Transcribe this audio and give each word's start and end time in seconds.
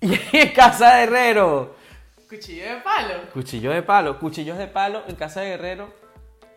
Y 0.00 0.36
en 0.36 0.52
casa 0.52 0.94
de 0.96 1.02
Herrero. 1.04 1.74
Cuchillo 2.28 2.64
de 2.68 2.76
palo. 2.82 3.14
Cuchillo 3.32 3.70
de 3.72 3.82
palo. 3.82 4.18
Cuchillos 4.18 4.58
de 4.58 4.66
palo 4.68 5.02
en 5.08 5.16
casa 5.16 5.40
de 5.40 5.48
Guerrero. 5.50 5.92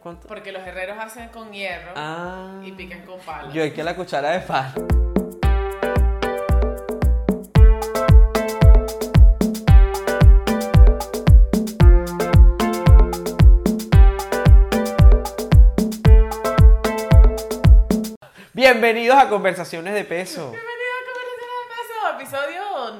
¿Cuánto? 0.02 0.28
Porque 0.28 0.52
los 0.52 0.62
herreros 0.64 0.98
hacen 1.00 1.30
con 1.30 1.52
hierro 1.52 1.92
Ah. 1.96 2.60
y 2.64 2.72
pican 2.72 3.06
con 3.06 3.20
palo. 3.20 3.52
Yo 3.52 3.64
hay 3.64 3.72
que 3.72 3.84
la 3.84 3.96
cuchara 3.96 4.32
de 4.32 4.40
palo. 4.42 4.88
Bienvenidos 18.54 19.18
a 19.18 19.30
Conversaciones 19.30 19.94
de 19.94 20.04
Peso. 20.04 20.54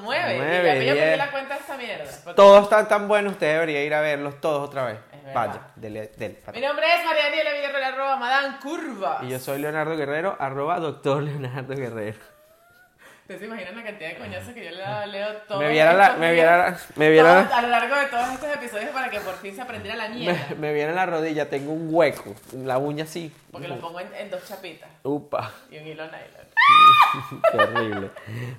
episodio 0.00 0.02
9. 0.02 0.34
Nueve, 0.38 0.66
ya 0.66 0.74
que 0.74 0.86
yo 0.86 0.92
perdí 0.94 1.06
diez. 1.06 1.18
la 1.18 1.30
cuenta 1.30 1.54
de 1.54 1.60
esta 1.60 1.76
mierda. 1.76 2.04
Porque- 2.24 2.36
Todos 2.36 2.62
están 2.64 2.88
tan 2.88 3.08
buenos, 3.08 3.32
usted 3.32 3.46
debería 3.52 3.84
ir 3.84 3.94
a 3.94 4.00
verlos 4.00 4.40
todos 4.40 4.68
otra 4.68 4.84
vez. 4.86 4.98
Vaya, 5.34 5.60
dele, 5.76 6.10
dele, 6.16 6.38
Mi 6.52 6.60
nombre 6.60 6.84
es 6.98 7.04
María 7.04 7.24
Daniela 7.24 7.52
Villarreal, 7.52 7.94
arroba 7.94 8.16
Madame 8.16 8.56
Curva. 8.60 9.18
Y 9.22 9.28
yo 9.28 9.38
soy 9.38 9.60
Leonardo 9.60 9.96
Guerrero, 9.96 10.36
arroba 10.38 10.78
doctor 10.80 11.22
Leonardo 11.22 11.74
Guerrero. 11.74 12.18
¿Ustedes 13.32 13.48
se 13.48 13.54
imaginan 13.54 13.76
la 13.76 13.82
cantidad 13.82 14.10
de 14.10 14.16
coñazos 14.16 14.52
que 14.52 14.62
yo 14.62 14.70
le 14.72 14.76
daba 14.76 15.02
a 15.02 15.06
Leo 15.06 15.32
todo 15.48 15.58
Me 15.58 15.70
viera 15.70 15.94
la, 15.94 16.16
me 16.16 16.32
viera 16.34 16.58
la, 16.58 16.78
me 16.96 17.10
viera 17.10 17.40
a 17.40 17.62
lo 17.62 17.68
largo 17.68 17.96
de 17.96 18.06
todos 18.06 18.28
estos 18.34 18.54
episodios 18.54 18.90
para 18.90 19.08
que 19.08 19.20
por 19.20 19.36
fin 19.38 19.54
se 19.54 19.62
aprendiera 19.62 19.96
la 19.96 20.10
mierda. 20.10 20.48
me, 20.50 20.56
me 20.56 20.74
viera 20.74 20.90
en 20.90 20.96
la 20.96 21.06
rodilla, 21.06 21.48
tengo 21.48 21.72
un 21.72 21.88
hueco, 21.90 22.34
la 22.52 22.76
uña 22.76 23.04
así. 23.04 23.32
Porque 23.50 23.68
lo 23.68 23.78
pongo 23.80 24.00
en, 24.00 24.08
en 24.14 24.28
dos 24.28 24.46
chapitas 24.46 24.90
Upa, 25.02 25.50
y 25.70 25.78
un 25.78 25.86
hilo 25.86 26.04
nylon. 26.04 27.42
qué 27.52 27.56
horrible. 27.56 28.10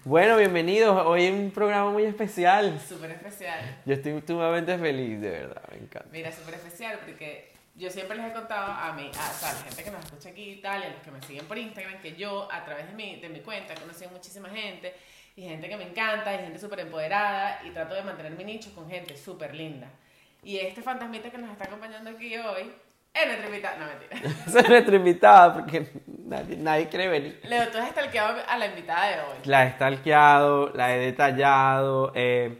Bueno, 0.05 0.37
bienvenidos. 0.37 1.05
Hoy 1.05 1.25
es 1.25 1.33
un 1.33 1.51
programa 1.51 1.91
muy 1.91 2.05
especial. 2.05 2.79
Súper 2.79 3.11
especial. 3.11 3.59
Yo 3.85 3.93
estoy 3.93 4.23
sumamente 4.25 4.75
feliz, 4.79 5.21
de 5.21 5.29
verdad, 5.29 5.61
me 5.69 5.77
encanta. 5.77 6.09
Mira, 6.11 6.31
súper 6.31 6.55
especial 6.55 6.97
porque 7.05 7.52
yo 7.75 7.89
siempre 7.89 8.17
les 8.17 8.27
he 8.27 8.33
contado 8.33 8.71
a 8.71 8.93
mí, 8.93 9.09
a, 9.17 9.29
o 9.29 9.33
sea, 9.33 9.49
a 9.49 9.53
la 9.53 9.59
gente 9.61 9.83
que 9.83 9.91
nos 9.91 10.05
escucha 10.05 10.29
aquí 10.29 10.51
y 10.51 10.61
tal, 10.61 10.81
y 10.81 10.85
a 10.85 10.89
los 10.89 11.01
que 11.01 11.11
me 11.11 11.21
siguen 11.21 11.45
por 11.45 11.57
Instagram, 11.57 11.99
que 12.01 12.15
yo 12.15 12.47
a 12.51 12.63
través 12.63 12.87
de 12.87 12.93
mi, 12.93 13.19
de 13.19 13.29
mi 13.29 13.39
cuenta 13.39 13.73
he 13.73 13.77
conocido 13.77 14.11
muchísima 14.11 14.49
gente, 14.49 14.93
y 15.35 15.43
gente 15.43 15.67
que 15.67 15.77
me 15.77 15.83
encanta, 15.89 16.33
y 16.35 16.37
gente 16.37 16.59
súper 16.59 16.81
empoderada, 16.81 17.61
y 17.65 17.71
trato 17.71 17.95
de 17.95 18.03
mantener 18.03 18.33
mi 18.33 18.43
nicho 18.43 18.73
con 18.75 18.87
gente 18.89 19.17
súper 19.17 19.55
linda. 19.55 19.87
Y 20.43 20.57
este 20.57 20.81
fantasmita 20.81 21.31
que 21.31 21.37
nos 21.37 21.49
está 21.51 21.63
acompañando 21.65 22.09
aquí 22.11 22.35
hoy 22.37 22.71
es 23.13 23.25
nuestro 23.27 23.47
invitado, 23.47 23.77
no 23.79 23.85
mentira. 23.87 24.43
Soy 24.51 24.63
nuestra 24.69 24.95
invitada 24.95 25.53
porque 25.53 25.87
nadie, 26.07 26.57
nadie 26.57 26.89
quiere 26.89 27.07
venir. 27.07 27.39
Leo, 27.43 27.67
tú 27.69 27.77
has 27.77 27.89
stalkeado 27.91 28.41
a 28.47 28.57
la 28.57 28.65
invitada 28.67 29.07
de 29.07 29.19
hoy. 29.21 29.37
La 29.45 29.65
he 29.65 29.71
stalkeado, 29.71 30.69
la 30.75 30.95
he 30.95 30.99
detallado. 30.99 32.11
eh, 32.15 32.57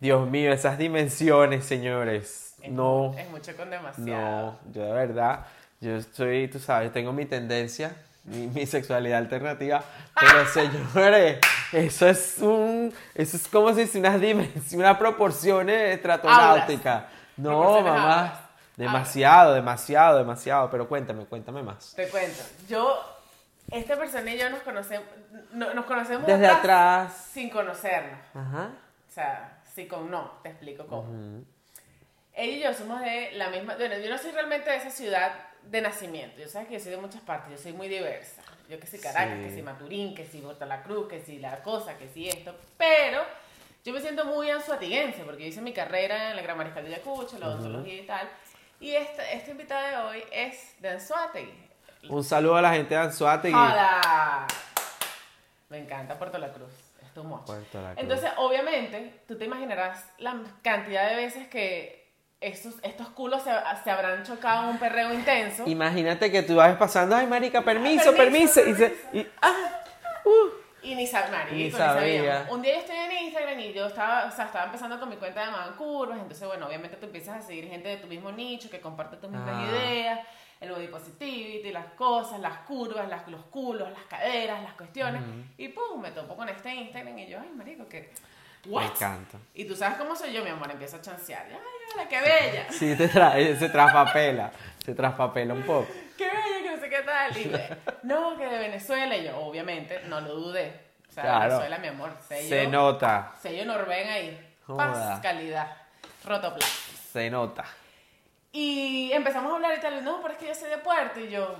Dios 0.00 0.28
mío, 0.28 0.52
esas 0.52 0.78
dimensiones, 0.78 1.64
señores. 1.64 2.51
Es 2.62 2.70
No. 2.70 3.12
Es 3.18 3.28
mucho 3.30 3.56
con 3.56 3.70
demasiado. 3.70 4.58
No, 4.64 4.72
yo 4.72 4.84
de 4.84 4.92
verdad, 4.92 5.46
yo 5.80 5.96
estoy, 5.96 6.48
tú 6.48 6.58
sabes, 6.58 6.92
tengo 6.92 7.12
mi 7.12 7.26
tendencia, 7.26 7.94
mi, 8.24 8.46
mi 8.46 8.66
sexualidad 8.66 9.18
alternativa, 9.18 9.82
pero 10.18 10.46
señores, 10.52 11.38
eso 11.72 12.08
es 12.08 12.38
un, 12.38 12.94
eso 13.14 13.36
es 13.36 13.48
como 13.48 13.74
si 13.74 13.98
unas 13.98 14.20
dimensiones, 14.20 14.72
unas 14.74 14.96
proporciones 14.96 15.96
estratonáuticas. 15.96 17.04
No, 17.36 17.80
mamá, 17.80 18.20
aulas. 18.20 18.38
demasiado, 18.76 19.54
demasiado, 19.54 20.18
demasiado, 20.18 20.70
pero 20.70 20.86
cuéntame, 20.88 21.24
cuéntame 21.26 21.62
más. 21.62 21.94
Te 21.96 22.08
cuento. 22.08 22.42
Yo, 22.68 23.00
esta 23.70 23.96
persona 23.96 24.32
y 24.34 24.38
yo 24.38 24.50
nos 24.50 24.60
conocemos, 24.60 25.06
no- 25.52 25.72
nos 25.74 25.84
conocemos 25.86 26.26
Desde 26.26 26.46
atrás. 26.46 27.28
sin 27.32 27.50
conocernos. 27.50 28.20
Ajá. 28.34 28.70
O 29.08 29.12
sea, 29.12 29.58
sí 29.74 29.86
con 29.88 30.10
no, 30.10 30.30
te 30.42 30.50
explico 30.50 30.86
cómo. 30.86 31.42
Ella 32.34 32.56
y 32.56 32.60
yo 32.62 32.74
somos 32.74 33.00
de 33.00 33.32
la 33.32 33.48
misma, 33.50 33.76
bueno, 33.76 33.96
yo 33.98 34.08
no 34.10 34.18
soy 34.18 34.32
realmente 34.32 34.70
de 34.70 34.76
esa 34.76 34.90
ciudad 34.90 35.32
de 35.62 35.80
nacimiento, 35.80 36.40
yo 36.40 36.48
sabes 36.48 36.68
que 36.68 36.74
yo 36.74 36.80
soy 36.80 36.90
de 36.92 36.96
muchas 36.96 37.20
partes, 37.22 37.50
yo 37.52 37.58
soy 37.58 37.72
muy 37.72 37.88
diversa. 37.88 38.42
Yo 38.68 38.80
que 38.80 38.86
si 38.86 38.98
Caracas, 38.98 39.36
Sí. 39.38 39.44
que 39.48 39.54
si 39.54 39.62
Maturín, 39.62 40.14
que 40.14 40.24
si 40.24 40.40
Bota 40.40 40.64
la 40.66 40.82
Cruz, 40.82 41.08
que 41.08 41.20
si 41.20 41.38
la 41.38 41.62
cosa, 41.62 41.98
que 41.98 42.08
si 42.08 42.28
esto, 42.28 42.54
pero 42.78 43.22
yo 43.84 43.92
me 43.92 44.00
siento 44.00 44.24
muy 44.24 44.50
anzuatiguense 44.50 45.22
porque 45.24 45.42
yo 45.42 45.48
hice 45.48 45.60
mi 45.60 45.72
carrera 45.74 46.30
en 46.30 46.36
la 46.36 46.42
Gran 46.42 46.56
Mariscal 46.56 46.84
de 46.84 46.94
Ayacucho, 46.94 47.38
la 47.38 47.48
odontología 47.48 47.94
y 47.94 48.06
tal. 48.06 48.28
Y 48.80 48.94
esta, 48.94 49.30
esta 49.30 49.50
invitada 49.50 49.90
de 49.90 49.96
hoy 50.08 50.24
es 50.32 50.74
de 50.80 50.88
Anzuategui. 50.90 51.52
Un 52.08 52.24
saludo 52.24 52.56
a 52.56 52.62
la 52.62 52.72
gente 52.72 52.94
de 52.94 53.00
Anzuategui. 53.00 53.54
¡Hola! 53.54 54.46
Me 55.68 55.78
encanta 55.78 56.18
Puerto 56.18 56.38
La 56.38 56.52
Cruz. 56.52 56.72
Es 57.02 57.12
tu 57.12 57.22
mocho. 57.24 57.44
Puerto 57.44 57.80
La 57.80 57.90
Cruz. 57.92 58.02
Entonces, 58.02 58.30
obviamente, 58.38 59.20
tú 59.28 59.36
te 59.38 59.44
imaginarás 59.44 60.04
la 60.18 60.36
cantidad 60.62 61.08
de 61.10 61.16
veces 61.16 61.48
que 61.48 62.01
estos, 62.42 62.74
estos 62.82 63.08
culos 63.10 63.42
se, 63.42 63.50
se 63.84 63.90
habrán 63.90 64.22
chocado 64.24 64.64
en 64.64 64.68
un 64.70 64.78
perreo 64.78 65.12
intenso. 65.14 65.64
Imagínate 65.66 66.30
que 66.30 66.42
tú 66.42 66.56
vas 66.56 66.76
pasando, 66.76 67.14
ay 67.16 67.26
marica, 67.26 67.62
permiso, 67.62 68.12
Permiso, 68.14 68.60
permiso, 68.62 68.68
y, 68.68 68.74
se- 68.74 69.18
y- 69.18 69.26
ah, 69.40 69.54
uh. 70.24 70.62
Y 70.84 70.96
ni, 70.96 71.06
sab- 71.06 71.30
marico, 71.30 71.54
Ni 71.54 71.64
ni 71.64 71.70
sabía. 71.70 72.46
Un 72.50 72.60
día 72.60 72.74
yo 72.74 72.80
estoy 72.80 72.96
en 72.96 73.24
Instagram 73.26 73.60
y 73.60 73.72
yo 73.72 73.86
estaba, 73.86 74.24
o 74.26 74.30
sea, 74.32 74.46
estaba 74.46 74.64
empezando 74.64 74.98
con 74.98 75.08
mi 75.08 75.14
cuenta 75.16 75.44
de 75.44 75.50
Magan 75.52 75.74
Curvas, 75.76 76.18
entonces, 76.18 76.46
bueno, 76.48 76.66
obviamente 76.66 76.96
tú 76.96 77.06
empiezas 77.06 77.36
a 77.38 77.46
seguir 77.46 77.68
gente 77.68 77.88
de 77.88 77.98
tu 77.98 78.08
mismo 78.08 78.32
nicho 78.32 78.68
que 78.68 78.80
comparte 78.80 79.16
tus 79.16 79.30
mismas 79.30 79.54
Ah. 79.54 79.68
ideas, 79.70 80.20
el 80.60 80.70
body 80.72 80.88
positivity, 80.88 81.70
las 81.70 81.86
cosas, 81.94 82.40
las 82.40 82.58
curvas, 82.66 83.08
las, 83.08 83.28
los 83.28 83.44
culos, 83.44 83.88
las 83.90 84.02
caderas, 84.08 84.60
las 84.64 84.72
cuestiones, 84.74 85.22
y 85.56 85.68
pum, 85.68 86.00
me 86.00 86.10
topo 86.10 86.34
con 86.36 86.48
este 86.48 86.74
Instagram 86.74 87.16
y 87.16 87.28
yo, 87.28 87.38
ay, 87.40 87.50
marico, 87.54 87.86
que... 87.88 88.10
Me 88.66 88.84
encanta. 88.86 89.38
Y 89.54 89.64
tú 89.64 89.74
sabes 89.74 89.98
cómo 89.98 90.14
soy 90.14 90.32
yo, 90.32 90.42
mi 90.44 90.50
amor, 90.50 90.70
empiezo 90.70 90.96
a 90.96 91.00
chancear. 91.02 91.46
Ay, 91.50 91.56
hola, 91.94 92.08
qué 92.08 92.20
bella. 92.20 92.66
Sí, 92.70 92.94
te 92.96 93.08
trae, 93.08 93.56
se 93.56 93.68
traspapela, 93.68 94.52
se 94.84 94.94
traspapela 94.94 95.54
un 95.54 95.62
poco. 95.62 95.88
qué 96.16 96.26
bella, 96.26 96.62
que 96.62 96.70
no 96.76 96.80
sé 96.80 96.88
qué 96.88 97.02
tal. 97.02 97.36
Y 97.36 97.50
eh, 97.54 97.76
no, 98.04 98.36
que 98.38 98.46
de 98.46 98.58
Venezuela. 98.58 99.16
Y 99.16 99.24
yo, 99.24 99.36
obviamente, 99.38 100.00
no 100.08 100.20
lo 100.20 100.34
dudé. 100.34 100.72
O 101.08 101.12
sea, 101.12 101.24
Claro. 101.24 101.48
Venezuela, 101.58 101.78
mi 101.78 101.88
amor. 101.88 102.16
Sello, 102.28 102.48
Se 102.48 102.66
nota, 102.68 103.32
sello 103.42 103.64
Norben 103.64 104.08
ahí. 104.08 104.54
Paz, 104.66 105.20
calidad. 105.20 105.76
Rotoplas. 106.24 106.70
se 107.12 107.28
nota. 107.30 107.64
Y 108.52 109.10
empezamos 109.12 109.52
a 109.52 109.56
hablar 109.56 109.76
y 109.76 109.80
tal. 109.80 110.04
No, 110.04 110.20
pero 110.22 110.34
es 110.34 110.40
que 110.40 110.46
yo 110.46 110.54
soy 110.54 110.70
de 110.70 110.78
Puerto. 110.78 111.18
Y 111.20 111.30
yo, 111.30 111.56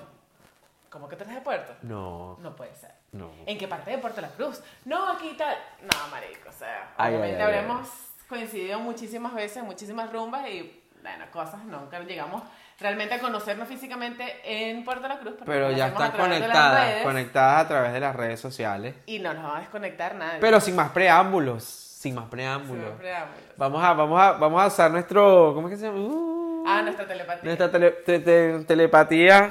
¿cómo 0.93 1.09
que 1.09 1.17
tú 1.17 1.25
eres 1.25 1.35
de 1.37 1.41
Puerto? 1.41 1.73
No, 1.83 2.37
No 2.41 2.55
puede 2.55 2.75
ser. 2.77 2.91
no. 3.13 3.31
¿En 3.47 3.59
qué 3.59 3.67
parte 3.67 3.91
de 3.91 3.99
Puerto 3.99 4.21
La 4.21 4.29
Cruz? 4.29 4.61
No, 4.85 5.09
aquí 5.09 5.35
tal. 5.37 5.57
No, 5.81 6.09
marico, 6.11 6.51
o 6.51 6.53
sea, 6.53 6.93
Ay, 6.97 7.15
obviamente 7.15 7.43
ay, 7.43 7.43
ay, 7.43 7.59
habremos 7.59 7.89
coincidido 8.29 8.79
muchísimas 8.79 9.35
veces, 9.35 9.63
muchísimas 9.65 10.13
rumbas 10.13 10.47
y, 10.49 10.83
bueno, 11.03 11.25
cosas, 11.33 11.65
nunca 11.65 11.99
llegamos 12.01 12.43
realmente 12.79 13.15
a 13.15 13.21
conocernos 13.21 13.69
físicamente 13.69 14.25
en 14.45 14.85
Puerto 14.85 15.07
La 15.09 15.19
Cruz. 15.19 15.35
Pero 15.45 15.71
ya 15.71 15.89
están 15.89 16.13
conectadas, 16.13 17.03
conectadas 17.03 17.65
a 17.65 17.69
través 17.69 17.93
de 17.93 18.01
las 18.01 18.15
redes 18.17 18.41
sociales. 18.41 18.95
Y 19.07 19.19
no 19.19 19.33
nos 19.35 19.45
va 19.45 19.57
a 19.57 19.61
desconectar 19.61 20.15
nadie. 20.15 20.39
Pero 20.41 20.61
sin 20.61 20.75
más 20.77 20.91
preámbulos, 20.91 21.63
sin 21.65 22.15
más 22.15 22.25
Sin 22.25 22.31
preámbulos. 22.31 22.95
preámbulos. 22.99 23.45
Vamos 23.57 23.85
a, 23.85 23.93
vamos 23.93 24.21
a, 24.21 24.33
vamos 24.33 24.63
a 24.63 24.67
usar 24.67 24.91
nuestro, 24.91 25.53
¿cómo 25.55 25.69
es 25.69 25.75
que 25.75 25.81
se 25.81 25.87
llama? 25.87 25.99
Uh, 26.01 26.65
Ah, 26.67 26.81
nuestra 26.83 27.07
telepatía. 27.07 27.43
nuestra 27.45 27.71
tele- 27.73 27.91
te- 28.07 28.21
te- 28.21 28.65
telepatía. 28.65 29.51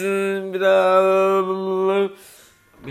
Mi 0.00 0.58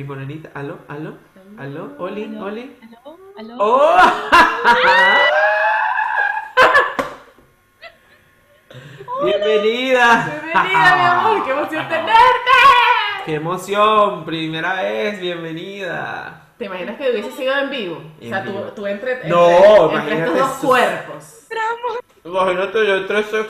morenita, 0.03 0.51
aló, 0.53 0.79
aló, 0.89 1.13
aló, 1.57 1.95
Oli, 1.99 2.37
Oli. 2.37 2.75
¿Aló? 2.81 3.17
¿Aló? 3.37 3.55
¡Oh! 3.59 3.97
¡Bienvenida! 9.23 10.41
Bienvenida, 10.43 10.95
mi 10.95 11.01
amor, 11.01 11.45
qué 11.45 11.51
emoción 11.51 11.87
tenerte. 11.87 12.11
¡Qué 13.25 13.35
emoción! 13.35 14.25
Primera 14.25 14.73
vez, 14.73 15.21
bienvenida. 15.21 16.49
¿Te 16.57 16.65
imaginas 16.65 16.97
que 16.97 17.09
hubiese 17.09 17.31
sido 17.31 17.57
en 17.57 17.69
vivo? 17.69 18.01
En 18.19 18.27
o 18.27 18.29
sea, 18.35 18.43
tú, 18.43 18.51
vivo. 18.51 18.63
tú 18.75 18.85
entre, 18.85 19.13
entre, 19.13 19.29
No, 19.29 19.85
entre 19.85 19.95
imagínate 19.95 20.25
estos 20.25 20.37
dos 20.39 20.51
cuerpos. 20.57 21.47
Imagínate 22.25 22.85
yo 22.85 22.97
entre 22.97 23.19
ese... 23.19 23.45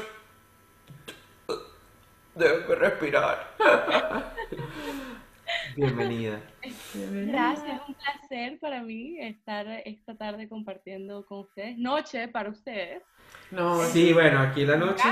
Debo 2.38 2.76
respirar. 2.76 3.48
Bienvenida. 5.76 6.40
Gracias, 6.94 7.82
es 7.82 7.88
un 7.88 7.96
placer 7.96 8.60
para 8.60 8.82
mí 8.82 9.18
estar 9.20 9.66
esta 9.86 10.16
tarde 10.16 10.48
compartiendo 10.48 11.26
con 11.26 11.40
ustedes. 11.40 11.78
Noche 11.78 12.28
para 12.28 12.50
ustedes. 12.50 13.02
No, 13.52 13.82
Sí, 13.86 14.14
bueno, 14.14 14.40
aquí 14.40 14.66
la 14.66 14.78
noche 14.78 15.04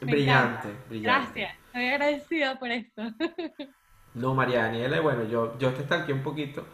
me 0.00 0.12
brillante, 0.12 0.68
brillante. 0.88 1.40
Gracias, 1.40 1.56
estoy 1.66 1.88
agradecida 1.88 2.58
por 2.58 2.70
esto. 2.70 3.02
No, 4.14 4.34
María 4.34 4.62
Daniela, 4.62 4.96
y 4.96 5.00
bueno, 5.00 5.24
yo, 5.24 5.56
yo 5.58 5.72
te 5.74 5.82
estanqué 5.82 6.12
un 6.12 6.22
poquito. 6.22 6.66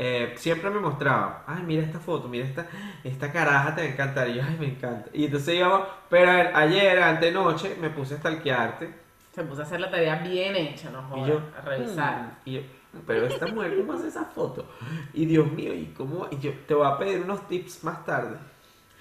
Eh, 0.00 0.34
siempre 0.36 0.70
me 0.70 0.78
mostraba, 0.78 1.42
ay, 1.44 1.64
mira 1.64 1.82
esta 1.82 1.98
foto, 1.98 2.28
mira 2.28 2.46
esta, 2.46 2.68
esta 3.02 3.32
caraja, 3.32 3.74
te 3.74 3.82
va 3.82 3.88
a 3.88 3.90
encantar. 3.90 4.28
Y 4.28 4.34
yo, 4.34 4.42
ay, 4.46 4.56
me 4.60 4.66
encanta. 4.66 5.10
Y 5.12 5.24
entonces 5.24 5.56
íbamos, 5.56 5.88
pero 6.08 6.30
ayer, 6.56 7.02
antenoche, 7.02 7.74
me 7.80 7.90
puse 7.90 8.14
a 8.14 8.18
stalkearte. 8.18 8.94
Se 9.34 9.42
puso 9.42 9.62
a 9.62 9.64
hacer 9.64 9.80
la 9.80 9.90
tarea 9.90 10.14
bien 10.16 10.54
hecha, 10.54 10.90
no 10.90 11.00
Y 11.00 11.10
jodas, 11.10 11.28
yo, 11.28 11.40
a 11.56 11.60
revisar. 11.62 12.20
mm, 12.22 12.30
y 12.44 12.52
yo, 12.54 12.60
pero 13.08 13.26
esta 13.26 13.46
mujer, 13.48 13.76
¿cómo 13.76 13.92
hace 13.94 14.06
esa 14.06 14.24
foto? 14.26 14.70
Y 15.12 15.26
Dios 15.26 15.50
mío, 15.50 15.74
¿y 15.74 15.86
cómo? 15.86 16.28
Y 16.30 16.38
yo 16.38 16.52
te 16.68 16.74
voy 16.74 16.86
a 16.86 16.96
pedir 16.96 17.22
unos 17.22 17.48
tips 17.48 17.82
más 17.82 18.04
tarde. 18.04 18.36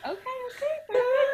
Ok, 0.04 0.18
ok, 0.18 0.64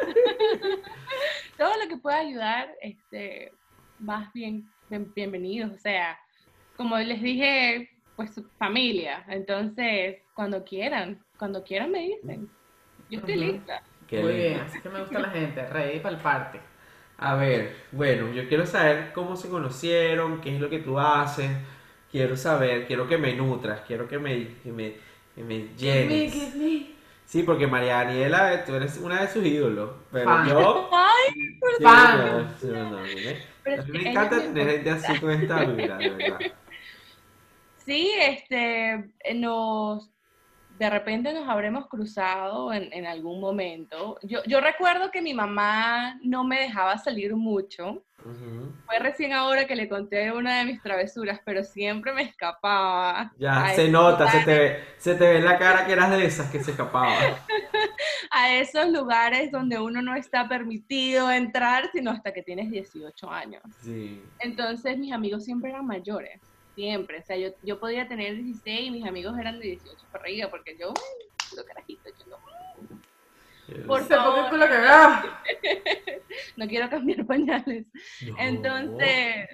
perfecto. 0.04 0.90
Todo 1.58 1.70
lo 1.82 1.88
que 1.88 1.96
pueda 1.96 2.18
ayudar, 2.18 2.68
este, 2.82 3.54
más 3.98 4.30
bien, 4.34 4.70
bien- 4.90 5.10
bienvenidos. 5.14 5.72
O 5.72 5.78
sea, 5.78 6.18
como 6.76 6.98
les 6.98 7.22
dije, 7.22 7.90
pues 8.16 8.34
su 8.34 8.48
familia. 8.58 9.24
Entonces, 9.28 10.22
cuando 10.34 10.64
quieran, 10.64 11.24
cuando 11.36 11.62
quieran 11.64 11.90
me 11.90 12.00
dicen. 12.00 12.50
Yo 13.08 13.18
estoy 13.20 13.36
Ujú. 13.36 13.40
lista. 13.52 13.82
Qué 14.06 14.22
Muy 14.22 14.34
bien, 14.36 14.60
así 14.60 14.80
que 14.80 14.88
me 14.88 15.00
gusta 15.00 15.18
la 15.20 15.30
gente, 15.30 15.66
reír 15.68 16.02
para 16.02 16.14
el 16.16 16.20
parte. 16.22 16.60
A 17.18 17.34
ver, 17.36 17.74
bueno, 17.92 18.32
yo 18.32 18.48
quiero 18.48 18.66
saber 18.66 19.12
cómo 19.14 19.36
se 19.36 19.48
conocieron, 19.48 20.40
qué 20.40 20.54
es 20.56 20.60
lo 20.60 20.68
que 20.70 20.78
tú 20.80 20.98
haces. 20.98 21.50
Quiero 22.10 22.36
saber, 22.36 22.86
quiero 22.86 23.08
que 23.08 23.18
me 23.18 23.34
nutras, 23.34 23.80
quiero 23.86 24.08
que 24.08 24.18
me, 24.18 24.48
que 24.62 24.72
me, 24.72 24.94
que 25.34 25.42
me 25.44 25.68
llenes. 25.76 26.54
Sí, 27.26 27.42
porque 27.42 27.66
María 27.66 27.96
Daniela, 28.04 28.64
tú 28.64 28.74
eres 28.74 28.98
una 28.98 29.22
de 29.22 29.28
sus 29.28 29.44
ídolos, 29.44 29.90
pero 30.12 30.36
Fan. 30.36 30.44
yo... 30.44 30.90
Ay, 30.90 31.34
Sí, 31.78 31.84
Fan. 31.84 32.10
no, 32.12 32.48
sí, 32.60 32.66
no, 32.68 32.84
no, 32.86 33.18
¿eh? 33.28 33.42
Pero 33.62 33.82
es 33.82 33.86
que 33.86 33.92
me 33.94 34.08
encanta 34.08 34.36
me 34.36 34.42
tener 34.54 34.70
gente 34.70 34.90
así 34.90 35.18
con 35.18 35.30
esta 35.30 35.64
vibra, 35.64 36.00
de 36.02 36.10
verdad. 36.10 36.46
Sí, 37.86 38.10
este, 38.18 39.12
eh, 39.20 39.34
nos, 39.34 40.10
de 40.78 40.90
repente 40.90 41.32
nos 41.32 41.48
habremos 41.48 41.86
cruzado 41.88 42.72
en, 42.72 42.92
en 42.92 43.06
algún 43.06 43.40
momento. 43.40 44.18
Yo, 44.22 44.40
yo 44.46 44.60
recuerdo 44.60 45.10
que 45.10 45.22
mi 45.22 45.34
mamá 45.34 46.18
no 46.22 46.44
me 46.44 46.60
dejaba 46.60 46.98
salir 46.98 47.34
mucho. 47.36 48.04
Fue 48.86 48.98
recién 49.00 49.34
ahora 49.34 49.66
que 49.66 49.76
le 49.76 49.86
conté 49.86 50.32
una 50.32 50.58
de 50.58 50.64
mis 50.64 50.82
travesuras, 50.82 51.40
pero 51.44 51.62
siempre 51.62 52.12
me 52.12 52.22
escapaba. 52.22 53.30
Ya, 53.36 53.68
se 53.74 53.88
nota, 53.88 54.30
se 54.30 54.40
te, 54.40 54.58
ve, 54.58 54.84
se 54.96 55.14
te 55.14 55.24
ve 55.24 55.38
en 55.38 55.44
la 55.44 55.58
cara 55.58 55.84
que 55.84 55.92
eras 55.92 56.10
de 56.10 56.24
esas 56.24 56.50
que 56.50 56.62
se 56.64 56.70
escapaba. 56.70 57.14
A 58.30 58.54
esos 58.54 58.88
lugares 58.88 59.52
donde 59.52 59.78
uno 59.78 60.00
no 60.00 60.16
está 60.16 60.48
permitido 60.48 61.30
entrar, 61.30 61.90
sino 61.92 62.10
hasta 62.10 62.32
que 62.32 62.42
tienes 62.42 62.70
18 62.70 63.30
años. 63.30 63.62
Sí. 63.80 64.22
Entonces 64.40 64.96
mis 64.96 65.12
amigos 65.12 65.44
siempre 65.44 65.70
eran 65.70 65.86
mayores, 65.86 66.40
siempre. 66.74 67.20
O 67.20 67.22
sea, 67.22 67.36
yo, 67.36 67.50
yo 67.62 67.78
podía 67.78 68.08
tener 68.08 68.34
16 68.34 68.86
y 68.86 68.90
mis 68.90 69.06
amigos 69.06 69.38
eron 69.38 69.60
de 69.60 69.68
18 69.68 70.08
para 70.10 70.24
arriba, 70.24 70.50
porque 70.50 70.76
yo, 70.78 70.90
mm, 70.90 71.56
lo 71.56 71.64
carajito, 71.64 72.10
yo 72.18 72.26
no, 72.26 72.38
Por 73.86 74.04
favor. 74.06 74.52
no 76.56 76.68
quiero 76.68 76.90
cambiar 76.90 77.26
pañales. 77.26 77.86
No. 78.26 78.36
Entonces, 78.38 79.48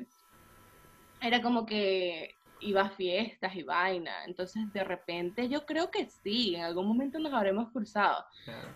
era 1.21 1.43
como 1.43 1.67
que 1.67 2.37
iba 2.61 2.83
a 2.83 2.91
fiestas 2.91 3.55
y 3.55 3.63
vaina. 3.63 4.25
Entonces, 4.25 4.73
de 4.73 4.85
repente, 4.85 5.49
yo 5.49 5.65
creo 5.65 5.91
que 5.91 6.07
sí, 6.07 6.55
en 6.55 6.63
algún 6.63 6.87
momento 6.87 7.19
nos 7.19 7.33
habremos 7.33 7.71
cruzado. 7.73 8.25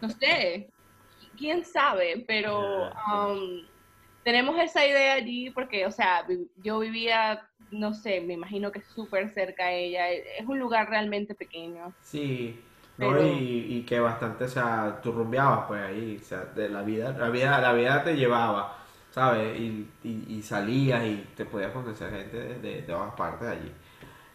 No 0.00 0.08
sé, 0.08 0.72
quién 1.36 1.64
sabe, 1.64 2.24
pero 2.26 2.90
um, 2.90 3.66
tenemos 4.24 4.58
esa 4.58 4.86
idea 4.86 5.14
allí 5.14 5.50
porque, 5.50 5.86
o 5.86 5.90
sea, 5.92 6.26
yo 6.56 6.78
vivía, 6.80 7.48
no 7.70 7.94
sé, 7.94 8.20
me 8.20 8.34
imagino 8.34 8.72
que 8.72 8.82
súper 8.82 9.30
cerca 9.34 9.66
a 9.66 9.72
ella. 9.72 10.10
Es 10.10 10.46
un 10.46 10.58
lugar 10.58 10.88
realmente 10.90 11.34
pequeño. 11.34 11.94
Sí, 12.02 12.60
no, 12.98 13.10
Pero- 13.12 13.22
y, 13.26 13.76
y 13.78 13.82
que 13.86 13.98
bastante, 14.00 14.44
o 14.44 14.48
sea, 14.48 15.00
tú 15.02 15.12
rumbeabas 15.12 15.66
pues 15.66 15.82
ahí, 15.82 16.18
o 16.22 16.24
sea, 16.24 16.44
de 16.54 16.68
la 16.68 16.82
vida, 16.82 17.12
la 17.18 17.30
vida, 17.30 17.60
la 17.60 17.72
vida 17.72 18.04
te 18.04 18.14
llevaba, 18.16 18.78
¿sabes? 19.10 19.58
Y, 19.58 19.88
y, 20.04 20.24
y 20.38 20.42
salías 20.42 21.04
y 21.04 21.24
te 21.36 21.44
podías 21.46 21.72
conocer 21.72 22.10
gente 22.10 22.36
de, 22.38 22.54
de, 22.60 22.74
de 22.76 22.82
todas 22.82 23.14
partes 23.14 23.48
allí. 23.48 23.72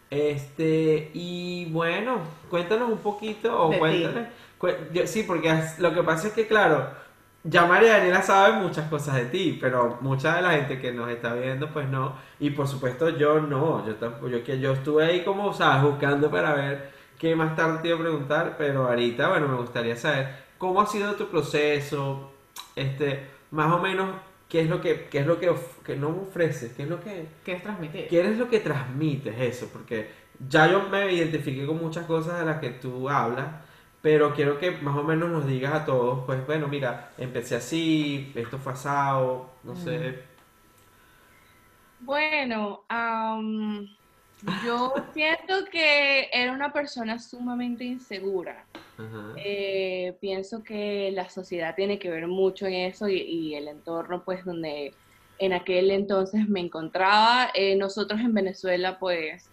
Este, 0.10 1.12
y 1.14 1.66
bueno, 1.72 2.22
cuéntanos 2.50 2.90
un 2.92 2.98
poquito, 3.00 3.62
o 3.68 3.78
cuéntame, 3.78 4.28
cu- 4.58 4.70
yo- 4.92 5.06
sí, 5.08 5.24
porque 5.24 5.54
lo 5.80 5.94
que 5.94 6.04
pasa 6.04 6.28
es 6.30 6.34
que, 6.34 6.48
claro, 6.48 6.90
ya 7.44 7.66
María 7.66 7.98
Daniela 7.98 8.22
sabe 8.22 8.62
muchas 8.62 8.90
cosas 8.90 9.16
de 9.16 9.26
ti, 9.26 9.58
pero 9.60 9.98
mucha 10.02 10.36
de 10.36 10.42
la 10.42 10.52
gente 10.52 10.80
que 10.80 10.92
nos 10.92 11.10
está 11.10 11.34
viendo, 11.34 11.70
pues 11.72 11.88
no, 11.88 12.16
y 12.40 12.50
por 12.50 12.68
supuesto 12.68 13.10
yo 13.10 13.40
no, 13.40 13.86
yo 13.86 13.96
tampoco, 13.96 14.28
yo 14.28 14.44
que 14.44 14.60
yo 14.60 14.74
estuve 14.74 15.06
ahí 15.06 15.24
como, 15.24 15.54
sabes, 15.54 15.84
buscando 15.90 16.30
para 16.30 16.54
ver 16.54 16.92
qué 17.18 17.36
más 17.36 17.56
tarde 17.56 17.80
te 17.82 17.88
iba 17.90 17.98
a 17.98 18.02
preguntar, 18.02 18.56
pero 18.58 18.88
ahorita, 18.88 19.30
bueno, 19.30 19.48
me 19.48 19.58
gustaría 19.58 19.96
saber 19.96 20.36
cómo 20.58 20.82
ha 20.82 20.86
sido 20.86 21.16
tu 21.16 21.28
proceso, 21.28 22.32
este, 22.76 23.28
más 23.52 23.72
o 23.74 23.80
menos, 23.80 24.10
qué 24.50 24.62
es 24.62 24.70
lo 24.70 24.82
que, 24.82 25.06
qué 25.06 25.20
es 25.20 25.28
lo 25.28 25.40
que, 25.40 25.54
que 25.86 25.96
no 25.96 26.10
ofreces, 26.10 26.74
qué 26.74 26.84
es 26.84 26.90
lo 26.90 27.00
que, 27.00 27.28
¿Quieres 27.46 27.64
transmitir? 27.64 28.08
qué 28.10 28.22
es 28.22 28.38
lo 28.38 28.50
que 28.50 28.60
transmites 28.60 29.40
eso, 29.40 29.70
porque 29.72 30.10
ya 30.48 30.70
yo 30.70 30.90
me 30.90 31.12
identifiqué 31.12 31.66
con 31.66 31.78
muchas 31.78 32.06
cosas 32.06 32.40
de 32.40 32.46
las 32.46 32.60
que 32.60 32.70
tú 32.72 33.10
hablas, 33.10 33.48
pero 34.02 34.34
quiero 34.34 34.60
que 34.60 34.72
más 34.72 34.96
o 34.98 35.04
menos 35.04 35.30
nos 35.30 35.46
digas 35.46 35.74
a 35.74 35.86
todos, 35.86 36.26
pues 36.26 36.46
bueno, 36.46 36.68
mira, 36.68 37.12
empecé 37.18 37.56
así, 37.56 38.32
esto 38.36 38.58
fue 38.58 38.74
asado, 38.74 39.50
no 39.64 39.76
sé. 39.76 40.24
Bueno, 42.00 42.86
am, 42.88 43.86
yo 44.66 44.94
siento 45.14 45.66
que 45.70 46.30
era 46.32 46.54
una 46.54 46.72
persona 46.72 47.20
sumamente 47.20 47.84
insegura. 47.84 48.66
Eh, 49.38 50.18
pienso 50.20 50.62
que 50.62 51.12
la 51.14 51.30
sociedad 51.30 51.74
tiene 51.74 52.00
que 52.00 52.10
ver 52.10 52.28
mucho 52.28 52.66
en 52.68 52.74
eso 52.74 53.08
y, 53.08 53.18
y 53.22 53.56
el 53.56 53.70
entorno, 53.70 54.24
pues, 54.26 54.44
donde 54.44 54.94
en 55.40 55.54
aquel 55.54 55.92
entonces 55.92 56.48
me 56.50 56.60
encontraba. 56.60 57.50
Eh, 57.54 57.76
nosotros 57.76 58.20
en 58.20 58.34
Venezuela, 58.34 59.00
pues, 59.00 59.50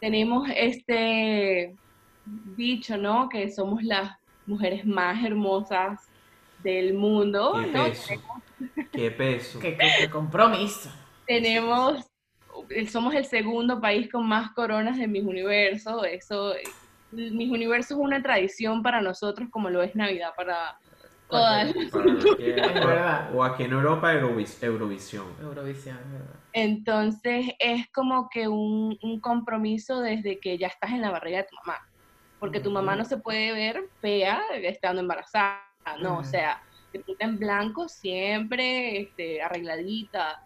tenemos 0.00 0.48
este 0.54 1.76
dicho, 2.24 2.96
¿no? 2.96 3.28
Que 3.28 3.50
somos 3.50 3.82
las 3.82 4.10
mujeres 4.46 4.84
más 4.86 5.24
hermosas 5.24 6.00
del 6.58 6.94
mundo, 6.94 7.52
Qué 7.54 7.66
¿no? 7.66 7.84
peso, 7.84 8.14
qué 8.92 9.10
peso. 9.10 9.58
¿Qué, 9.60 9.76
qué- 9.76 9.92
qué 9.98 10.10
compromiso? 10.10 10.90
Tenemos, 11.26 12.04
somos 12.90 13.14
el 13.14 13.24
segundo 13.24 13.80
país 13.80 14.10
con 14.10 14.26
más 14.28 14.52
coronas 14.52 14.98
de 14.98 15.06
Miss 15.08 15.24
Universo. 15.24 16.04
Eso, 16.04 16.54
Miss 17.10 17.50
Universo 17.50 17.94
es 17.94 18.00
una 18.00 18.22
tradición 18.22 18.82
para 18.82 19.00
nosotros 19.00 19.48
como 19.50 19.70
lo 19.70 19.82
es 19.82 19.94
Navidad 19.96 20.30
para 20.36 20.76
todas. 21.28 21.72
O 23.34 23.42
aquí 23.42 23.64
en 23.64 23.72
Europa, 23.72 24.12
Eurovis- 24.14 24.62
Eurovisión. 24.62 25.26
Eurovisión, 25.40 25.98
verdad. 26.12 26.40
Entonces 26.52 27.46
es 27.58 27.90
como 27.92 28.28
que 28.28 28.46
un, 28.48 28.98
un 29.02 29.20
compromiso 29.20 30.00
desde 30.00 30.38
que 30.38 30.58
ya 30.58 30.66
estás 30.66 30.90
en 30.90 31.00
la 31.00 31.10
barriga 31.10 31.38
de 31.38 31.44
tu 31.44 31.56
mamá. 31.64 31.78
Porque 32.42 32.58
tu 32.58 32.72
mamá 32.72 32.96
no 32.96 33.04
se 33.04 33.18
puede 33.18 33.52
ver 33.52 33.80
fea 34.00 34.42
estando 34.64 35.00
embarazada, 35.00 35.62
¿no? 36.00 36.14
O 36.16 36.20
Ujú. 36.22 36.24
sea, 36.24 36.60
te 36.90 36.98
pinta 36.98 37.24
en 37.24 37.38
blanco 37.38 37.88
siempre, 37.88 39.00
este, 39.00 39.40
arregladita. 39.40 40.36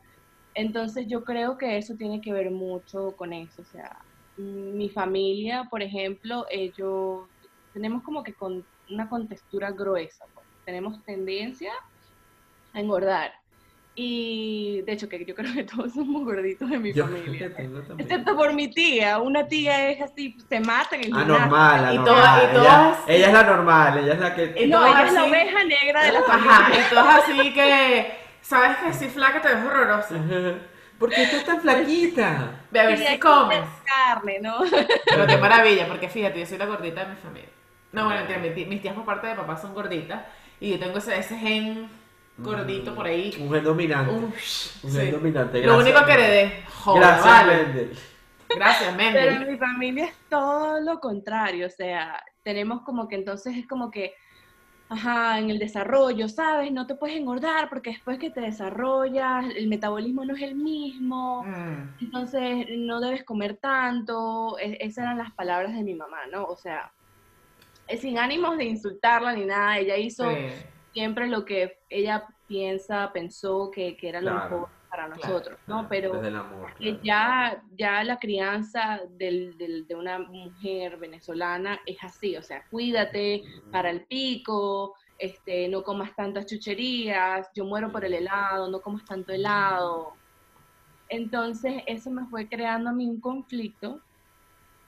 Entonces 0.52 1.06
yo 1.08 1.24
creo 1.24 1.56
que 1.56 1.78
eso 1.78 1.94
tiene 1.96 2.20
que 2.20 2.34
ver 2.34 2.50
mucho 2.50 3.16
con 3.16 3.32
eso. 3.32 3.62
O 3.62 3.64
sea, 3.64 3.90
mi 4.36 4.90
familia, 4.90 5.66
por 5.70 5.80
ejemplo, 5.82 6.44
ellos 6.50 7.30
tenemos 7.72 8.02
como 8.02 8.22
que 8.22 8.34
con 8.34 8.66
una 8.90 9.08
contextura 9.08 9.70
gruesa. 9.70 10.26
pues. 10.34 10.46
Tenemos 10.66 11.02
tendencia 11.04 11.72
a 12.74 12.80
engordar. 12.80 13.32
Y 13.98 14.82
de 14.82 14.92
hecho 14.92 15.08
que 15.08 15.24
yo 15.24 15.34
creo 15.34 15.54
que 15.54 15.64
todos 15.64 15.94
somos 15.94 16.22
gorditos 16.22 16.70
en 16.70 16.82
mi 16.82 16.92
Yo 16.92 17.06
familia. 17.06 17.50
Excepto 17.96 18.36
por 18.36 18.52
mi 18.52 18.68
tía. 18.68 19.18
Una 19.18 19.48
tía 19.48 19.88
es 19.88 20.02
así, 20.02 20.36
se 20.48 20.60
mata 20.60 20.96
en 20.96 21.00
el 21.00 21.06
gimnasio. 21.06 21.34
Anormal, 21.34 21.80
Y 21.80 21.96
anormal. 21.96 22.04
todas- 22.04 22.42
y 22.42 22.44
ella, 22.44 22.52
todas- 22.52 22.98
ella 23.08 23.26
es 23.28 23.32
la 23.32 23.42
normal, 23.42 23.98
ella 23.98 24.12
es 24.12 24.20
la 24.20 24.34
que... 24.34 24.54
Y 24.62 24.66
No, 24.66 24.86
ella 24.86 25.02
es 25.06 25.12
la 25.14 25.24
oveja 25.24 25.64
negra 25.64 26.04
de 26.04 26.12
la 26.12 26.22
familia. 26.22 26.56
Ajá, 26.56 26.72
y 26.78 26.90
todas 26.94 27.24
así 27.24 27.54
que, 27.54 28.12
¿sabes 28.42 28.76
que 28.76 28.92
si 28.92 29.06
flaca 29.08 29.40
te 29.40 29.48
ves 29.48 29.64
horrorosa? 29.64 30.14
¿Por 30.98 31.10
qué 31.10 31.22
estás 31.22 31.44
tan 31.44 31.60
flaquita? 31.62 32.60
Ve 32.70 32.80
a 32.80 32.86
ver 32.86 33.00
Y 33.00 33.06
si 33.06 33.18
comes. 33.18 33.58
es 33.60 33.64
carne, 33.84 34.38
¿no? 34.42 34.58
Pero 35.06 35.26
qué 35.26 35.36
maravilla, 35.38 35.86
porque 35.88 36.08
fíjate, 36.10 36.40
yo 36.40 36.46
soy 36.46 36.58
la 36.58 36.66
gordita 36.66 37.02
de 37.04 37.10
mi 37.14 37.16
familia. 37.16 37.48
No, 37.92 38.04
bueno, 38.06 38.22
mis 38.68 38.82
tías 38.82 38.94
por 38.94 39.04
parte 39.06 39.26
de 39.26 39.34
papá 39.36 39.56
son 39.56 39.72
gorditas. 39.74 40.22
Y 40.60 40.70
yo 40.72 40.78
tengo 40.78 40.98
ese, 40.98 41.18
ese 41.18 41.36
gen 41.38 41.88
gordito 42.38 42.94
por 42.94 43.06
ahí. 43.06 43.34
Un 43.40 43.50
gen 43.52 43.64
dominante. 43.64 44.12
Un- 44.12 44.24
Un 44.24 44.32
sí. 44.36 44.90
gen 44.90 45.10
dominante. 45.12 45.62
Lo 45.62 45.78
único 45.78 46.04
que 46.04 46.12
heredé. 46.12 46.62
Joder, 46.84 47.00
Gracias, 47.02 47.24
vale. 47.24 47.56
Mendel. 47.64 47.98
Gracias, 48.48 48.94
Pero 48.96 49.12
Mendel. 49.12 49.42
en 49.42 49.52
mi 49.52 49.58
familia 49.58 50.04
es 50.06 50.14
todo 50.28 50.80
lo 50.80 51.00
contrario. 51.00 51.66
O 51.66 51.70
sea, 51.70 52.22
tenemos 52.42 52.82
como 52.82 53.08
que 53.08 53.16
entonces 53.16 53.56
es 53.56 53.66
como 53.66 53.90
que, 53.90 54.14
ajá, 54.88 55.38
en 55.40 55.50
el 55.50 55.58
desarrollo, 55.58 56.28
¿sabes? 56.28 56.70
No 56.70 56.86
te 56.86 56.94
puedes 56.94 57.16
engordar 57.16 57.68
porque 57.68 57.90
después 57.90 58.18
que 58.18 58.30
te 58.30 58.40
desarrollas, 58.40 59.46
el 59.56 59.66
metabolismo 59.68 60.24
no 60.24 60.34
es 60.36 60.42
el 60.42 60.54
mismo. 60.54 61.42
Mm, 61.42 62.04
Entonces 62.04 62.66
no 62.78 63.00
debes 63.00 63.24
comer 63.24 63.56
tanto. 63.56 64.56
E- 64.60 64.78
esas 64.80 65.04
eran 65.04 65.18
las 65.18 65.32
palabras 65.32 65.74
de 65.74 65.82
mi 65.82 65.94
mamá, 65.94 66.18
¿no? 66.30 66.44
O 66.44 66.56
sea, 66.56 66.92
sin 68.00 68.18
ánimos 68.18 68.56
de 68.58 68.64
insultarla 68.64 69.32
ni 69.32 69.44
nada, 69.44 69.78
ella 69.78 69.96
hizo 69.96 70.28
sí. 70.30 70.36
Siempre 70.96 71.26
lo 71.28 71.44
que 71.44 71.78
ella 71.90 72.26
piensa, 72.46 73.10
pensó 73.12 73.70
que, 73.70 73.96
que 73.98 74.08
era 74.08 74.20
lo 74.22 74.30
Claro. 74.30 74.44
mejor 74.44 74.68
para 74.88 75.08
Claro, 75.08 75.34
nosotros, 75.34 75.58
¿no? 75.66 75.74
Claro, 75.74 75.88
Pero 75.90 76.12
desde 76.14 76.28
el 76.28 76.36
amor. 76.36 76.74
que 76.78 76.84
claro. 76.84 77.00
ya, 77.02 77.62
ya 77.76 78.04
la 78.04 78.18
crianza 78.18 79.02
del, 79.10 79.58
del- 79.58 79.86
de 79.86 79.94
una 79.94 80.18
mujer 80.20 80.96
venezolana 80.96 81.78
es 81.86 81.98
así, 82.02 82.34
o 82.36 82.42
sea, 82.42 82.64
cuídate 82.70 83.42
para 83.70 83.90
el 83.90 84.06
pico, 84.06 84.94
este, 85.18 85.68
no 85.68 85.82
comas 85.82 86.14
tantas 86.16 86.46
chucherías, 86.46 87.46
yo 87.54 87.66
muero 87.66 87.92
por 87.92 88.04
el 88.06 88.14
helado, 88.14 88.70
no 88.70 88.80
comas 88.80 89.04
tanto 89.04 89.32
helado. 89.34 90.18
Entonces 91.08 91.82
eso 91.86 92.10
me 92.10 92.26
fue 92.28 92.48
creando 92.48 92.90
a 92.90 92.92
mí 92.94 93.06
un 93.06 93.20
conflicto, 93.20 94.02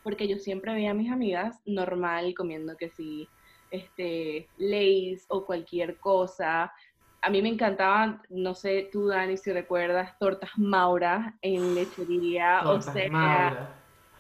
porque 0.03 0.29
yo 0.29 0.39
siempre 0.39 0.73
veía 0.75 0.93
a 0.93 0.95
mis 0.95 1.11
amigas 1.13 1.61
normal 1.67 2.35
comiendo 2.35 2.77
que 2.79 2.91
sí, 2.91 3.31
este, 3.71 4.49
Lay's 4.59 5.25
o 5.29 5.45
cualquier 5.45 5.99
cosa. 5.99 6.73
A 7.21 7.31
mí 7.31 7.43
me 7.43 7.49
encantaban, 7.49 8.23
no 8.29 8.55
sé 8.55 8.89
tú 8.93 9.09
Dani 9.09 9.37
si 9.37 9.53
recuerdas, 9.53 10.17
tortas 10.19 10.51
Maura 10.57 11.35
en 11.43 11.75
lechería, 11.75 12.61
Tortas 12.63 12.89
o 12.89 12.93
sea, 12.93 13.11
Maura. 13.11 13.69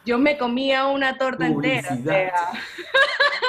yo 0.05 0.19
me 0.19 0.37
comía 0.37 0.87
una 0.87 1.17
torta 1.17 1.47
entera, 1.47 1.95
o 1.95 2.02
sea, 2.02 2.33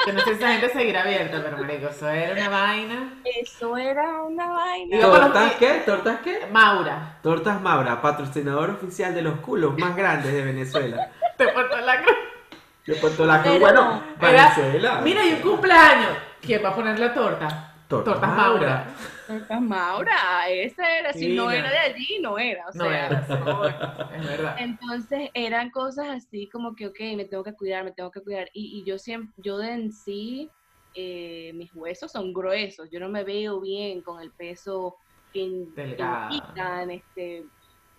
Que 0.04 0.12
no 0.14 0.20
sé 0.20 0.26
si 0.26 0.30
esa 0.36 0.52
gente 0.52 0.68
seguirá 0.70 1.02
abierta, 1.02 1.42
pero 1.42 1.58
marico, 1.58 1.88
eso 1.88 2.08
era 2.08 2.32
una 2.32 2.48
vaina. 2.48 3.20
eso 3.24 3.76
era 3.76 4.22
una 4.22 4.48
vaina. 4.50 5.00
¿Tortas 5.00 5.54
qué? 5.56 5.82
¿Tortas 5.84 6.20
qué? 6.20 6.46
Maura. 6.50 7.18
Tortas 7.22 7.60
Maura, 7.60 8.00
patrocinador 8.00 8.70
oficial 8.70 9.14
de 9.14 9.22
los 9.22 9.40
culos 9.40 9.76
más 9.76 9.94
grandes 9.96 10.32
de 10.32 10.42
Venezuela. 10.42 11.10
Te 11.36 11.48
Puerto 11.48 11.76
La 11.78 12.02
Cruz. 12.02 12.16
De 12.86 12.94
Puerto 12.96 13.24
La 13.26 13.42
Cruz, 13.42 13.60
bueno, 13.60 14.02
Era- 14.20 14.52
Venezuela. 14.56 15.00
Mira, 15.02 15.22
hay 15.22 15.32
un 15.34 15.40
cumpleaños. 15.40 16.16
¿Quién 16.40 16.64
va 16.64 16.70
a 16.70 16.74
poner 16.74 16.98
la 16.98 17.12
torta? 17.14 17.66
Tortas 17.86 18.14
Tortas 18.14 18.36
Maura. 18.36 18.58
Maura. 18.68 18.86
Tortas 19.26 19.60
Maura, 19.60 20.48
esa 20.48 20.98
era, 20.98 21.12
si 21.12 21.34
no 21.34 21.50
era 21.50 21.68
de 21.70 21.78
allí, 21.78 22.18
no 22.20 22.38
era, 22.38 22.64
o 22.68 22.72
No 22.76 22.84
sea, 22.84 23.06
era. 23.06 23.20
Es 24.16 24.26
verdad. 24.26 24.56
Entonces 24.58 25.30
eran 25.34 25.70
cosas 25.70 26.06
así 26.08 26.48
como 26.48 26.74
que, 26.74 26.86
ok, 26.86 26.98
me 27.16 27.24
tengo 27.24 27.42
que 27.44 27.52
cuidar, 27.54 27.84
me 27.84 27.92
tengo 27.92 28.10
que 28.10 28.20
cuidar. 28.22 28.48
Y, 28.52 28.78
y 28.80 28.84
yo 28.84 28.96
siempre, 28.98 29.32
yo 29.42 29.58
de 29.58 29.72
en 29.72 29.92
sí, 29.92 30.48
eh, 30.94 31.52
mis 31.54 31.74
huesos 31.74 32.10
son 32.12 32.32
gruesos. 32.32 32.88
Yo 32.90 32.98
no 33.00 33.08
me 33.08 33.22
veo 33.24 33.60
bien 33.60 34.02
con 34.02 34.20
el 34.20 34.30
peso 34.30 34.96
que, 35.32 35.40
que 35.74 35.96
indican, 36.02 36.90
este, 36.90 37.44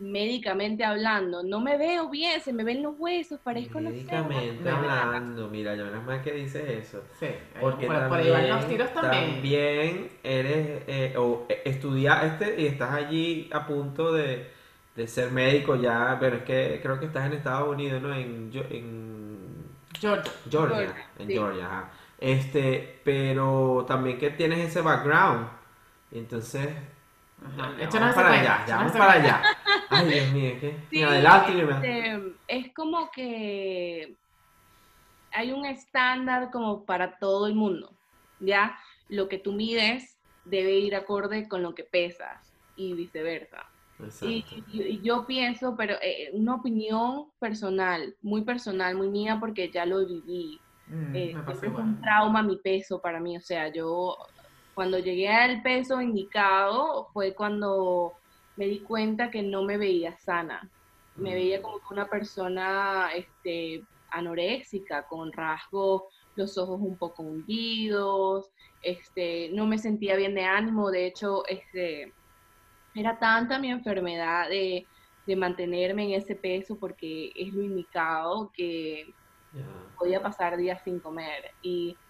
médicamente 0.01 0.83
hablando. 0.83 1.43
No 1.43 1.59
me 1.61 1.77
veo 1.77 2.09
bien, 2.09 2.41
se 2.41 2.53
me 2.53 2.63
ven 2.63 2.81
los 2.83 2.95
huesos, 2.97 3.39
parezco 3.41 3.81
no 3.81 3.93
sé. 3.93 4.21
Médicamente 4.23 4.69
No. 4.69 4.71
hablando, 4.71 5.49
mira, 5.49 5.75
yo 5.75 5.85
menos 5.85 6.03
mal 6.03 6.21
que 6.21 6.31
dices 6.33 6.67
eso. 6.69 7.03
Sí. 7.19 7.27
Porque 7.59 7.87
por, 7.87 8.07
por 8.07 8.19
también, 8.19 8.21
ahí 8.21 8.29
van 8.31 8.49
los 8.49 8.67
tiros 8.67 8.93
también. 8.93 9.41
también 9.41 10.11
eres, 10.23 10.83
eh, 10.87 11.13
o 11.17 11.45
eh, 11.49 11.61
estudiaste 11.65 12.59
y 12.61 12.65
estás 12.67 12.91
allí 12.93 13.49
a 13.53 13.65
punto 13.67 14.13
de, 14.13 14.51
de 14.95 15.07
ser 15.07 15.31
médico 15.31 15.75
ya, 15.75 16.17
pero 16.19 16.37
es 16.37 16.43
que 16.43 16.79
creo 16.81 16.99
que 16.99 17.05
estás 17.07 17.25
en 17.27 17.33
Estados 17.33 17.69
Unidos, 17.69 18.01
¿no? 18.01 18.13
En, 18.15 18.51
en. 18.69 19.71
Georgia, 19.99 20.33
Georgia, 20.49 20.95
en 21.17 21.27
sí. 21.27 21.33
Georgia, 21.33 21.65
ajá. 21.65 21.91
Este, 22.19 22.99
pero 23.03 23.85
también 23.87 24.17
que 24.19 24.29
tienes 24.31 24.59
ese 24.69 24.81
background. 24.81 25.47
Entonces, 26.11 26.69
Ajá. 27.43 27.75
ya, 27.79 27.89
vamos 27.89 28.09
ese 28.11 28.15
para 28.21 28.39
allá, 28.39 28.65
ya 28.67 28.75
vamos 28.77 28.91
para 28.91 29.11
allá. 29.13 29.43
Ay, 29.89 30.07
Dios 30.09 30.31
mío, 30.31 30.51
¿qué? 30.61 30.87
Sí, 30.89 31.03
adelante, 31.03 31.51
y 31.51 31.55
me- 31.55 31.71
este, 31.73 32.37
es 32.47 32.73
como 32.73 33.09
que 33.11 34.17
hay 35.31 35.51
un 35.51 35.65
estándar 35.65 36.49
como 36.51 36.85
para 36.85 37.17
todo 37.17 37.47
el 37.47 37.55
mundo, 37.55 37.97
¿ya? 38.39 38.77
Lo 39.07 39.27
que 39.29 39.37
tú 39.37 39.53
mides 39.53 40.17
debe 40.45 40.73
ir 40.79 40.95
acorde 40.95 41.47
con 41.47 41.61
lo 41.63 41.73
que 41.73 41.83
pesas 41.83 42.53
y 42.75 42.93
viceversa. 42.93 43.63
Y, 44.21 44.39
Exacto. 44.39 44.55
y- 44.67 44.81
y 44.83 45.01
yo 45.03 45.25
pienso, 45.27 45.75
pero 45.77 45.95
eh, 46.01 46.29
una 46.33 46.55
opinión 46.55 47.31
personal, 47.39 48.15
muy 48.21 48.43
personal, 48.43 48.95
muy 48.95 49.09
mía, 49.09 49.37
porque 49.39 49.71
ya 49.71 49.85
lo 49.85 50.05
viví. 50.05 50.59
Mm, 50.87 51.15
Eh, 51.15 51.25
me 51.25 51.31
siempre 51.31 51.53
fue 51.55 51.67
igual. 51.69 51.83
un 51.83 52.01
trauma 52.01 52.43
mi 52.43 52.57
peso 52.57 52.99
para 53.01 53.19
mí. 53.19 53.37
O 53.37 53.41
sea, 53.41 53.71
yo 53.71 54.17
cuando 54.73 54.99
llegué 54.99 55.29
al 55.29 55.61
peso 55.61 56.01
indicado 56.01 57.09
fue 57.13 57.35
cuando 57.35 58.19
me 58.55 58.65
di 58.67 58.83
cuenta 58.83 59.31
que 59.31 59.41
no 59.43 59.63
me 59.63 59.77
veía 59.77 60.15
sana. 60.17 60.71
Me 61.19 61.33
Mm. 61.33 61.35
veía 61.35 61.61
como 61.61 61.79
una 61.91 62.07
persona 62.09 63.11
este, 63.15 63.87
anoréxica, 64.09 65.05
con 65.07 65.31
rasgos, 65.33 66.03
los 66.35 66.57
ojos 66.57 66.79
un 66.81 66.97
poco 66.97 67.23
hundidos, 67.23 68.51
este, 68.81 69.51
no 69.53 69.67
me 69.67 69.77
sentía 69.77 70.15
bien 70.15 70.35
de 70.35 70.43
ánimo. 70.43 70.91
De 70.91 71.07
hecho, 71.07 71.45
este, 71.47 72.15
era 72.93 73.19
tanta 73.19 73.59
mi 73.59 73.69
enfermedad 73.71 74.49
de, 74.49 74.89
de 75.25 75.35
mantenerme 75.35 76.05
en 76.05 76.11
ese 76.21 76.35
peso 76.35 76.79
porque 76.79 77.31
es 77.35 77.53
lo 77.53 77.63
indicado 77.63 78.51
que 78.53 79.15
podía 79.97 80.21
pasar 80.21 80.57
días 80.57 80.83
sin 80.83 80.99
comer. 80.99 81.43
Y 81.61 82.01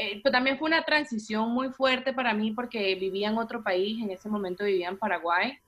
eh, 0.00 0.20
pero 0.22 0.32
también 0.32 0.58
fue 0.58 0.68
una 0.68 0.82
transición 0.82 1.50
muy 1.50 1.68
fuerte 1.70 2.14
para 2.14 2.32
mí 2.32 2.52
porque 2.52 2.94
vivía 2.94 3.28
en 3.28 3.36
otro 3.36 3.62
país, 3.62 4.02
en 4.02 4.10
ese 4.10 4.30
momento 4.30 4.64
vivía 4.64 4.88
en 4.88 4.96
Paraguay, 4.98 5.58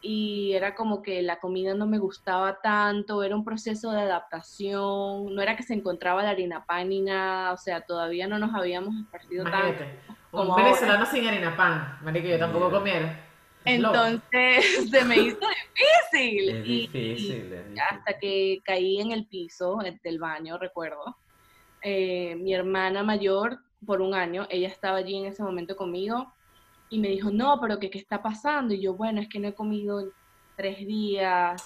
y 0.00 0.52
era 0.52 0.74
como 0.74 1.02
que 1.02 1.22
la 1.22 1.38
comida 1.38 1.74
no 1.74 1.86
me 1.86 1.98
gustaba 1.98 2.60
tanto, 2.62 3.22
era 3.22 3.36
un 3.36 3.44
proceso 3.44 3.90
de 3.90 4.00
adaptación, 4.00 5.34
no 5.34 5.42
era 5.42 5.54
que 5.56 5.62
se 5.62 5.74
encontraba 5.74 6.22
la 6.22 6.30
harina 6.30 6.64
pan 6.64 6.88
ni 6.88 7.02
nada, 7.02 7.52
o 7.52 7.58
sea, 7.58 7.82
todavía 7.82 8.26
no 8.26 8.38
nos 8.38 8.54
habíamos 8.54 8.94
esparcido 9.02 9.44
tanto. 9.44 9.58
Imagínate. 9.58 9.98
Un 10.08 10.16
como 10.30 10.56
venezolano 10.56 11.06
sin 11.06 11.26
harina 11.26 11.56
pan. 11.56 11.98
Marico, 12.02 12.26
yo 12.26 12.38
tampoco 12.38 12.70
comiera. 12.70 13.20
Entonces 13.66 14.90
se 14.90 15.04
me 15.04 15.16
hizo 15.16 15.38
difícil. 16.10 16.50
Es 16.50 16.66
y- 16.66 16.80
difícil, 16.80 17.52
es 17.52 17.64
difícil. 17.64 17.80
hasta 17.90 18.18
que 18.18 18.60
caí 18.64 19.00
en 19.00 19.12
el 19.12 19.26
piso 19.26 19.78
del 20.02 20.18
baño, 20.18 20.58
recuerdo. 20.58 21.16
Eh, 21.82 22.34
mi 22.36 22.54
hermana 22.54 23.02
mayor, 23.02 23.58
por 23.84 24.00
un 24.00 24.14
año, 24.14 24.46
ella 24.50 24.68
estaba 24.68 24.98
allí 24.98 25.16
en 25.16 25.26
ese 25.26 25.42
momento 25.42 25.76
conmigo 25.76 26.32
y 26.90 26.98
me 26.98 27.08
dijo, 27.08 27.30
no, 27.30 27.58
pero 27.60 27.78
¿qué, 27.78 27.90
qué 27.90 27.98
está 27.98 28.22
pasando? 28.22 28.74
Y 28.74 28.80
yo, 28.80 28.94
bueno, 28.94 29.20
es 29.20 29.28
que 29.28 29.38
no 29.38 29.48
he 29.48 29.54
comido 29.54 30.00
en 30.00 30.10
tres 30.56 30.78
días, 30.86 31.62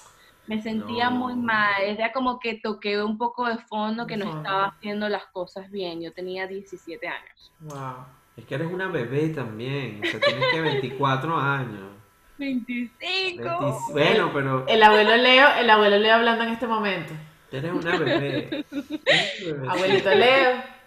me 0.47 0.61
sentía 0.61 1.09
No. 1.09 1.17
muy 1.17 1.35
mal, 1.35 1.81
era 1.83 2.11
como 2.11 2.39
que 2.39 2.55
toqué 2.55 3.01
un 3.03 3.17
poco 3.17 3.45
de 3.47 3.57
fondo 3.59 4.07
que 4.07 4.17
no 4.17 4.25
Fondo. 4.25 4.37
estaba 4.41 4.65
haciendo 4.67 5.07
las 5.09 5.25
cosas 5.27 5.69
bien, 5.69 6.01
yo 6.01 6.11
tenía 6.13 6.47
17 6.47 7.07
años. 7.07 7.51
Wow. 7.59 8.05
Es 8.37 8.45
que 8.45 8.55
eres 8.55 8.71
una 8.71 8.87
bebé 8.87 9.29
también, 9.29 10.01
o 10.03 10.07
sea, 10.07 10.19
tienes 10.19 10.45
que 10.51 10.61
24 10.61 11.37
años. 11.37 11.89
25. 12.37 13.43
20 13.43 13.77
Bueno, 13.91 14.31
pero 14.33 14.65
El 14.67 14.81
abuelo 14.81 15.17
Leo, 15.17 15.47
el 15.59 15.69
abuelo 15.69 15.97
Leo 15.97 16.15
hablando 16.15 16.43
en 16.45 16.51
este 16.51 16.65
momento. 16.67 17.13
eres 17.51 17.71
una 17.73 17.97
bebé. 17.97 18.47
Eres 18.47 18.65
una 18.71 19.53
bebé. 19.53 19.69
Abuelito 19.69 20.09
Leo. 20.15 20.78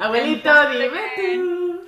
Abuelito, 0.00 0.50
dime 0.70 1.00
tú. 1.16 1.80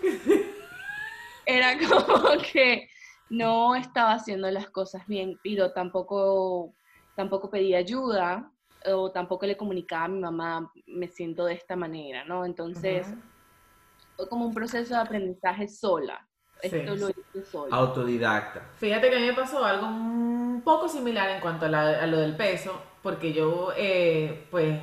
era 1.46 1.76
como 1.78 2.28
que 2.52 2.88
no 3.30 3.74
estaba 3.74 4.12
haciendo 4.14 4.50
las 4.50 4.70
cosas 4.70 5.06
bien, 5.06 5.38
pero 5.42 5.72
tampoco, 5.72 6.74
tampoco 7.14 7.50
pedí 7.50 7.74
ayuda 7.74 8.50
o 8.86 9.10
tampoco 9.10 9.44
le 9.46 9.56
comunicaba 9.56 10.04
a 10.04 10.08
mi 10.08 10.20
mamá, 10.20 10.72
me 10.86 11.08
siento 11.08 11.44
de 11.44 11.54
esta 11.54 11.76
manera, 11.76 12.24
¿no? 12.24 12.44
Entonces 12.44 13.06
Ujú. 13.08 13.20
fue 14.16 14.28
como 14.28 14.46
un 14.46 14.54
proceso 14.54 14.94
de 14.94 15.00
aprendizaje 15.00 15.68
sola. 15.68 16.26
Sí, 16.60 16.70
Esto 16.76 16.96
lo 16.96 17.08
hice 17.10 17.50
sola. 17.50 17.76
Autodidacta. 17.76 18.62
Fíjate 18.76 19.10
que 19.10 19.16
a 19.16 19.20
mí 19.20 19.26
me 19.26 19.34
pasó 19.34 19.64
algo 19.64 19.86
un 19.86 20.62
poco 20.64 20.88
similar 20.88 21.30
en 21.30 21.40
cuanto 21.40 21.66
a, 21.66 21.68
la- 21.68 22.02
a 22.02 22.06
lo 22.06 22.18
del 22.18 22.36
peso, 22.36 22.80
porque 23.02 23.32
yo, 23.32 23.72
eh, 23.76 24.46
pues, 24.50 24.76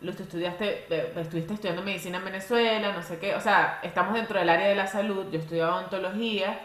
lo 0.00 0.12
tú 0.12 0.22
estudiaste, 0.22 0.86
eh, 0.90 1.12
estuviste 1.16 1.54
estudiando 1.54 1.82
medicina 1.82 2.18
en 2.18 2.24
Venezuela, 2.24 2.92
no 2.92 3.02
sé 3.02 3.18
qué, 3.18 3.34
o 3.34 3.40
sea, 3.40 3.80
estamos 3.82 4.14
dentro 4.14 4.38
del 4.38 4.48
área 4.48 4.68
de 4.68 4.74
la 4.74 4.86
salud, 4.86 5.26
yo 5.30 5.38
estudiaba 5.38 5.76
odontología, 5.76 6.60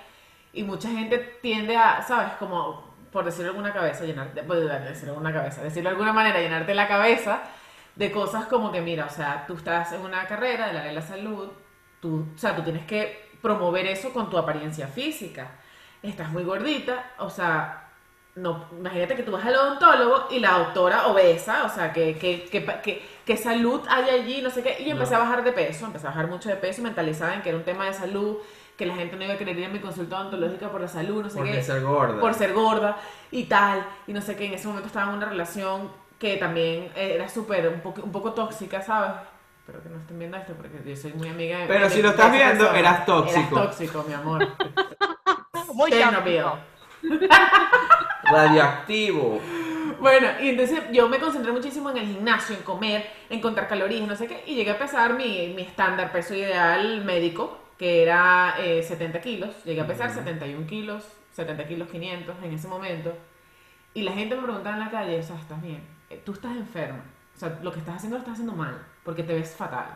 y 0.53 0.63
mucha 0.63 0.89
gente 0.89 1.17
tiende 1.41 1.75
a, 1.75 2.01
¿sabes? 2.03 2.33
Como, 2.33 2.93
por 3.11 3.25
decirlo 3.25 3.45
de 3.45 3.49
alguna 3.49 3.73
cabeza, 3.73 4.05
llenarte, 4.05 4.43
pues, 4.43 4.59
decirlo 4.59 5.13
de 5.13 5.17
alguna 5.17 5.33
cabeza, 5.33 5.63
decirlo 5.63 5.89
de 5.89 5.95
alguna 5.95 6.13
manera, 6.13 6.39
llenarte 6.39 6.75
la 6.75 6.87
cabeza 6.87 7.41
de 7.95 8.11
cosas 8.11 8.45
como 8.45 8.71
que, 8.71 8.81
mira, 8.81 9.05
o 9.05 9.09
sea, 9.09 9.45
tú 9.47 9.55
estás 9.55 9.93
en 9.93 10.01
una 10.01 10.25
carrera 10.27 10.67
del 10.67 10.77
área 10.77 10.89
de 10.89 10.95
la 10.95 11.01
salud, 11.01 11.51
tú, 11.99 12.27
o 12.35 12.37
sea, 12.37 12.55
tú 12.55 12.61
tienes 12.61 12.85
que 12.85 13.31
promover 13.41 13.87
eso 13.87 14.13
con 14.13 14.29
tu 14.29 14.37
apariencia 14.37 14.87
física. 14.87 15.51
Estás 16.01 16.29
muy 16.31 16.43
gordita, 16.43 17.13
o 17.17 17.29
sea, 17.29 17.82
no, 18.35 18.65
imagínate 18.71 19.15
que 19.15 19.23
tú 19.23 19.31
vas 19.31 19.45
al 19.45 19.55
odontólogo 19.55 20.27
y 20.31 20.39
la 20.39 20.57
doctora 20.57 21.07
obesa, 21.07 21.65
o 21.65 21.69
sea, 21.69 21.93
que, 21.93 22.17
que, 22.17 22.45
que, 22.45 22.65
que, 22.81 23.05
que 23.25 23.37
salud 23.37 23.81
hay 23.87 24.09
allí, 24.09 24.41
no 24.41 24.49
sé 24.49 24.63
qué, 24.63 24.77
y 24.81 24.89
empecé 24.89 25.11
No. 25.13 25.17
a 25.17 25.23
bajar 25.25 25.43
de 25.43 25.51
peso, 25.51 25.85
empecé 25.85 26.07
a 26.07 26.09
bajar 26.09 26.27
mucho 26.27 26.49
de 26.49 26.55
peso, 26.55 26.81
mentalizada 26.81 27.35
en 27.35 27.41
que 27.43 27.49
era 27.49 27.57
un 27.59 27.63
tema 27.63 27.85
de 27.85 27.93
salud, 27.93 28.37
que 28.75 28.87
la 28.87 28.95
gente 28.95 29.15
no 29.17 29.23
iba 29.25 29.35
a 29.35 29.37
querer 29.37 29.57
ir 29.59 29.65
a 29.65 29.69
mi 29.69 29.77
consulta 29.79 30.19
odontológica 30.19 30.69
por 30.71 30.81
la 30.81 30.87
salud, 30.87 31.21
no 31.23 31.29
sé 31.29 31.43
qué 31.43 31.61
ser 31.61 31.81
gorda. 31.83 32.19
por 32.19 32.33
ser 32.33 32.53
gorda 32.53 32.97
y 33.29 33.43
tal, 33.43 33.85
y 34.07 34.13
no 34.13 34.21
sé 34.21 34.35
qué, 34.35 34.47
en 34.47 34.53
ese 34.55 34.67
momento 34.67 34.87
estaba 34.87 35.11
en 35.11 35.17
una 35.17 35.27
relación 35.29 35.91
que 36.17 36.37
también 36.37 36.91
era 36.95 37.29
súper, 37.29 37.67
un 37.67 37.81
poco, 37.81 38.01
un 38.01 38.11
poco 38.11 38.33
tóxica, 38.33 38.81
¿sabes? 38.81 39.11
Espero 39.59 39.83
que 39.83 39.89
no 39.89 39.97
estén 39.99 40.17
viendo 40.17 40.37
esto 40.37 40.53
porque 40.53 40.81
yo 40.83 40.95
soy 40.95 41.13
muy 41.13 41.29
amiga 41.29 41.59
de... 41.59 41.67
Pero 41.67 41.85
de- 41.87 41.89
si 41.91 42.01
lo 42.01 42.09
estás 42.09 42.31
viendo, 42.31 42.57
persona. 42.65 42.79
eras 42.79 43.05
tóxico. 43.05 43.39
Eras 43.39 43.49
tóxico, 43.77 44.03
mi 44.07 44.13
amor. 44.13 44.47
Muy 45.73 45.91
Chernobyl. 45.91 46.41
tóxico. 46.41 46.59
Radioactivo. 48.33 49.39
Bueno, 49.99 50.27
y 50.41 50.49
entonces 50.49 50.81
yo 50.91 51.07
me 51.07 51.19
concentré 51.19 51.51
muchísimo 51.51 51.89
en 51.91 51.97
el 51.97 52.07
gimnasio, 52.07 52.55
en 52.55 52.63
comer, 52.63 53.05
en 53.29 53.39
contar 53.39 53.67
calorías, 53.67 54.07
no 54.07 54.15
sé 54.15 54.27
qué, 54.27 54.43
y 54.45 54.55
llegué 54.55 54.71
a 54.71 54.79
pesar 54.79 55.13
mi, 55.13 55.53
mi 55.55 55.61
estándar 55.61 56.11
peso 56.11 56.33
ideal 56.33 57.05
médico, 57.05 57.57
que 57.77 58.01
era 58.03 58.55
eh, 58.59 58.83
70 58.83 59.21
kilos. 59.21 59.63
Llegué 59.63 59.81
a 59.81 59.87
pesar 59.87 60.11
71 60.13 60.67
kilos, 60.67 61.03
70 61.31 61.67
kilos 61.67 61.89
500 61.89 62.35
en 62.43 62.53
ese 62.53 62.67
momento. 62.67 63.13
Y 63.93 64.01
la 64.01 64.13
gente 64.13 64.35
me 64.35 64.43
preguntaba 64.43 64.75
en 64.75 64.83
la 64.83 64.91
calle, 64.91 65.19
o 65.19 65.23
sea, 65.23 65.35
¿estás 65.37 65.61
bien? 65.61 65.83
Eh, 66.09 66.21
Tú 66.25 66.33
estás 66.33 66.55
enferma. 66.55 67.03
O 67.35 67.39
sea, 67.39 67.59
lo 67.61 67.71
que 67.71 67.79
estás 67.79 67.95
haciendo 67.95 68.17
lo 68.17 68.21
estás 68.21 68.33
haciendo 68.33 68.53
mal, 68.53 68.75
porque 69.03 69.23
te 69.23 69.33
ves 69.33 69.55
fatal. 69.55 69.87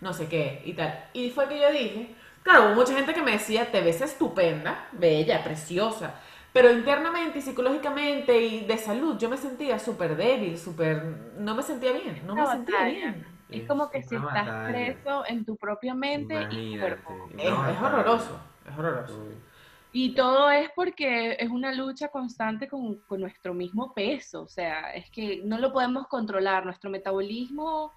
No 0.00 0.12
sé 0.12 0.28
qué, 0.28 0.62
y 0.64 0.72
tal. 0.74 1.08
Y 1.14 1.30
fue 1.30 1.48
que 1.48 1.58
yo 1.60 1.70
dije, 1.72 2.14
claro, 2.42 2.66
hubo 2.66 2.74
mucha 2.74 2.94
gente 2.94 3.14
que 3.14 3.22
me 3.22 3.32
decía, 3.32 3.70
te 3.70 3.80
ves 3.80 4.00
estupenda, 4.00 4.88
bella, 4.92 5.42
preciosa. 5.42 6.14
Pero 6.56 6.70
internamente 6.72 7.38
y 7.38 7.42
psicológicamente 7.42 8.40
y 8.40 8.64
de 8.64 8.78
salud 8.78 9.18
yo 9.18 9.28
me 9.28 9.36
sentía 9.36 9.78
súper 9.78 10.16
débil, 10.16 10.56
súper... 10.56 11.04
No 11.38 11.54
me 11.54 11.62
sentía 11.62 11.92
bien, 11.92 12.26
no 12.26 12.34
me 12.34 12.46
sentía 12.46 12.76
batalla. 12.76 12.94
bien. 12.96 13.26
Es 13.50 13.60
Es 13.60 13.68
como 13.68 13.90
que 13.90 14.02
si 14.02 14.14
estás 14.16 14.32
batalla. 14.32 14.68
preso 14.68 15.24
en 15.26 15.44
tu 15.44 15.56
propia 15.56 15.94
mente 15.94 16.48
y 16.50 16.78
cuerpo. 16.78 17.28
Es, 17.36 17.44
es 17.44 17.82
horroroso, 17.82 18.40
es 18.66 18.78
horroroso. 18.78 19.22
Y 19.92 20.14
todo 20.14 20.50
es 20.50 20.70
porque 20.74 21.36
es 21.38 21.50
una 21.50 21.72
lucha 21.74 22.08
constante 22.08 22.68
con, 22.68 22.96
con 23.06 23.20
nuestro 23.20 23.52
mismo 23.52 23.92
peso. 23.92 24.40
O 24.42 24.48
sea, 24.48 24.94
es 24.94 25.10
que 25.10 25.42
no 25.44 25.58
lo 25.58 25.74
podemos 25.74 26.06
controlar. 26.08 26.64
Nuestro 26.64 26.88
metabolismo, 26.88 27.92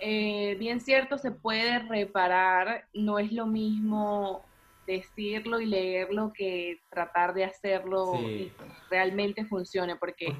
eh, 0.00 0.56
bien 0.58 0.80
cierto, 0.80 1.16
se 1.16 1.30
puede 1.30 1.78
reparar. 1.78 2.86
No 2.92 3.20
es 3.20 3.32
lo 3.32 3.46
mismo 3.46 4.44
decirlo 4.86 5.60
y 5.60 5.66
leerlo 5.66 6.32
que 6.34 6.80
tratar 6.90 7.34
de 7.34 7.44
hacerlo 7.44 8.12
Sí. 8.18 8.24
y 8.26 8.50
que 8.50 8.64
realmente 8.90 9.44
funcione. 9.46 9.96
Porque 9.96 10.36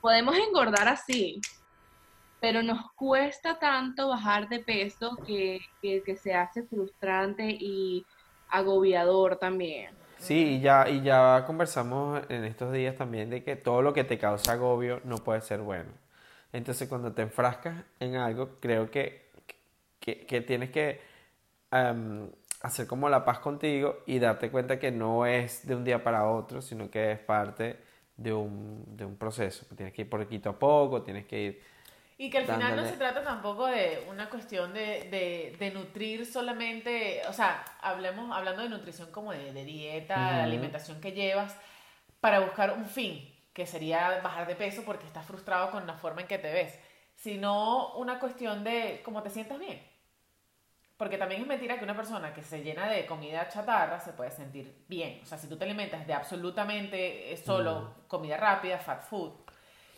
podemos 0.00 0.36
engordar 0.36 0.88
así, 0.88 1.40
pero 2.40 2.62
nos 2.62 2.90
cuesta 2.92 3.58
tanto 3.58 4.08
bajar 4.08 4.48
de 4.48 4.60
peso 4.60 5.16
que, 5.26 5.60
que, 5.82 6.02
que 6.02 6.16
se 6.16 6.34
hace 6.34 6.62
frustrante 6.64 7.44
y 7.48 8.04
agobiador 8.48 9.36
también. 9.36 9.94
Sí, 10.18 10.56
y 10.56 10.60
ya, 10.60 10.88
y 10.88 11.02
ya 11.02 11.44
conversamos 11.46 12.22
en 12.28 12.44
estos 12.44 12.72
días 12.72 12.96
también 12.96 13.30
de 13.30 13.42
que 13.42 13.56
todo 13.56 13.80
lo 13.80 13.94
que 13.94 14.04
te 14.04 14.18
causa 14.18 14.52
agobio 14.52 15.00
no 15.04 15.16
puede 15.18 15.40
ser 15.40 15.60
bueno. 15.60 15.90
Entonces, 16.52 16.88
cuando 16.88 17.12
te 17.12 17.22
enfrascas 17.22 17.84
en 18.00 18.16
algo, 18.16 18.58
creo 18.60 18.90
que, 18.90 19.30
que, 19.98 20.26
que 20.26 20.40
tienes 20.42 20.70
que 20.70 21.00
em, 21.70 22.28
hacer 22.60 22.86
como 22.86 23.08
la 23.08 23.24
paz 23.24 23.38
contigo 23.40 24.00
y 24.06 24.18
darte 24.18 24.50
cuenta 24.50 24.78
que 24.78 24.90
no 24.92 25.26
es 25.26 25.66
de 25.66 25.74
un 25.76 25.84
día 25.84 26.02
para 26.04 26.28
otro, 26.30 26.60
sino 26.62 26.90
que 26.90 27.12
es 27.12 27.18
parte 27.20 27.80
de 28.16 28.32
un, 28.32 28.84
de 28.96 29.04
un 29.04 29.16
proceso. 29.16 29.66
que 29.68 29.74
Tienes 29.76 29.94
que 29.94 30.02
ir 30.02 30.10
poquito 30.10 30.50
a 30.50 30.58
poco, 30.58 31.02
tienes 31.02 31.26
que 31.26 31.40
ir... 31.40 31.62
Y 32.18 32.28
que 32.28 32.36
al 32.38 32.44
final 32.46 32.76
no 32.76 32.84
se 32.84 32.98
trata 32.98 33.22
tampoco 33.24 33.66
de 33.66 34.04
una 34.10 34.28
cuestión 34.28 34.74
de, 34.74 35.08
de, 35.10 35.56
de 35.58 35.70
nutrir 35.70 36.26
solamente, 36.26 37.22
o 37.28 37.32
sea, 37.32 37.64
hablemos, 37.80 38.30
hablando 38.36 38.62
de 38.62 38.68
nutrición 38.68 39.10
como 39.10 39.32
de, 39.32 39.52
de 39.54 39.64
dieta, 39.64 40.36
de 40.36 40.42
Ujú. 40.42 40.42
alimentación 40.42 41.00
que 41.00 41.12
llevas, 41.12 41.56
para 42.20 42.40
buscar 42.40 42.72
un 42.74 42.86
fin, 42.86 43.34
que 43.54 43.66
sería 43.66 44.20
bajar 44.22 44.46
de 44.48 44.56
peso 44.56 44.84
porque 44.84 45.06
estás 45.06 45.26
frustrado 45.26 45.70
con 45.72 45.86
la 45.86 45.94
forma 45.94 46.22
en 46.22 46.28
que 46.28 46.38
te 46.38 46.52
ves, 46.52 46.78
sino 47.16 47.94
una 47.96 48.20
cuestión 48.20 48.64
de 48.64 49.02
cómo 49.04 49.22
te 49.22 49.30
sientas 49.30 49.58
bien. 49.60 49.82
Porque 51.00 51.16
también 51.16 51.40
es 51.40 51.46
mentira 51.46 51.78
que 51.78 51.84
una 51.84 51.96
persona 51.96 52.34
que 52.34 52.42
se 52.42 52.62
llena 52.62 52.86
de 52.86 53.06
comida 53.06 53.48
chatarra 53.48 53.98
se 53.98 54.12
puede 54.12 54.30
sentir 54.30 54.84
bien. 54.86 55.20
O 55.22 55.24
sea, 55.24 55.38
si 55.38 55.48
tú 55.48 55.56
te 55.56 55.64
alimentas 55.64 56.06
de 56.06 56.12
absolutamente 56.12 57.32
eh, 57.32 57.38
solo 57.38 57.94
comida 58.06 58.36
rápida, 58.36 58.76
fat 58.76 59.02
food 59.02 59.32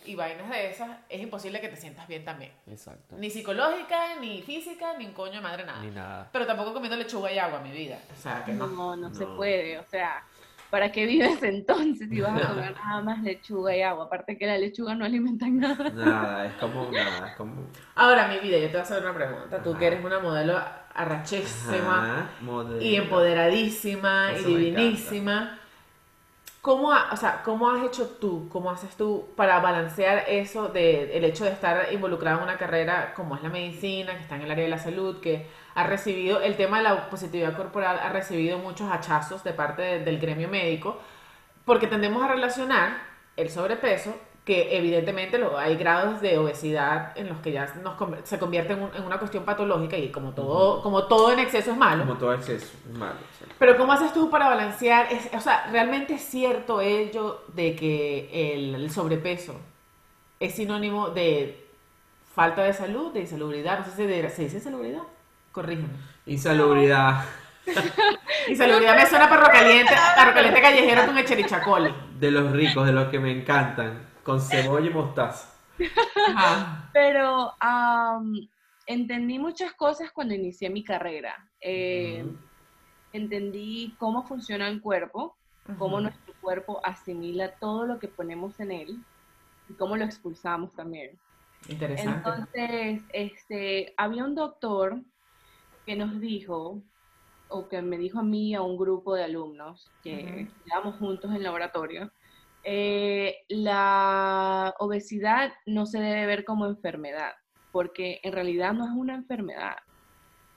y 0.05 0.15
vainas 0.15 0.49
de 0.49 0.71
esas, 0.71 0.91
es 1.09 1.21
imposible 1.21 1.61
que 1.61 1.67
te 1.67 1.75
sientas 1.75 2.07
bien 2.07 2.25
también. 2.25 2.53
Exacto. 2.69 3.17
Ni 3.19 3.31
psicológica, 3.31 4.15
ni 4.21 4.43
física, 4.43 4.97
ni 4.97 5.07
un 5.07 5.13
coño 5.13 5.33
de 5.33 5.41
madre 5.41 5.65
nada. 5.65 5.83
Ni 5.83 5.91
nada. 5.91 6.29
Pero 6.31 6.47
tampoco 6.47 6.73
comiendo 6.73 6.97
lechuga 6.97 7.33
y 7.33 7.39
agua, 7.41 7.59
mi 7.59 7.73
vida. 7.73 7.99
O 8.17 8.23
sea, 8.23 8.45
que 8.45 8.53
no. 8.53 8.69
No, 8.69 8.95
no, 8.95 9.13
se 9.13 9.27
puede. 9.27 9.81
O 9.81 9.85
sea, 9.85 10.25
¿para 10.71 10.93
qué 10.93 11.05
vives 11.05 11.43
entonces 11.43 12.09
si 12.09 12.21
vas 12.21 12.45
a 12.45 12.49
comer 12.49 12.77
nada 12.77 13.03
más 13.03 13.21
lechuga 13.25 13.77
y 13.77 13.83
agua? 13.83 14.05
Aparte 14.05 14.39
que 14.39 14.47
la 14.47 14.57
lechuga 14.57 14.95
no 14.95 15.05
alimenta 15.05 15.47
en 15.47 15.59
nada. 15.59 15.91
Nada, 15.91 16.47
es 16.47 16.53
como 16.55 16.93
nada, 16.93 17.29
es 17.29 17.35
como... 17.35 17.67
Ahora, 17.97 18.29
mi 18.29 18.39
vida, 18.39 18.57
yo 18.59 18.67
te 18.67 18.73
voy 18.75 18.81
a 18.81 18.83
hacer 18.83 19.03
una 19.03 19.13
pregunta. 19.13 19.61
Tú 19.65 19.77
que 19.77 19.89
eres 19.89 20.05
una 20.05 20.21
modelo 20.21 20.63
Ajá, 22.03 22.31
modelo. 22.41 22.81
y 22.83 22.97
empoderadísima 22.97 24.33
Eso 24.33 24.49
y 24.51 24.55
divinísima. 24.57 25.59
¿Cómo, 26.61 26.93
ha- 26.93 27.09
o 27.13 27.17
sea, 27.17 27.43
¿Cómo 27.43 27.71
has 27.71 27.83
hecho 27.85 28.07
tú, 28.21 28.49
cómo 28.49 28.71
haces 28.71 28.95
tú 28.97 29.27
para 29.37 29.59
balancear 29.59 30.25
eso 30.29 30.69
de 30.69 31.17
el 31.17 31.25
hecho 31.25 31.45
de 31.45 31.51
estar 31.51 31.93
involucrado 31.93 32.39
en 32.39 32.45
una 32.45 32.57
carrera 32.57 33.15
como 33.15 33.35
es 33.35 33.43
la 33.43 33.49
medicina, 33.49 34.15
que 34.15 34.21
está 34.23 34.37
en 34.37 34.43
el 34.43 34.51
área 34.53 34.63
de 34.65 34.71
la 34.71 34.79
salud, 34.79 35.21
que 35.21 35.49
ha 35.75 35.85
recibido, 35.85 36.41
el 36.41 36.57
tema 36.57 36.77
de 36.79 36.85
la 36.85 37.11
positividad 37.11 37.57
corporal 37.57 37.99
ha 38.01 38.11
recibido 38.11 38.59
muchos 38.59 38.89
hachazos 38.93 39.43
de 39.43 39.53
parte 39.55 39.83
de- 39.83 40.01
del 40.05 40.21
gremio 40.21 40.49
médico, 40.49 41.01
porque 41.65 41.89
tendemos 41.89 42.23
a 42.23 42.29
relacionar 42.29 42.97
el 43.37 43.51
sobrepeso, 43.51 44.15
que 44.45 44.77
evidentemente 44.77 45.39
lo, 45.39 45.57
hay 45.57 45.77
grados 45.77 46.21
de 46.21 46.37
obesidad 46.37 47.17
en 47.17 47.29
los 47.29 47.39
que 47.39 47.53
ya 47.53 47.73
nos, 47.83 47.95
se 48.25 48.39
convierte 48.41 48.73
en, 48.73 48.83
un- 48.83 48.95
en 48.97 49.05
una 49.05 49.19
cuestión 49.19 49.45
patológica 49.45 49.97
y 49.97 50.11
como 50.11 50.33
todo, 50.33 50.83
como 50.83 51.05
todo 51.05 51.33
en 51.33 51.39
exceso 51.39 51.71
es 51.71 51.77
malo. 51.77 52.05
Como 52.05 52.19
todo 52.19 52.35
exceso, 52.35 52.67
es 52.91 52.99
malo. 52.99 53.19
Pero 53.59 53.77
¿cómo 53.77 53.93
haces 53.93 54.13
tú 54.13 54.31
para 54.31 54.49
balancear? 54.49 55.13
Es- 55.13 55.31
o 55.33 55.41
sea, 55.41 55.69
¿realmente 55.71 56.15
es 56.15 56.23
cierto 56.23 56.81
ello 56.81 57.45
de 57.55 57.77
que 57.77 58.55
el, 58.55 58.75
el 58.75 58.91
sobrepeso 58.91 59.55
es 60.41 60.55
sinónimo 60.57 61.11
de 61.11 61.65
falta 62.35 62.65
de 62.65 62.73
salud, 62.73 63.13
de 63.13 63.21
insalubridad? 63.21 63.79
No 63.79 63.85
sé 63.85 63.91
si 63.93 64.07
de- 64.07 64.29
se 64.31 64.43
dice 64.43 64.57
insalubridad. 64.57 65.03
Corrígeme. 65.53 65.89
Insalubridad 66.27 67.25
Insalubridad 68.49 68.97
me 68.97 69.07
suena 69.07 69.29
perro 69.29 69.47
caliente, 69.47 69.93
perro 70.17 70.35
caliente 70.35 70.61
callejero 70.61 71.07
con 71.07 71.19
echerichacoli. 71.19 71.95
de 72.19 72.31
los 72.33 72.51
ricos, 72.51 72.87
de 72.87 72.93
los 72.93 73.09
que 73.09 73.21
me 73.21 73.31
encantan, 73.31 74.11
con 74.23 74.41
cebolla 74.41 74.91
y 74.91 74.95
mostaza. 74.95 75.59
Ajá. 76.29 76.91
Pero 76.93 77.53
am, 77.61 78.35
entendí 78.87 79.39
muchas 79.39 79.73
cosas 79.73 80.11
cuando 80.13 80.35
inicié 80.35 80.71
mi 80.71 80.85
carrera. 80.85 81.49
Eh. 81.61 82.25
Entendí 83.13 83.95
cómo 83.99 84.25
funciona 84.25 84.69
el 84.69 84.81
cuerpo, 84.81 85.37
cómo 85.79 86.01
nuestro 86.01 86.33
cuerpo 86.41 86.81
asimila 86.83 87.53
todo 87.57 87.87
lo 87.87 87.99
que 87.99 88.09
ponemos 88.09 88.59
en 88.59 88.73
él 88.73 89.05
y 89.69 89.75
cómo 89.75 89.97
lo 89.97 90.05
expulsamos 90.05 90.73
también. 90.73 91.19
Interesante. 91.69 92.29
Entonces, 92.29 93.03
este, 93.13 93.93
había 93.97 94.25
un 94.25 94.35
doctor 94.35 95.01
que 95.85 95.95
nos 95.95 96.21
dijo, 96.21 96.83
o 97.49 97.69
que 97.69 97.83
me 97.83 97.99
dijo 97.99 98.21
a 98.21 98.23
mí 98.23 98.51
y 98.51 98.55
a 98.55 98.63
un 98.63 98.79
grupo 98.79 99.15
de 99.15 99.25
alumnos 99.25 99.91
que 100.03 100.25
Ujú. 100.25 100.39
estudiábamos 100.39 100.97
juntos 100.97 101.31
en 101.33 101.43
laboratorio, 101.43 102.11
eh, 102.65 103.39
la 103.49 104.75
obesidad 104.79 105.53
no 105.67 105.87
se 105.87 105.99
debe 105.99 106.27
ver 106.27 106.45
como 106.45 106.67
enfermedad, 106.67 107.33
porque 107.73 108.21
en 108.23 108.33
realidad 108.33 108.73
no 108.73 108.85
es 108.85 108.93
una 108.93 109.15
enfermedad, 109.15 109.77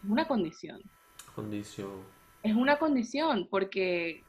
es 0.03 0.09
una 0.09 0.27
condición. 0.27 0.81
Condición. 1.33 2.03
Es 2.43 2.55
una 2.55 2.77
condición, 2.77 3.47
porque 3.49 4.23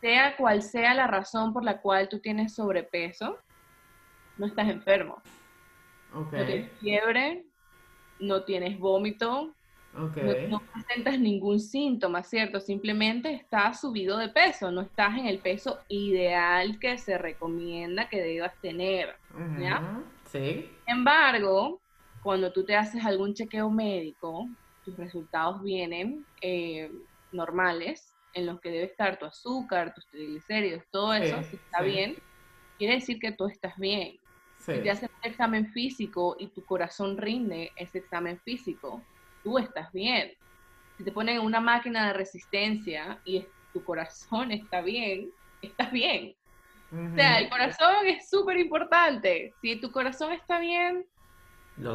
sea 0.00 0.36
cual 0.36 0.62
sea 0.62 0.92
la 0.94 1.06
razón 1.06 1.52
por 1.52 1.64
la 1.64 1.80
cual 1.80 2.08
tú 2.08 2.18
tienes 2.18 2.54
sobrepeso, 2.54 3.38
no 4.36 4.46
estás 4.46 4.68
enfermo. 4.68 5.22
Ok, 6.12 6.32
No 6.32 6.46
tienes 6.46 6.72
fiebre, 6.80 7.44
no 8.18 8.44
tienes 8.44 8.78
vómito, 8.78 9.54
ok. 9.96 10.16
no, 10.16 10.48
no 10.48 10.62
presentas 10.72 11.18
ningún 11.18 11.60
síntoma, 11.60 12.22
¿cierto? 12.22 12.60
Simplemente 12.60 13.32
estás 13.32 13.80
subido 13.80 14.18
de 14.18 14.28
peso, 14.28 14.70
no 14.70 14.82
estás 14.82 15.16
en 15.18 15.26
el 15.26 15.38
peso 15.38 15.80
ideal 15.88 16.78
que 16.78 16.98
se 16.98 17.18
recomienda 17.18 18.08
que 18.08 18.20
debas 18.20 18.54
tener. 18.60 19.14
Sí. 20.26 20.68
Sin 20.86 20.96
embargo, 20.98 21.80
cuando 22.22 22.52
tú 22.52 22.64
te 22.64 22.74
haces 22.74 23.04
algún 23.04 23.34
chequeo 23.34 23.70
médico, 23.70 24.48
tus 24.84 24.96
resultados 24.96 25.62
vienen 25.62 26.24
eh, 26.40 26.90
normales, 27.32 28.10
en 28.32 28.46
los 28.46 28.60
que 28.60 28.70
debe 28.70 28.84
estar 28.84 29.18
tu 29.18 29.26
azúcar, 29.26 29.94
tus 29.94 30.06
triglicéridos, 30.08 30.82
todo 30.90 31.14
Sí, 31.14 31.22
eso, 31.22 31.42
si 31.44 31.56
está 31.56 31.78
sí. 31.78 31.90
bien, 31.90 32.16
quiere 32.78 32.94
decir 32.94 33.18
que 33.20 33.32
tú 33.32 33.46
estás 33.46 33.76
bien. 33.78 34.18
Sí. 34.58 34.72
Si 34.72 34.80
te 34.82 34.90
hacen 34.90 35.10
un 35.22 35.30
examen 35.30 35.66
físico 35.68 36.36
y 36.38 36.48
tu 36.48 36.64
corazón 36.64 37.16
rinde 37.16 37.70
ese 37.76 37.98
examen 37.98 38.40
físico, 38.40 39.02
tú 39.44 39.58
estás 39.58 39.92
bien. 39.92 40.32
Si 40.96 41.04
te 41.04 41.12
ponen 41.12 41.38
una 41.38 41.60
máquina 41.60 42.08
de 42.08 42.12
resistencia 42.14 43.20
y 43.24 43.46
tu 43.72 43.84
corazón 43.84 44.50
está 44.50 44.80
bien, 44.80 45.30
estás 45.62 45.92
bien. 45.92 46.34
O 46.90 47.14
sea, 47.14 47.38
el 47.38 47.48
corazón 47.48 48.06
es 48.06 48.28
súper 48.28 48.58
importante. 48.58 49.52
Si 49.60 49.76
tu 49.80 49.90
corazón 49.92 50.32
está 50.32 50.58
bien, 50.58 51.04
Lo 51.76 51.94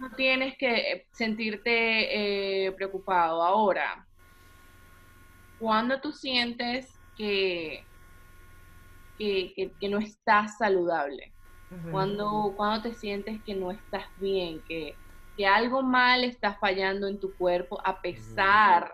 no 0.00 0.10
tienes 0.16 0.56
que 0.56 0.74
eh, 0.74 1.06
sentirte 1.12 2.66
eh, 2.66 2.72
preocupado. 2.72 3.42
Ahora, 3.42 4.06
cuando 5.58 6.00
tú 6.00 6.12
sientes 6.12 6.98
que 7.16 7.84
que, 9.18 9.52
que, 9.54 9.72
que 9.80 9.88
no 9.88 9.98
estás 9.98 10.58
saludable, 10.58 11.32
cuando, 11.90 12.54
cuando 12.56 12.88
te 12.88 12.94
sientes 12.94 13.42
que 13.42 13.54
no 13.54 13.72
estás 13.72 14.04
bien, 14.18 14.62
que, 14.68 14.94
que 15.36 15.46
algo 15.46 15.82
mal 15.82 16.24
está 16.24 16.54
fallando 16.54 17.06
en 17.06 17.20
tu 17.20 17.36
cuerpo 17.36 17.78
a 17.84 18.00
pesar 18.00 18.92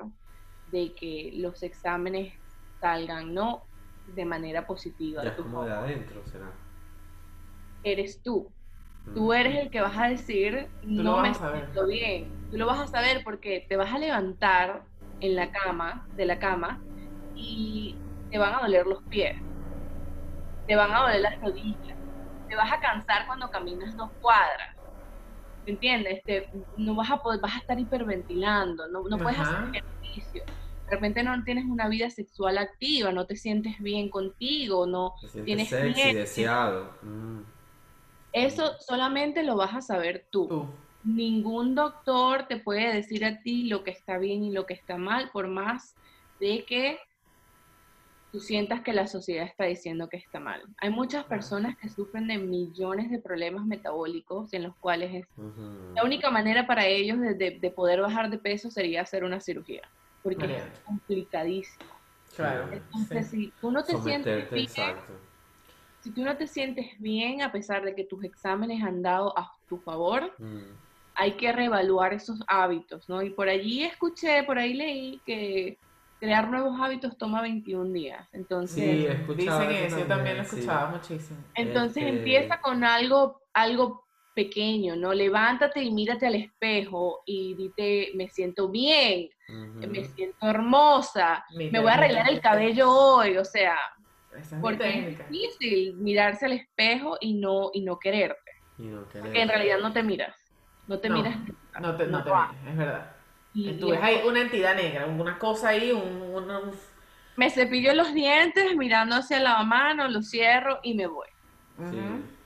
de 0.66 0.94
que 0.94 1.32
los 1.36 1.62
exámenes 1.62 2.34
salgan 2.80 3.32
no 3.32 3.62
de 4.06 4.24
manera 4.24 4.66
positiva. 4.66 5.22
Ya 5.22 5.30
es 5.30 5.36
como 5.36 5.64
de 5.64 5.72
adentro, 5.72 6.20
será. 6.26 6.50
Eres 7.84 8.22
tú. 8.22 8.52
Tú 9.14 9.32
eres 9.32 9.56
el 9.56 9.70
que 9.70 9.80
vas 9.80 9.96
a 9.98 10.08
decir, 10.08 10.68
no 10.82 11.20
me 11.20 11.34
siento 11.34 11.86
bien. 11.86 12.32
Tú 12.50 12.56
lo 12.56 12.66
vas 12.66 12.80
a 12.80 12.86
saber 12.86 13.22
porque 13.24 13.66
te 13.68 13.76
vas 13.76 13.92
a 13.92 13.98
levantar 13.98 14.84
en 15.20 15.36
la 15.36 15.50
cama, 15.52 16.06
de 16.16 16.24
la 16.26 16.38
cama, 16.38 16.82
y 17.34 17.96
te 18.30 18.38
van 18.38 18.54
a 18.54 18.60
doler 18.62 18.86
los 18.86 19.02
pies. 19.04 19.34
Te 20.66 20.76
van 20.76 20.92
a 20.92 21.02
doler 21.02 21.20
las 21.20 21.40
rodillas. 21.40 21.98
Te 22.48 22.56
vas 22.56 22.72
a 22.72 22.80
cansar 22.80 23.26
cuando 23.26 23.50
caminas 23.50 23.96
dos 23.96 24.10
cuadras. 24.20 24.81
¿Me 25.64 25.72
entiendes? 25.72 26.22
Te, 26.24 26.48
no 26.76 26.94
vas 26.94 27.10
a 27.10 27.22
poder, 27.22 27.40
vas 27.40 27.54
a 27.54 27.58
estar 27.58 27.78
hiperventilando, 27.78 28.88
no, 28.88 29.02
no 29.08 29.18
puedes 29.18 29.38
hacer 29.38 29.82
ejercicio. 30.02 30.44
De 30.86 30.90
repente 30.90 31.22
no 31.22 31.42
tienes 31.44 31.64
una 31.64 31.88
vida 31.88 32.10
sexual 32.10 32.58
activa, 32.58 33.12
no 33.12 33.26
te 33.26 33.36
sientes 33.36 33.78
bien 33.78 34.10
contigo, 34.10 34.86
no 34.86 35.14
tienes 35.44 35.68
sexy, 35.68 36.12
deseado. 36.12 36.92
Mm. 37.02 37.40
Eso 38.32 38.78
solamente 38.80 39.42
lo 39.42 39.56
vas 39.56 39.74
a 39.74 39.80
saber 39.80 40.26
tú. 40.30 40.66
Ningún 41.04 41.74
doctor 41.74 42.46
te 42.46 42.56
puede 42.56 42.92
decir 42.94 43.24
a 43.24 43.40
ti 43.40 43.64
lo 43.64 43.84
que 43.84 43.90
está 43.90 44.18
bien 44.18 44.44
y 44.44 44.52
lo 44.52 44.66
que 44.66 44.74
está 44.74 44.96
mal, 44.96 45.30
por 45.32 45.48
más 45.48 45.94
de 46.40 46.64
que 46.64 46.98
tú 48.32 48.40
sientas 48.40 48.80
que 48.80 48.94
la 48.94 49.06
sociedad 49.06 49.44
está 49.44 49.64
diciendo 49.64 50.08
que 50.08 50.16
está 50.16 50.40
mal. 50.40 50.62
Hay 50.78 50.88
muchas 50.88 51.24
personas 51.24 51.76
que 51.76 51.90
sufren 51.90 52.26
de 52.26 52.38
millones 52.38 53.10
de 53.10 53.18
problemas 53.18 53.66
metabólicos 53.66 54.52
en 54.54 54.62
los 54.62 54.74
cuales 54.76 55.14
es, 55.14 55.26
la 55.94 56.02
única 56.02 56.30
manera 56.30 56.66
para 56.66 56.86
ellos 56.86 57.18
de, 57.20 57.72
poder 57.76 58.00
bajar 58.00 58.30
de 58.30 58.38
peso 58.38 58.70
sería 58.70 59.02
hacer 59.02 59.22
una 59.22 59.38
cirugía, 59.38 59.82
porque 60.22 60.46
es 60.46 60.80
complicadísimo. 60.80 61.90
Entonces, 62.72 63.28
si 63.28 63.52
tú 63.60 63.70
no 63.70 63.84
te 63.84 63.98
sientes 63.98 64.50
bien, 64.50 64.96
si 66.00 66.10
tú 66.10 66.24
no 66.24 66.34
te 66.34 66.46
sientes 66.46 66.86
bien 66.98 67.42
a 67.42 67.52
pesar 67.52 67.84
de 67.84 67.94
que 67.94 68.04
tus 68.04 68.24
exámenes 68.24 68.82
han 68.82 69.02
dado 69.02 69.38
a 69.38 69.52
tu 69.68 69.76
favor, 69.76 70.32
mm. 70.38 70.72
hay 71.14 71.32
que 71.32 71.52
reevaluar 71.52 72.14
esos 72.14 72.42
hábitos, 72.46 73.10
¿no? 73.10 73.20
Y 73.22 73.28
por 73.28 73.50
allí 73.50 73.84
escuché, 73.84 74.42
por 74.44 74.58
ahí 74.58 74.72
leí 74.72 75.20
que 75.26 75.78
crear 76.22 76.48
nuevos 76.48 76.80
hábitos 76.80 77.18
toma 77.18 77.42
21 77.42 77.92
días. 77.92 78.28
Entonces, 78.30 79.18
sí, 79.26 79.34
dicen 79.34 79.72
eso, 79.72 79.98
yo 79.98 80.06
también 80.06 80.36
lo 80.36 80.44
escuchaba 80.44 80.88
muchísimo. 80.88 81.40
Entonces 81.56 82.04
este 82.04 82.16
empieza 82.16 82.60
con 82.60 82.84
algo, 82.84 83.42
algo 83.52 84.04
pequeño, 84.32 84.94
¿no? 84.94 85.12
Levántate 85.12 85.82
y 85.82 85.90
mírate 85.90 86.28
al 86.28 86.36
espejo 86.36 87.22
y 87.26 87.56
dite, 87.56 88.12
me 88.14 88.28
siento 88.28 88.68
bien, 88.68 89.30
me 89.88 90.04
siento 90.04 90.46
hermosa, 90.46 91.44
me 91.72 91.80
voy 91.80 91.90
a 91.90 91.94
arreglar 91.94 92.30
el 92.30 92.40
cabello 92.40 92.88
hoy, 92.88 93.36
o 93.36 93.44
sea, 93.44 93.76
porque 94.60 95.00
es 95.00 95.28
difícil 95.28 95.96
mirarse 95.96 96.46
al 96.46 96.52
espejo 96.52 97.16
y 97.20 97.34
no, 97.34 97.70
y 97.72 97.80
no 97.80 97.98
quererte. 97.98 98.52
Porque 99.18 99.42
en 99.42 99.48
realidad 99.48 99.78
no 99.80 99.92
te 99.92 100.04
miras. 100.04 100.36
No 100.86 101.00
te 101.00 101.10
miras. 101.10 101.36
No 101.80 101.96
te, 101.96 102.06
no 102.06 102.22
te 102.22 102.30
miras, 102.30 102.54
es 102.68 102.76
verdad. 102.76 103.21
Y, 103.54 103.72
tú 103.74 103.90
ves 103.90 104.00
ahí 104.02 104.20
una 104.26 104.40
entidad 104.40 104.74
negra, 104.74 105.06
una 105.06 105.38
cosa 105.38 105.68
ahí, 105.68 105.92
un, 105.92 106.70
Me 107.36 107.50
cepillo 107.50 107.92
los 107.94 108.14
dientes 108.14 108.76
mirando 108.76 109.16
hacia 109.16 109.40
la 109.40 109.62
mano, 109.62 110.08
lo 110.08 110.22
cierro 110.22 110.80
y 110.82 110.94
me 110.94 111.06
voy. 111.06 111.28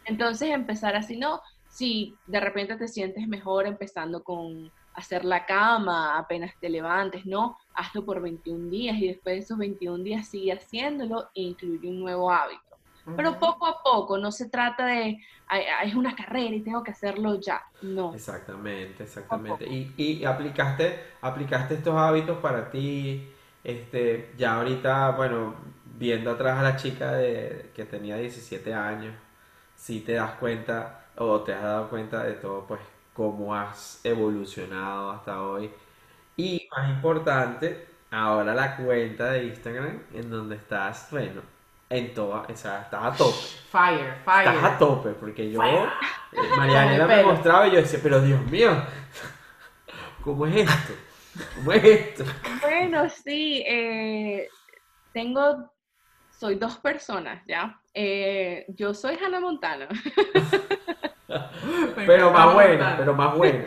Entonces 0.04 0.50
empezar 0.50 0.96
así, 0.96 1.16
no, 1.16 1.40
si 1.68 2.16
de 2.26 2.40
repente 2.40 2.76
te 2.76 2.88
sientes 2.88 3.28
mejor 3.28 3.66
empezando 3.66 4.22
con 4.22 4.70
hacer 4.94 5.24
la 5.24 5.44
cama 5.44 6.16
apenas 6.16 6.54
te 6.58 6.70
levantes, 6.70 7.26
no, 7.26 7.58
hazlo 7.74 8.04
por 8.04 8.20
21 8.22 8.70
días 8.70 8.96
y 8.96 9.08
después 9.08 9.36
de 9.36 9.40
esos 9.40 9.58
21 9.58 10.02
días 10.02 10.26
sigue 10.26 10.52
haciéndolo 10.52 11.28
e 11.34 11.42
incluye 11.42 11.86
un 11.88 12.00
nuevo 12.00 12.32
hábito. 12.32 12.62
Pero 13.14 13.38
poco 13.38 13.66
a 13.66 13.82
poco, 13.82 14.18
no 14.18 14.32
se 14.32 14.48
trata 14.48 14.86
de, 14.86 15.18
es 15.84 15.94
una 15.94 16.16
carrera 16.16 16.54
y 16.56 16.60
tengo 16.60 16.82
que 16.82 16.90
hacerlo 16.90 17.38
ya, 17.40 17.62
no. 17.82 18.12
Exactamente, 18.12 19.04
exactamente. 19.04 19.64
Y, 19.64 19.94
y, 19.96 20.24
aplicaste, 20.24 20.98
aplicaste 21.20 21.74
estos 21.74 21.94
hábitos 21.94 22.38
para 22.38 22.68
ti, 22.68 23.30
este, 23.62 24.32
ya 24.36 24.54
ahorita, 24.54 25.10
bueno, 25.10 25.54
viendo 25.98 26.32
atrás 26.32 26.58
a 26.58 26.62
la 26.62 26.76
chica 26.76 27.12
de, 27.12 27.70
que 27.74 27.84
tenía 27.84 28.16
17 28.16 28.74
años, 28.74 29.14
si 29.76 30.00
te 30.00 30.14
das 30.14 30.32
cuenta 30.32 31.06
o 31.16 31.40
te 31.40 31.54
has 31.54 31.62
dado 31.62 31.88
cuenta 31.88 32.24
de 32.24 32.32
todo, 32.32 32.66
pues 32.66 32.80
cómo 33.14 33.54
has 33.54 34.00
evolucionado 34.04 35.12
hasta 35.12 35.42
hoy. 35.42 35.70
Y 36.36 36.68
más 36.76 36.90
importante, 36.90 37.86
ahora 38.10 38.54
la 38.54 38.76
cuenta 38.76 39.30
de 39.30 39.44
Instagram 39.44 40.02
en 40.12 40.30
donde 40.30 40.56
estás, 40.56 41.08
bueno, 41.10 41.42
en 41.88 42.14
toda, 42.14 42.42
o 42.42 42.56
sea, 42.56 42.82
estás 42.82 43.04
a 43.04 43.16
tope. 43.16 43.38
Fire, 43.70 44.16
fire. 44.24 44.48
Estás 44.48 44.64
a 44.64 44.78
tope, 44.78 45.10
porque 45.10 45.50
yo, 45.50 45.62
eh, 45.62 45.86
Marianela 46.56 47.06
me 47.08 47.22
mostraba 47.22 47.68
y 47.68 47.72
yo 47.72 47.76
decía, 47.76 48.00
pero 48.02 48.20
Dios 48.20 48.44
mío, 48.50 48.70
¿cómo 50.22 50.46
es 50.46 50.56
esto? 50.56 50.92
¿Cómo 51.56 51.72
es 51.72 51.84
esto? 51.84 52.24
Bueno, 52.60 53.08
sí, 53.08 53.62
eh, 53.66 54.48
tengo, 55.12 55.70
soy 56.30 56.56
dos 56.56 56.78
personas, 56.78 57.42
¿ya? 57.46 57.80
Eh, 57.94 58.66
yo 58.68 58.92
soy 58.92 59.16
Hannah 59.16 59.40
Montana. 59.40 59.88
pero 61.94 62.32
más 62.32 62.54
buena, 62.54 62.96
pero 62.98 63.14
más 63.14 63.36
buena. 63.36 63.64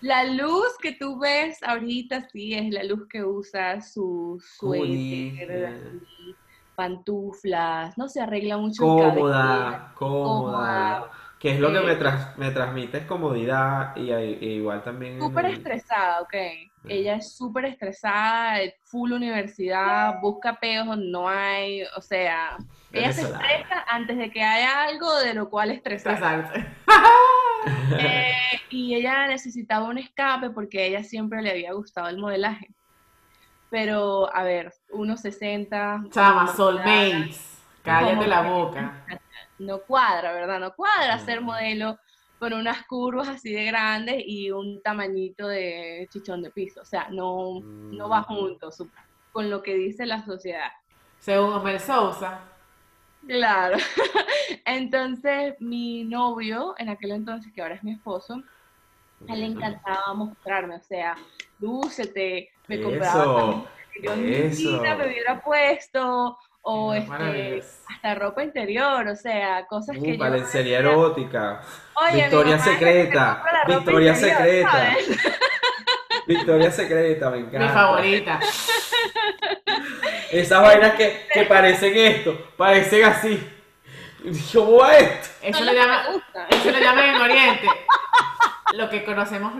La 0.00 0.24
luz 0.24 0.76
que 0.80 0.92
tú 0.92 1.18
ves 1.18 1.60
ahorita 1.62 2.28
sí 2.28 2.54
es 2.54 2.72
la 2.72 2.84
luz 2.84 3.08
que 3.08 3.24
usa 3.24 3.80
su 3.80 4.40
suéter, 4.40 5.74
pantuflas, 6.78 7.98
no 7.98 8.08
se 8.08 8.20
arregla 8.20 8.56
mucho. 8.56 8.84
Cómoda, 8.84 9.90
cómoda, 9.96 11.10
Que 11.40 11.54
es 11.54 11.60
lo 11.60 11.72
que 11.72 11.80
me, 11.80 11.92
eh, 11.94 12.14
me 12.36 12.52
transmite 12.52 12.98
es 12.98 13.04
comodidad 13.04 13.96
y, 13.96 14.12
igual 14.12 14.84
también. 14.84 15.20
Súper 15.20 15.46
estresada, 15.46 16.20
ok. 16.20 16.34
Ella 16.88 17.16
es 17.16 17.36
súper 17.36 17.64
estresada, 17.64 18.58
full 18.84 19.10
universidad, 19.10 20.20
busca 20.20 20.54
peos 20.60 20.86
donde 20.86 21.10
no 21.10 21.28
hay, 21.28 21.82
o 21.96 22.00
sea, 22.00 22.56
ella 22.92 23.12
se 23.12 23.22
estresa 23.22 23.84
antes 23.88 24.16
de 24.16 24.30
que 24.30 24.40
haya 24.40 24.84
algo 24.84 25.18
de 25.18 25.34
lo 25.34 25.50
cual 25.50 25.72
estresarse. 25.72 26.64
eh, 27.98 28.32
y 28.70 28.94
ella 28.94 29.26
necesitaba 29.26 29.88
un 29.88 29.98
escape 29.98 30.50
porque 30.50 30.78
a 30.80 30.84
ella 30.84 31.02
siempre 31.02 31.42
le 31.42 31.50
había 31.50 31.72
gustado 31.72 32.08
el 32.08 32.18
modelaje. 32.18 32.68
Pero, 33.70 34.34
a 34.34 34.42
ver, 34.42 34.72
1,60. 34.90 36.10
Chama, 36.10 36.46
soulmates. 36.48 37.58
Cállate 37.82 38.26
la 38.26 38.42
boca. 38.42 39.04
No 39.58 39.80
cuadra, 39.80 40.32
¿verdad? 40.32 40.60
No 40.60 40.74
cuadra 40.74 41.18
ser 41.18 41.40
modelo 41.40 41.98
con 42.38 42.52
unas 42.52 42.86
curvas 42.86 43.28
así 43.28 43.52
de 43.52 43.64
grandes 43.64 44.22
y 44.26 44.50
un 44.50 44.80
tamañito 44.82 45.48
de 45.48 46.08
chichón 46.10 46.42
de 46.42 46.50
piso. 46.50 46.80
O 46.80 46.84
sea, 46.84 47.08
no, 47.10 47.60
no 47.60 48.08
va 48.08 48.20
mm. 48.20 48.24
junto 48.24 48.70
con 49.32 49.50
lo 49.50 49.62
que 49.62 49.74
dice 49.74 50.06
la 50.06 50.24
sociedad. 50.24 50.70
Según 51.18 51.52
Omar 51.52 51.80
Sousa. 51.80 52.40
Claro. 53.26 53.76
entonces, 54.64 55.54
mi 55.60 56.04
novio, 56.04 56.74
en 56.78 56.88
aquel 56.88 57.12
entonces, 57.12 57.52
que 57.52 57.60
ahora 57.60 57.74
es 57.74 57.82
mi 57.82 57.92
esposo, 57.92 58.42
a 59.28 59.32
él 59.32 59.40
le 59.40 59.46
encantaba 59.46 60.14
mostrarme, 60.14 60.76
o 60.76 60.82
sea, 60.82 61.16
lúcete, 61.58 62.50
me 62.68 62.80
compraba 62.80 63.64
que 63.92 64.02
yo 64.02 64.16
ni 64.16 64.26
me 64.26 65.06
hubiera 65.06 65.40
puesto, 65.42 66.38
o 66.62 66.94
este, 66.94 67.62
hasta 67.88 68.14
ropa 68.14 68.44
interior, 68.44 69.08
o 69.08 69.16
sea, 69.16 69.66
cosas 69.66 69.96
uh, 69.96 70.02
que 70.02 70.12
yo... 70.12 70.18
Valenciaría 70.18 70.78
erótica, 70.78 71.60
Victoria 72.12 72.58
Secreta, 72.58 73.42
Victoria 73.66 74.14
Secreta. 74.14 74.96
Victoria 76.26 76.70
Secreta, 76.70 77.30
me 77.30 77.38
encanta. 77.38 77.58
Mi 77.58 77.68
favorita. 77.68 78.40
Esas 80.30 80.60
vainas 80.60 80.92
que, 80.92 81.26
que 81.32 81.42
parecen 81.48 81.96
esto, 81.96 82.50
parecen 82.56 83.04
así. 83.04 83.50
¿Cómo 84.52 84.78
va 84.78 84.94
esto? 84.98 85.28
Eso, 85.40 85.64
lo, 85.64 85.72
llama, 85.72 86.02
eso 86.50 86.70
lo 86.70 86.78
llaman 86.78 87.04
en 87.14 87.22
Oriente 87.22 87.68
lo 88.74 88.90
que 88.90 89.04
conocemos 89.04 89.52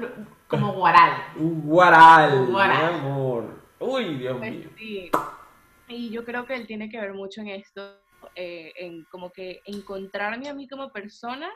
como 0.49 0.73
guaral. 0.73 1.23
Un 1.37 1.63
guaral, 1.63 2.41
Un 2.41 2.53
guaral. 2.53 2.93
Mi 2.93 2.99
amor. 2.99 3.63
Uy, 3.79 4.17
Dios 4.17 4.39
pues 4.39 4.53
mío. 4.53 4.71
Sí. 4.77 5.11
Y 5.89 6.11
yo 6.11 6.25
creo 6.25 6.47
que 6.47 6.55
él 6.55 6.67
tiene 6.67 6.89
que 6.89 7.01
ver 7.01 7.15
mucho 7.15 7.41
en 7.41 7.49
esto, 7.49 7.99
eh, 8.35 8.73
en 8.77 9.05
como 9.05 9.31
que 9.31 9.61
encontrarme 9.65 10.49
a 10.49 10.55
mí 10.55 10.69
como 10.69 10.91
persona, 10.91 11.49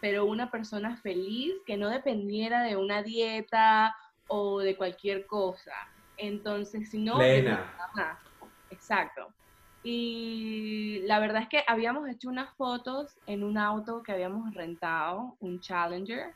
pero 0.00 0.24
una 0.24 0.50
persona 0.50 0.96
feliz 0.96 1.54
que 1.66 1.76
no 1.76 1.88
dependiera 1.88 2.62
de 2.62 2.76
una 2.76 3.02
dieta 3.02 3.94
o 4.28 4.60
de 4.60 4.76
cualquier 4.76 5.26
cosa. 5.26 5.72
Entonces, 6.16 6.90
si 6.90 6.98
no... 6.98 7.16
Plena. 7.16 7.72
Exacto. 8.70 9.32
Y 9.82 11.00
la 11.04 11.18
verdad 11.18 11.42
es 11.42 11.48
que 11.48 11.62
habíamos 11.66 12.08
hecho 12.08 12.30
unas 12.30 12.54
fotos 12.56 13.18
en 13.26 13.44
un 13.44 13.58
auto 13.58 14.02
que 14.02 14.12
habíamos 14.12 14.54
rentado, 14.54 15.36
un 15.40 15.60
Challenger. 15.60 16.34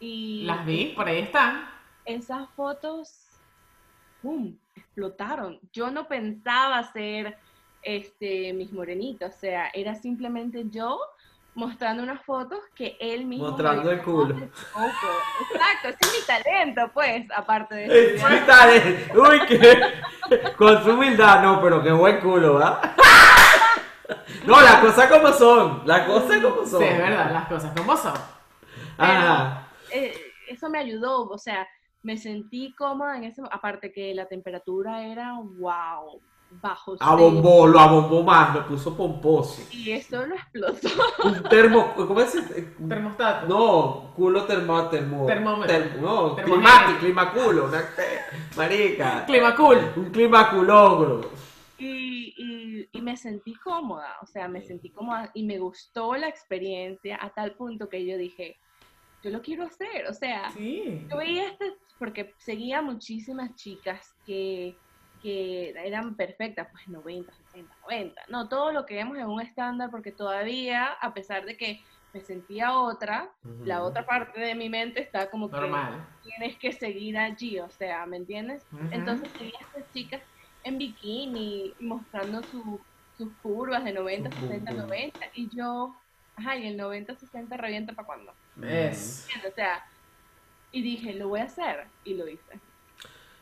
Y 0.00 0.44
Las 0.44 0.64
vi, 0.64 0.92
por 0.96 1.06
ahí 1.06 1.20
están. 1.20 1.68
esas 2.06 2.48
fotos, 2.56 3.26
¡pum! 4.22 4.56
explotaron. 4.74 5.60
Yo 5.72 5.90
no 5.90 6.08
pensaba 6.08 6.82
ser 6.92 7.36
este, 7.82 8.52
mis 8.52 8.72
morenitas, 8.72 9.36
o 9.36 9.38
sea, 9.38 9.70
era 9.74 9.94
simplemente 9.94 10.64
yo 10.70 10.98
mostrando 11.54 12.02
unas 12.02 12.22
fotos 12.24 12.60
que 12.74 12.96
él 13.00 13.26
mismo 13.26 13.46
me 13.46 13.50
Mostrando 13.50 13.90
el 13.90 14.02
culo. 14.02 14.36
Exacto, 14.36 15.88
ese 15.88 15.98
es 16.00 16.12
mi 16.20 16.26
talento, 16.26 16.90
pues, 16.94 17.26
aparte 17.36 17.74
de 17.74 18.14
eso. 18.14 18.26
sí, 18.26 18.34
dale. 18.46 19.10
Uy, 19.14 19.46
que 19.46 20.52
con 20.56 20.82
su 20.82 20.92
humildad, 20.92 21.42
no, 21.42 21.60
pero 21.60 21.82
qué 21.82 21.92
buen 21.92 22.20
culo, 22.20 22.54
¿verdad? 22.54 22.94
No, 24.44 24.60
las 24.60 24.76
cosas 24.76 25.08
como 25.08 25.32
son, 25.32 25.82
las 25.84 26.06
cosas 26.06 26.40
como 26.40 26.66
son. 26.66 26.80
Sí, 26.80 26.86
es 26.88 26.98
verdad, 26.98 27.30
las 27.32 27.46
cosas 27.46 27.72
como 27.76 27.96
son. 27.96 28.14
Ajá. 28.98 29.69
Eh, 29.92 30.14
eso 30.48 30.68
me 30.68 30.78
ayudó, 30.78 31.28
o 31.28 31.38
sea, 31.38 31.66
me 32.02 32.16
sentí 32.16 32.74
cómoda 32.74 33.16
en 33.16 33.24
ese 33.24 33.42
aparte 33.50 33.92
que 33.92 34.14
la 34.14 34.26
temperatura 34.26 35.06
era 35.06 35.34
wow, 35.38 36.20
bajo. 36.50 36.96
Abombó, 37.00 37.66
lo 37.66 37.78
abombó 37.78 38.22
más, 38.22 38.54
lo 38.54 38.66
puso 38.66 38.96
pomposo. 38.96 39.62
Y 39.70 39.92
eso 39.92 40.24
lo 40.26 40.34
explotó. 40.34 40.88
Un 41.24 41.42
termo, 41.44 41.94
¿cómo 41.94 42.20
es? 42.20 42.36
Termostato. 42.88 43.46
No, 43.46 44.12
culo 44.14 44.44
termo, 44.44 44.88
termo. 44.88 45.26
Termómetro. 45.26 46.00
no, 46.00 46.36
climático, 46.36 46.98
climaculo, 47.00 47.64
una 47.66 47.84
marica. 48.56 49.24
Clima 49.26 49.54
cool. 49.54 49.78
Un 49.96 50.10
climaculogro. 50.10 51.30
Y, 51.78 52.34
y, 52.36 52.88
y 52.92 53.00
me 53.00 53.16
sentí 53.16 53.54
cómoda, 53.54 54.16
o 54.20 54.26
sea, 54.26 54.48
me 54.48 54.60
sentí 54.60 54.90
cómoda 54.90 55.30
y 55.32 55.44
me 55.44 55.58
gustó 55.58 56.14
la 56.14 56.28
experiencia 56.28 57.18
a 57.20 57.30
tal 57.30 57.52
punto 57.52 57.88
que 57.88 58.04
yo 58.04 58.18
dije, 58.18 58.58
yo 59.22 59.30
lo 59.30 59.42
quiero 59.42 59.64
hacer, 59.64 60.06
o 60.08 60.14
sea, 60.14 60.50
Sí. 60.50 61.06
yo 61.10 61.18
veía 61.18 61.48
este, 61.48 61.72
porque 61.98 62.34
seguía 62.38 62.80
muchísimas 62.82 63.54
chicas 63.54 64.14
que, 64.24 64.80
que 65.20 65.70
eran 65.70 66.16
perfectas, 66.16 66.68
pues 66.72 66.88
90, 66.88 67.32
60, 67.32 67.76
90, 67.82 68.22
no, 68.28 68.48
todo 68.48 68.72
lo 68.72 68.86
que 68.86 68.94
vemos 68.94 69.18
en 69.18 69.26
un 69.26 69.40
estándar, 69.42 69.90
porque 69.90 70.12
todavía, 70.12 70.92
a 71.00 71.12
pesar 71.12 71.44
de 71.44 71.56
que 71.56 71.84
me 72.12 72.20
sentía 72.22 72.76
otra, 72.78 73.30
la 73.66 73.82
otra 73.84 74.06
parte 74.06 74.40
de 74.40 74.54
mi 74.54 74.68
mente 74.68 75.00
está 75.02 75.30
como 75.30 75.50
que 75.50 75.58
tienes 76.22 76.58
que 76.58 76.72
seguir 76.72 77.16
allí, 77.18 77.58
o 77.60 77.70
sea, 77.70 78.06
¿me 78.06 78.16
entiendes? 78.16 78.66
Entonces 78.90 79.30
seguía 79.32 79.52
a 79.60 79.64
estas 79.78 79.92
chicas 79.92 80.22
en 80.64 80.78
bikini 80.78 81.76
mostrando 81.80 82.42
su- 82.42 82.84
sus 83.12 83.36
curvas 83.38 83.84
de 83.84 83.92
90, 83.92 84.30
Su 84.32 84.40
60, 84.48 84.70
pum, 84.72 84.80
pum. 84.80 84.88
90 84.88 85.26
y 85.34 85.54
yo, 85.54 85.94
ajá, 86.36 86.56
y 86.56 86.68
el 86.68 86.76
90, 86.76 87.14
60 87.14 87.56
revienta 87.56 87.92
para 87.92 88.06
cuando. 88.06 88.32
Es. 88.62 89.28
O 89.48 89.54
sea, 89.54 89.84
y 90.72 90.82
dije, 90.82 91.14
lo 91.14 91.28
voy 91.28 91.40
a 91.40 91.44
hacer 91.44 91.86
y 92.04 92.14
lo 92.14 92.28
hice. 92.28 92.58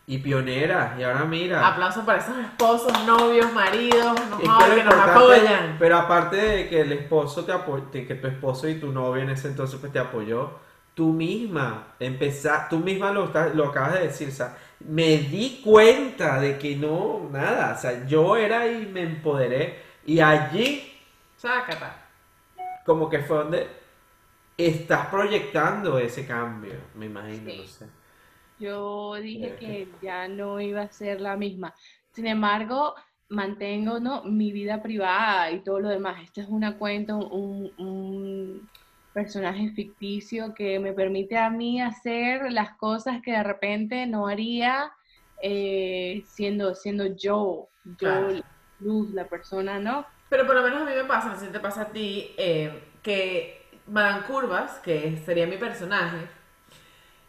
Y 0.07 0.19
pionera, 0.19 0.97
y 0.99 1.03
ahora 1.03 1.25
mira. 1.27 1.67
Aplausos 1.69 2.03
para 2.05 2.21
esos 2.21 2.39
esposos, 2.39 3.07
novios, 3.07 3.53
maridos, 3.53 4.19
no 4.31 4.39
que 4.39 4.83
nos 4.83 4.95
apoyan. 4.95 5.77
Pero 5.79 5.99
aparte 5.99 6.37
de 6.37 6.69
que 6.69 6.81
el 6.81 6.93
esposo 6.93 7.45
te 7.45 7.53
apoyó, 7.53 7.91
que 7.91 8.15
tu 8.15 8.27
esposo 8.27 8.69
y 8.69 8.81
tu 8.81 8.91
novio 8.91 9.23
en 9.23 9.31
ese 9.31 9.49
entonces 9.49 9.79
pues 9.79 9.93
te 9.93 9.99
apoyó, 9.99 10.59
tú 10.95 11.13
misma 11.13 11.89
empezar, 12.01 12.71
tú 12.71 12.79
misma 12.79 13.13
lo, 13.13 13.27
estás- 13.27 13.55
lo 13.55 13.67
acabas 13.67 13.95
de 13.95 14.01
decir, 14.07 14.29
o 14.29 14.33
sea, 14.33 14.57
me 14.81 15.19
di 15.19 15.61
cuenta 15.63 16.41
de 16.41 16.57
que 16.59 16.75
no, 16.77 17.29
nada, 17.31 17.75
o 17.77 17.79
sea, 17.79 18.07
yo 18.07 18.35
era 18.37 18.67
y 18.67 18.87
me 18.87 19.03
empoderé 19.03 19.83
y 20.07 20.21
allí 20.21 20.99
Chácata. 21.39 22.08
Como 22.89 23.11
que 23.11 23.19
fue 23.21 23.37
donde 23.39 23.69
estás 24.57 25.09
proyectando 25.09 25.99
ese 25.99 26.27
cambio, 26.27 26.73
me 26.95 27.07
imagino, 27.07 27.51
Sí. 27.51 27.59
no 27.59 27.67
sé. 27.67 27.87
Yo 28.59 29.15
dije 29.17 29.57
que 29.57 29.89
ya 30.03 30.27
no 30.27 30.61
iba 30.61 30.83
a 30.83 30.91
ser 30.93 31.21
la 31.21 31.37
misma. 31.37 31.75
Sin 32.13 32.27
embargo, 32.27 32.95
mantengo 33.29 34.01
¿no? 34.01 34.25
mi 34.25 34.53
vida 34.53 34.83
privada 34.83 35.51
y 35.53 35.63
todo 35.63 35.81
lo 35.81 35.89
demás. 35.91 36.23
Esta 36.25 36.41
es 36.43 36.49
una 36.49 36.77
cuenta, 36.79 37.15
un, 37.15 37.73
un 37.79 38.71
personaje 39.13 39.71
ficticio 39.73 40.55
que 40.55 40.79
me 40.81 40.93
permite 40.93 41.37
a 41.39 41.51
mí 41.51 41.81
hacer 41.81 42.51
las 42.53 42.77
cosas 42.77 43.21
que 43.23 43.33
de 43.33 43.43
repente 43.45 44.07
no 44.07 44.27
haría 44.27 44.93
eh, 45.43 46.23
siendo, 46.27 46.75
siendo 46.75 47.07
yo, 47.15 47.69
yo, 47.85 47.97
Claro. 47.99 48.43
Luz, 48.81 49.11
la 49.13 49.29
persona, 49.29 49.79
¿no? 49.79 50.07
Pero 50.29 50.47
por 50.47 50.55
lo 50.57 50.63
menos 50.63 50.83
a 50.83 50.85
mí 50.85 50.93
me 50.95 51.05
pasa, 51.05 51.29
no 51.29 51.39
sé 51.39 51.47
si 51.47 51.53
te 51.53 51.61
pasa 51.61 51.83
a 51.83 51.87
ti, 51.87 52.35
eh, 52.37 52.83
que 53.03 53.67
Madame 53.87 54.23
Curvas, 54.27 54.73
que 54.81 55.21
sería 55.25 55.47
mi 55.47 55.57
personaje, 55.57 56.19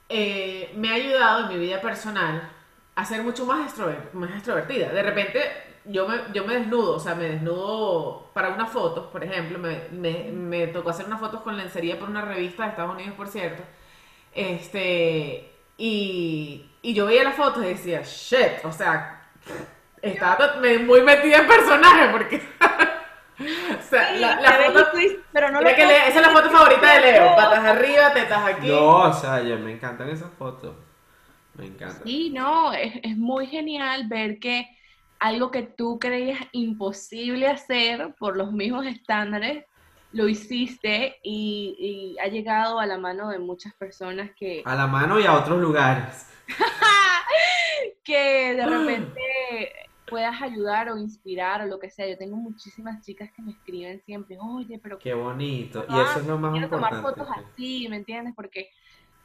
eh, 0.10 0.72
me 0.76 0.90
ha 0.90 0.96
ayudado 0.96 1.44
en 1.44 1.50
mi 1.50 1.66
vida 1.66 1.80
personal 1.82 2.50
a 2.96 3.06
ser 3.06 3.22
mucho 3.24 3.46
más, 3.46 3.72
extrover- 3.74 4.12
más 4.14 4.32
extrovertida. 4.32 4.90
De 4.90 5.04
repente 5.04 5.42
yo 5.86 6.08
me, 6.08 6.18
yo 6.34 6.44
me 6.46 6.56
desnudo, 6.56 6.96
o 6.98 7.00
sea, 7.00 7.16
me 7.16 7.26
desnudo 7.30 8.30
para 8.34 8.50
unas 8.50 8.70
fotos, 8.70 9.08
por 9.08 9.24
ejemplo, 9.24 9.58
me, 9.60 9.84
me, 9.92 10.32
me 10.32 10.68
tocó 10.68 10.90
hacer 10.90 11.06
unas 11.06 11.20
fotos 11.20 11.42
con 11.42 11.56
lencería 11.56 11.98
por 11.98 12.10
una 12.10 12.22
revista 12.22 12.64
de 12.64 12.70
Estados 12.72 12.96
Unidos, 12.96 13.14
por 13.16 13.28
cierto. 13.30 13.64
Este, 14.34 15.52
y, 15.78 16.70
y 16.82 16.94
yo 16.94 17.06
veía 17.06 17.24
las 17.24 17.36
fotos 17.36 17.64
y 17.64 17.70
decía, 17.70 18.02
shit, 18.04 18.64
o 18.66 18.72
sea, 18.72 19.30
estaba 20.02 20.56
muy 20.86 21.02
metida 21.02 21.38
en 21.38 21.48
personaje 21.48 22.10
porque... 22.12 22.42
sea, 23.90 24.12
la, 24.14 24.40
la 24.42 24.52
foto... 24.72 24.92
twist, 24.92 25.16
pero 25.32 25.52
no 25.52 25.62
lo 25.62 25.70
que 25.76 25.86
le- 25.86 26.08
esa 26.08 26.20
es 26.22 26.28
la 26.28 26.30
foto 26.30 26.50
favorita 26.50 26.94
de 26.94 27.02
Leo, 27.12 27.36
patas 27.36 27.66
arriba, 27.66 28.14
tetas 28.14 28.46
aquí. 28.46 28.68
No, 28.68 29.10
o 29.10 29.14
sea, 29.14 29.42
ya 29.42 29.56
me 29.56 29.72
encantan 29.74 30.10
esas 30.10 30.32
fotos, 30.38 30.76
me 31.56 31.66
encantan. 31.66 32.04
Sí, 32.04 32.30
no, 32.30 32.74
es, 32.74 32.94
es 33.04 33.18
muy 33.18 33.48
genial 33.48 34.08
ver 34.08 34.40
que 34.40 34.68
algo 35.20 35.52
que 35.52 35.64
tú 35.64 36.00
creías 36.00 36.40
imposible 36.54 37.48
hacer 37.48 38.14
por 38.18 38.38
los 38.38 38.52
mismos 38.52 38.86
estándares, 38.86 39.66
lo 40.12 40.28
hiciste 40.28 41.18
y, 41.24 41.76
y 42.18 42.20
ha 42.20 42.28
llegado 42.30 42.80
a 42.80 42.86
la 42.86 42.98
mano 42.98 43.30
de 43.30 43.38
muchas 43.40 43.74
personas 43.76 44.32
que, 44.40 44.64
A 44.66 44.76
la 44.76 44.88
mano 44.88 45.20
y 45.20 45.26
a 45.26 45.34
otros 45.34 45.60
lugares. 45.60 46.26
que 48.04 48.56
de 48.56 48.66
repente 48.66 49.74
puedas 50.10 50.42
ayudar 50.42 50.90
o 50.90 50.98
inspirar 50.98 51.62
o 51.62 51.66
lo 51.66 51.80
que 51.80 51.90
sea. 51.90 52.08
Yo 52.08 52.18
tengo 52.18 52.36
muchísimas 52.38 53.02
chicas 53.06 53.30
que 53.36 53.42
me 53.42 53.52
escriben 53.52 54.02
siempre, 54.06 54.38
oye, 54.42 54.80
pero 54.82 54.98
Qué 55.00 55.14
bonito. 55.14 55.86
Y 55.90 55.94
Ah, 55.94 56.08
eso 56.10 56.20
es 56.20 56.28
lo 56.28 56.38
más 56.38 56.52
quiero 56.52 56.70
tomar 56.70 56.94
importante. 56.94 57.32
fotos 57.32 57.46
así, 57.54 57.88
¿me 57.90 57.98
entiendes? 57.98 58.34
Porque 58.36 58.70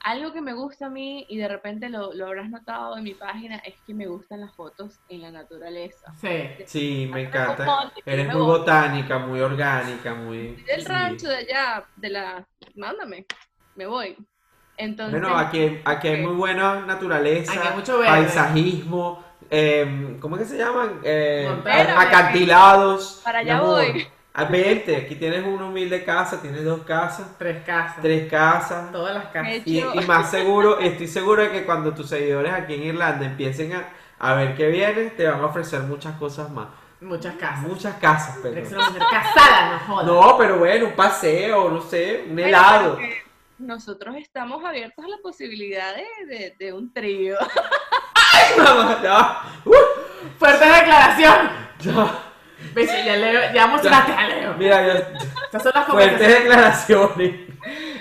algo 0.01 0.33
que 0.35 0.43
me 0.43 0.53
gusta 0.53 0.87
a 0.87 0.91
mí, 0.91 1.25
y 1.31 1.39
de 1.39 1.49
repente 1.49 1.89
lo, 1.89 2.13
lo 2.13 2.27
habrás 2.27 2.51
notado 2.51 2.97
en 2.99 3.05
mi 3.05 3.15
página, 3.15 3.57
es 3.59 3.75
que 3.87 3.95
me 3.95 4.07
gustan 4.07 4.43
las 4.43 4.55
fotos 4.55 5.01
en 5.09 5.23
la 5.23 5.31
naturaleza. 5.31 6.13
Sí. 6.21 6.51
Sí, 6.67 7.11
me 7.13 7.23
encanta. 7.23 7.65
fotos, 7.65 8.03
Eres 8.05 8.27
muy 8.27 8.37
gusta. 8.43 8.59
botánica, 8.59 9.19
muy 9.19 9.41
orgánica, 9.41 10.15
muy... 10.15 10.57
Del 10.67 10.83
sí. 10.83 10.87
rancho 10.89 11.29
de 11.29 11.37
allá, 11.37 11.87
de 11.97 12.11
la... 12.11 12.47
Mándame, 12.77 13.25
me 13.77 13.87
voy. 13.87 14.15
Entonces, 14.77 15.21
Bueno, 15.21 15.39
aquí, 15.39 15.79
aquí 15.85 16.09
hay 16.09 16.21
muy 16.23 16.35
buena 16.35 16.85
naturaleza, 16.85 17.53
Aquí 17.53 17.69
hay 17.69 17.77
mucho 17.77 17.99
verde. 17.99 18.11
paisajismo, 18.11 19.25
em, 19.51 20.19
¿cómo 20.21 20.37
es 20.37 20.43
que 20.43 20.49
se 20.49 20.59
llaman? 20.59 21.01
Eh, 21.03 21.47
Montañas. 21.49 21.97
acantilados. 21.99 23.21
Para 23.25 23.39
allá 23.41 23.61
voy. 23.61 24.07
Ah, 24.37 24.45
Vente, 24.47 24.97
aquí 24.97 25.15
tienes 25.15 25.45
una 25.47 25.67
humilde 25.67 26.03
casa, 26.05 26.43
tienes 26.43 26.65
dos 26.65 26.81
casas, 26.83 27.27
Tres 27.39 27.63
casas. 27.65 28.03
tres 28.03 28.29
casas. 28.29 28.91
Todas 28.91 29.15
las 29.15 29.27
casas. 29.27 29.63
Y, 29.65 29.81
más 30.09 30.29
seguro, 30.31 30.81
estoy 30.81 31.07
seguro 31.07 31.43
de 31.43 31.53
que 31.53 31.65
cuando 31.65 31.95
tus 31.95 32.09
seguidores 32.09 32.53
aquí 32.53 32.75
en 32.75 32.83
Irlanda 32.83 33.27
empiecen 33.27 33.75
a, 33.75 33.89
a 34.19 34.35
ver 34.35 34.57
que 34.57 34.67
vienes, 34.69 35.17
te 35.17 35.29
van 35.29 35.41
a 35.41 35.47
ofrecer 35.47 35.83
muchas 35.83 36.17
cosas 36.17 36.51
más. 36.51 36.67
Muchas 37.01 37.37
casas. 37.37 37.61
Muchas 37.61 37.95
casas, 37.99 38.39
pero... 38.43 38.61
Casada, 38.61 39.73
no 39.75 39.79
jodas. 39.95 40.07
No, 40.07 40.37
pero 40.39 40.59
bueno, 40.59 40.87
un 40.87 40.93
paseo, 40.95 41.71
no 41.71 41.81
sé, 41.83 42.25
un 42.29 42.37
helado. 42.39 42.99
Nosotros 43.59 44.17
estamos 44.17 44.65
abiertos 44.65 45.05
a 45.05 45.09
la 45.09 45.19
posibilidad 45.23 45.95
de, 45.95 46.27
de- 46.27 46.57
de 46.59 46.73
un 46.73 46.93
trío. 46.93 47.37
Vamos, 48.65 49.03
ya, 49.03 49.43
uh, 49.65 49.73
Fuerte 50.39 50.65
declaración. 50.65 51.51
ya, 51.81 52.21
Ya, 53.05 53.17
Leo, 53.17 53.53
ya 53.53 53.65
emocionaste 53.65 54.13
a 54.13 54.29
Leo. 54.29 54.55
Mira, 54.55 54.87
yo, 54.87 54.93
Estas 55.45 55.63
son 55.63 55.73
las 55.75 55.87
fuertes 55.87 56.13
conversaciones. 56.19 56.45
declaraciones. 56.45 57.41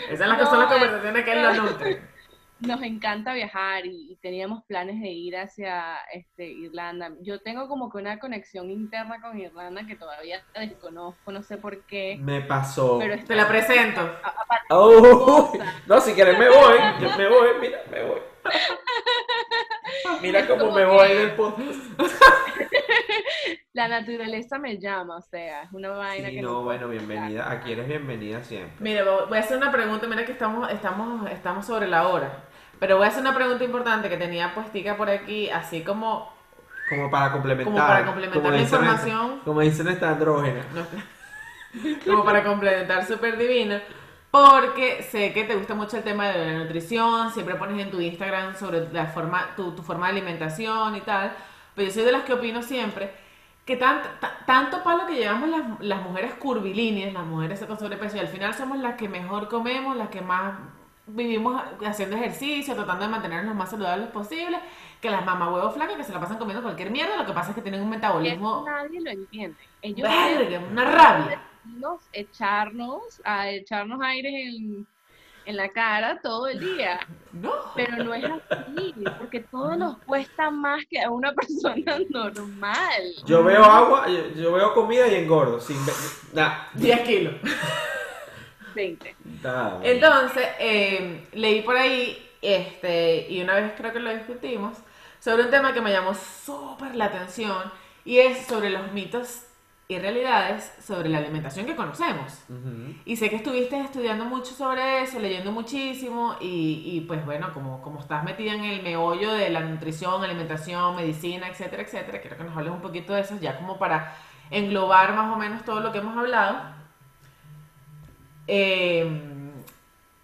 Esas 0.10 0.19
son 0.19 0.30
las, 0.30 0.38
No, 0.39 0.49
son 0.49 0.60
las 0.60 0.67
es- 0.67 0.73
conversaciones 0.73 1.26
que 1.26 1.32
él 1.34 1.41
lo 1.43 1.54
nutre. 1.54 2.13
Nos 2.60 2.82
encanta 2.82 3.34
viajar 3.34 3.86
y, 3.86 4.13
y 4.13 4.15
teníamos 4.21 4.63
planes 4.63 5.02
de 5.02 5.10
ir 5.10 5.36
hacia 5.36 5.97
este, 6.13 6.45
Irlanda. 6.45 7.10
Yo 7.21 7.41
tengo 7.41 7.67
como 7.67 7.91
que 7.91 7.97
una 7.97 8.19
conexión 8.19 8.69
interna 8.69 9.19
con 9.21 9.38
Irlanda 9.38 9.86
que 9.86 9.97
todavía 9.97 10.41
desconozco, 10.58 11.30
no 11.34 11.43
sé 11.43 11.58
por 11.58 11.82
qué. 11.84 12.17
Me 12.21 12.39
pasó. 12.39 12.99
Pero 12.99 13.21
Te 13.26 13.36
la 13.36 13.47
presento. 13.49 13.99
a- 13.99 14.34
Oh, 14.69 15.52
no, 15.88 15.99
si 15.99 16.13
quieres 16.13 16.39
me 16.39 16.47
voy, 16.47 16.78
me 17.17 17.28
voy, 17.28 17.47
mira, 17.60 17.80
me 17.91 18.04
voy. 18.06 18.19
Mira 20.23 20.47
cómo 20.47 20.71
me 20.71 20.86
voy 20.86 21.07
que- 21.07 21.15
del 21.15 21.31
podcast. 21.31 21.79
La 23.73 23.88
naturaleza 23.88 24.59
me 24.59 24.77
llama, 24.77 25.17
o 25.17 25.21
sea, 25.21 25.63
es 25.63 25.71
una 25.73 25.89
vaina 25.89 26.29
Sí, 26.29 26.36
que 26.36 26.41
no, 26.43 26.62
bueno, 26.63 26.88
bienvenida. 26.89 27.49
Aquí 27.51 27.71
eres 27.71 27.88
bienvenida 27.88 28.43
siempre. 28.43 28.75
Mira, 28.79 29.03
voy 29.27 29.38
a 29.38 29.41
hacer 29.41 29.57
una 29.57 29.71
pregunta, 29.71 30.05
mira 30.07 30.23
que 30.25 30.31
estamos, 30.31 30.69
estamos, 30.71 31.29
estamos 31.31 31.65
sobre 31.65 31.88
la 31.88 32.07
hora. 32.07 32.43
Pero 32.79 32.97
voy 32.97 33.05
a 33.05 33.09
hacer 33.09 33.21
una 33.21 33.33
pregunta 33.33 33.63
importante 33.63 34.09
que 34.09 34.17
tenía 34.17 34.53
puestica 34.53 34.95
por 34.95 35.09
aquí, 35.09 35.49
así 35.49 35.83
como, 35.83 36.31
Como 36.88 37.09
para 37.09 37.31
complementar. 37.31 37.73
como 37.73 37.88
para 37.88 38.05
complementar 38.05 38.51
la 38.51 38.57
esta- 38.62 38.75
información. 38.77 39.39
como 39.43 39.62
dicen 39.62 39.88
esta 39.88 40.09
andrógena. 40.12 40.62
no, 40.75 40.86
como 42.05 42.23
para 42.23 42.43
complementar 42.43 43.05
súper 43.05 43.38
divina. 43.38 43.81
Porque 44.34 45.04
sé 45.04 45.32
que 45.32 45.43
te 45.43 45.56
gusta 45.56 45.76
mucho 45.76 45.98
el 45.98 46.04
tema 46.04 46.28
de 46.30 46.46
la 46.54 46.58
nutrición, 46.63 47.32
siempre 47.32 47.54
pones 47.56 47.80
en 47.80 47.91
tu 47.91 48.02
Instagram 48.02 48.56
sobre 48.56 48.91
la 48.91 49.06
forma, 49.06 49.56
tu, 49.56 49.74
tu 49.76 49.84
forma 49.84 50.08
de 50.08 50.13
alimentación 50.13 50.96
y 50.96 51.02
tal. 51.02 51.36
Pero 51.76 51.88
yo 51.88 51.93
soy 51.93 52.04
de 52.04 52.12
las 52.13 52.24
que 52.24 52.34
opino 52.34 52.63
siempre 52.63 53.12
que 53.65 53.78
tan- 53.78 54.02
ta- 54.19 54.39
tanto 54.48 54.84
palo 54.84 55.06
que 55.06 55.15
llevamos 55.15 55.50
las, 55.50 55.63
las 55.82 56.02
mujeres 56.02 56.34
curvilíneas, 56.36 57.13
las 57.13 57.24
mujeres 57.26 57.63
con 57.65 57.78
sobrepeso, 57.80 58.17
y 58.17 58.22
al 58.22 58.28
final 58.28 58.54
somos 58.56 58.80
las 58.80 58.96
que 58.96 59.08
mejor 59.08 59.48
comemos, 59.50 59.96
las 59.96 60.10
que 60.10 60.22
más 60.22 60.56
vivimos 61.06 61.62
haciendo 61.86 62.15
ejercicio, 62.17 62.74
tratando 62.76 63.06
de 63.06 63.12
mantenernos 63.12 63.54
lo 63.54 63.60
más 63.60 63.69
saludables 63.69 64.10
posible, 64.10 64.60
que 65.02 65.10
las 65.12 65.24
mamá 65.26 65.52
huevos 65.54 65.74
flacas 65.76 65.96
que 65.98 66.04
se 66.04 66.12
la 66.13 66.19
pasan 66.19 66.38
comiendo 66.39 66.63
cualquier 66.63 66.91
mierda, 66.91 67.17
lo 67.17 67.26
que 67.26 67.34
pasa 67.34 67.50
es 67.52 67.56
que 67.56 67.62
tienen 67.62 67.82
un 67.82 67.89
Y 67.89 67.91
metabolismo... 67.91 68.65
nadie 68.65 69.02
lo 69.02 69.12
entiende. 69.12 69.58
Ellos 69.82 70.10
Verga, 70.10 70.60
una 70.72 70.86
rabia. 70.86 71.41
Nos 71.65 72.02
echarnos, 72.13 73.21
a 73.23 73.49
echarnos 73.49 74.02
aires 74.02 74.34
en, 74.34 74.88
en 75.45 75.58
la 75.58 75.69
cara 75.69 76.19
todo 76.21 76.47
el 76.47 76.60
día. 76.60 76.99
No. 77.32 77.52
Pero 77.76 78.04
no 78.04 78.13
es 78.13 78.26
así, 78.49 78.93
porque 79.17 79.39
todo 79.41 79.76
nos 79.76 79.97
cuesta 79.99 80.49
más 80.52 80.84
que 80.89 81.02
a 81.02 81.10
una 81.10 81.34
persona 81.36 81.97
normal. 82.10 83.02
Yo 83.26 83.43
veo 83.43 83.63
agua, 83.63 84.08
yo, 84.08 84.30
yo 84.41 84.54
veo 84.54 84.73
comida 84.73 85.08
y 85.08 85.15
engordo. 85.15 85.60
Sin 85.60 85.84
ver- 85.86 85.95
nah, 86.34 86.65
10 86.73 86.99
kilos. 87.02 87.34
20. 88.76 89.15
nada. 89.43 89.80
Entonces, 89.84 90.47
eh, 90.60 91.28
leí 91.34 91.62
por 91.62 91.78
ahí, 91.78 92.28
este, 92.41 93.28
y 93.30 93.41
una 93.41 93.56
vez 93.56 93.73
creo 93.78 93.93
que 93.93 93.99
lo 93.99 94.13
discutimos, 94.13 94.78
sobre 95.19 95.43
un 95.43 95.52
tema 95.52 95.73
que 95.73 95.82
me 95.82 95.91
llamó 95.91 96.13
súper 96.15 96.95
la 96.95 97.06
atención, 97.06 97.71
y 98.04 98.17
es 98.19 98.45
sobre 98.47 98.69
los 98.69 98.91
mitos 98.91 99.43
realidades 99.99 100.71
sobre 100.86 101.10
la 101.10 101.19
alimentación 101.19 101.65
que 101.65 101.75
conocemos. 101.75 102.43
Y 103.06 103.15
sé 103.15 103.29
que 103.29 103.38
estuviste 103.38 103.79
estudiando 103.79 104.25
mucho 104.25 104.53
sobre 104.53 105.01
eso, 105.01 105.19
leyendo 105.19 105.51
muchísimo, 105.51 106.36
y, 106.39 106.82
y 106.86 107.01
pues 107.01 107.25
bueno, 107.25 107.53
como, 107.53 107.82
como 107.82 107.99
estás 107.99 108.23
metida 108.23 108.53
en 108.53 108.63
el 108.63 108.84
meollo 108.84 109.34
de 109.34 109.49
la 109.49 109.62
nutrición, 109.62 110.23
alimentación, 110.23 110.95
medicina, 110.95 111.47
etcétera, 111.47 111.84
etcétera, 111.84 112.21
quiero 112.21 112.38
que 112.38 112.43
nos 112.43 112.56
hables 112.56 112.73
un 112.73 112.82
poquito 112.82 113.13
de 113.13 113.21
eso, 113.21 113.38
ya 113.39 113.58
como 113.58 113.77
para 113.77 114.15
englobar 114.51 115.15
más 115.15 115.34
o 115.34 115.38
menos 115.38 115.63
todo 115.63 115.79
lo 115.79 115.91
que 115.91 115.99
hemos 115.99 116.17
hablado. 116.17 116.58
Eh, 118.47 119.43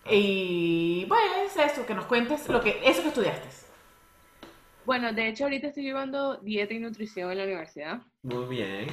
y 0.10 1.06
pues 1.08 1.56
eso, 1.56 1.86
que 1.86 1.94
nos 1.94 2.06
cuentes 2.06 2.48
lo 2.50 2.62
que, 2.62 2.82
eso 2.84 3.02
que 3.02 3.10
estudiaste. 3.10 3.59
Bueno, 4.90 5.14
de 5.14 5.28
hecho 5.28 5.44
ahorita 5.44 5.68
estoy 5.68 5.84
llevando 5.84 6.38
dieta 6.38 6.74
y 6.74 6.80
nutrición 6.80 7.32
en 7.32 7.38
la 7.38 7.44
universidad. 7.44 8.02
Muy 8.24 8.46
bien. 8.48 8.88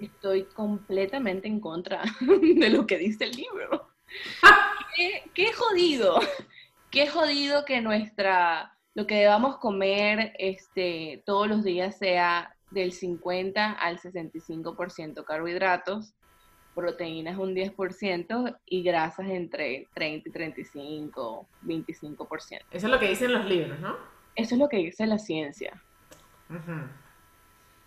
Estoy 0.00 0.42
completamente 0.42 1.46
en 1.46 1.60
contra 1.60 2.02
de 2.20 2.68
lo 2.68 2.84
que 2.84 2.98
dice 2.98 3.26
el 3.26 3.30
libro. 3.30 3.88
qué, 4.96 5.22
qué 5.34 5.52
jodido, 5.52 6.18
qué 6.90 7.06
jodido 7.06 7.64
que 7.64 7.80
nuestra, 7.80 8.76
lo 8.94 9.06
que 9.06 9.20
debamos 9.20 9.58
comer 9.58 10.32
este, 10.40 11.22
todos 11.24 11.46
los 11.46 11.62
días 11.62 11.96
sea 11.96 12.56
del 12.72 12.90
50 12.90 13.70
al 13.70 14.00
65% 14.00 15.24
carbohidratos, 15.24 16.12
proteínas 16.74 17.38
un 17.38 17.54
10% 17.54 18.58
y 18.66 18.82
grasas 18.82 19.28
entre 19.28 19.86
30 19.94 20.28
y 20.28 20.32
35, 20.32 21.48
25%. 21.62 22.40
Eso 22.42 22.64
es 22.72 22.82
lo 22.82 22.98
que 22.98 23.10
dicen 23.10 23.32
los 23.32 23.44
libros, 23.44 23.78
¿no? 23.78 24.15
Eso 24.36 24.54
es 24.54 24.60
lo 24.60 24.68
que 24.68 24.76
dice 24.76 25.06
la 25.06 25.18
ciencia. 25.18 25.72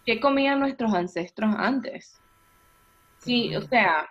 ¿Qué 0.05 0.19
comían 0.19 0.59
nuestros 0.59 0.93
ancestros 0.93 1.53
antes? 1.57 2.19
Sí, 3.19 3.55
o 3.55 3.61
sea, 3.61 4.07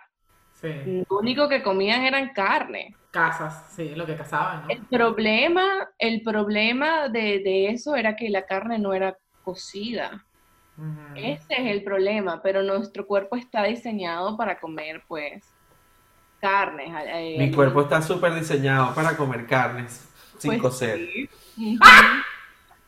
Sí. 0.53 1.03
lo 1.09 1.17
único 1.19 1.47
que 1.47 1.63
comían 1.63 2.03
eran 2.03 2.33
carne. 2.33 2.93
Casas, 3.11 3.71
sí, 3.75 3.95
lo 3.95 4.05
que 4.05 4.15
cazaban, 4.17 4.63
¿no? 4.63 4.69
El 4.69 4.85
problema, 4.87 5.89
el 5.97 6.21
problema 6.21 7.07
de, 7.07 7.39
de 7.39 7.69
eso 7.69 7.95
era 7.95 8.15
que 8.15 8.29
la 8.29 8.45
carne 8.45 8.77
no 8.77 8.93
era 8.93 9.17
cocida. 9.43 10.25
Ese 11.15 11.45
es 11.49 11.71
el 11.71 11.83
problema, 11.83 12.41
pero 12.41 12.61
nuestro 12.63 13.05
cuerpo 13.05 13.35
está 13.35 13.63
diseñado 13.63 14.37
para 14.37 14.59
comer, 14.59 15.03
pues, 15.07 15.43
carnes. 16.39 16.89
eh, 17.07 17.35
Mi 17.37 17.51
cuerpo 17.51 17.81
está 17.81 18.01
súper 18.01 18.33
diseñado 18.33 18.93
para 18.95 19.17
comer 19.17 19.45
carnes 19.45 20.07
sin 20.37 20.51
pues, 20.51 20.61
cocer. 20.61 20.99
Sí. 21.55 21.77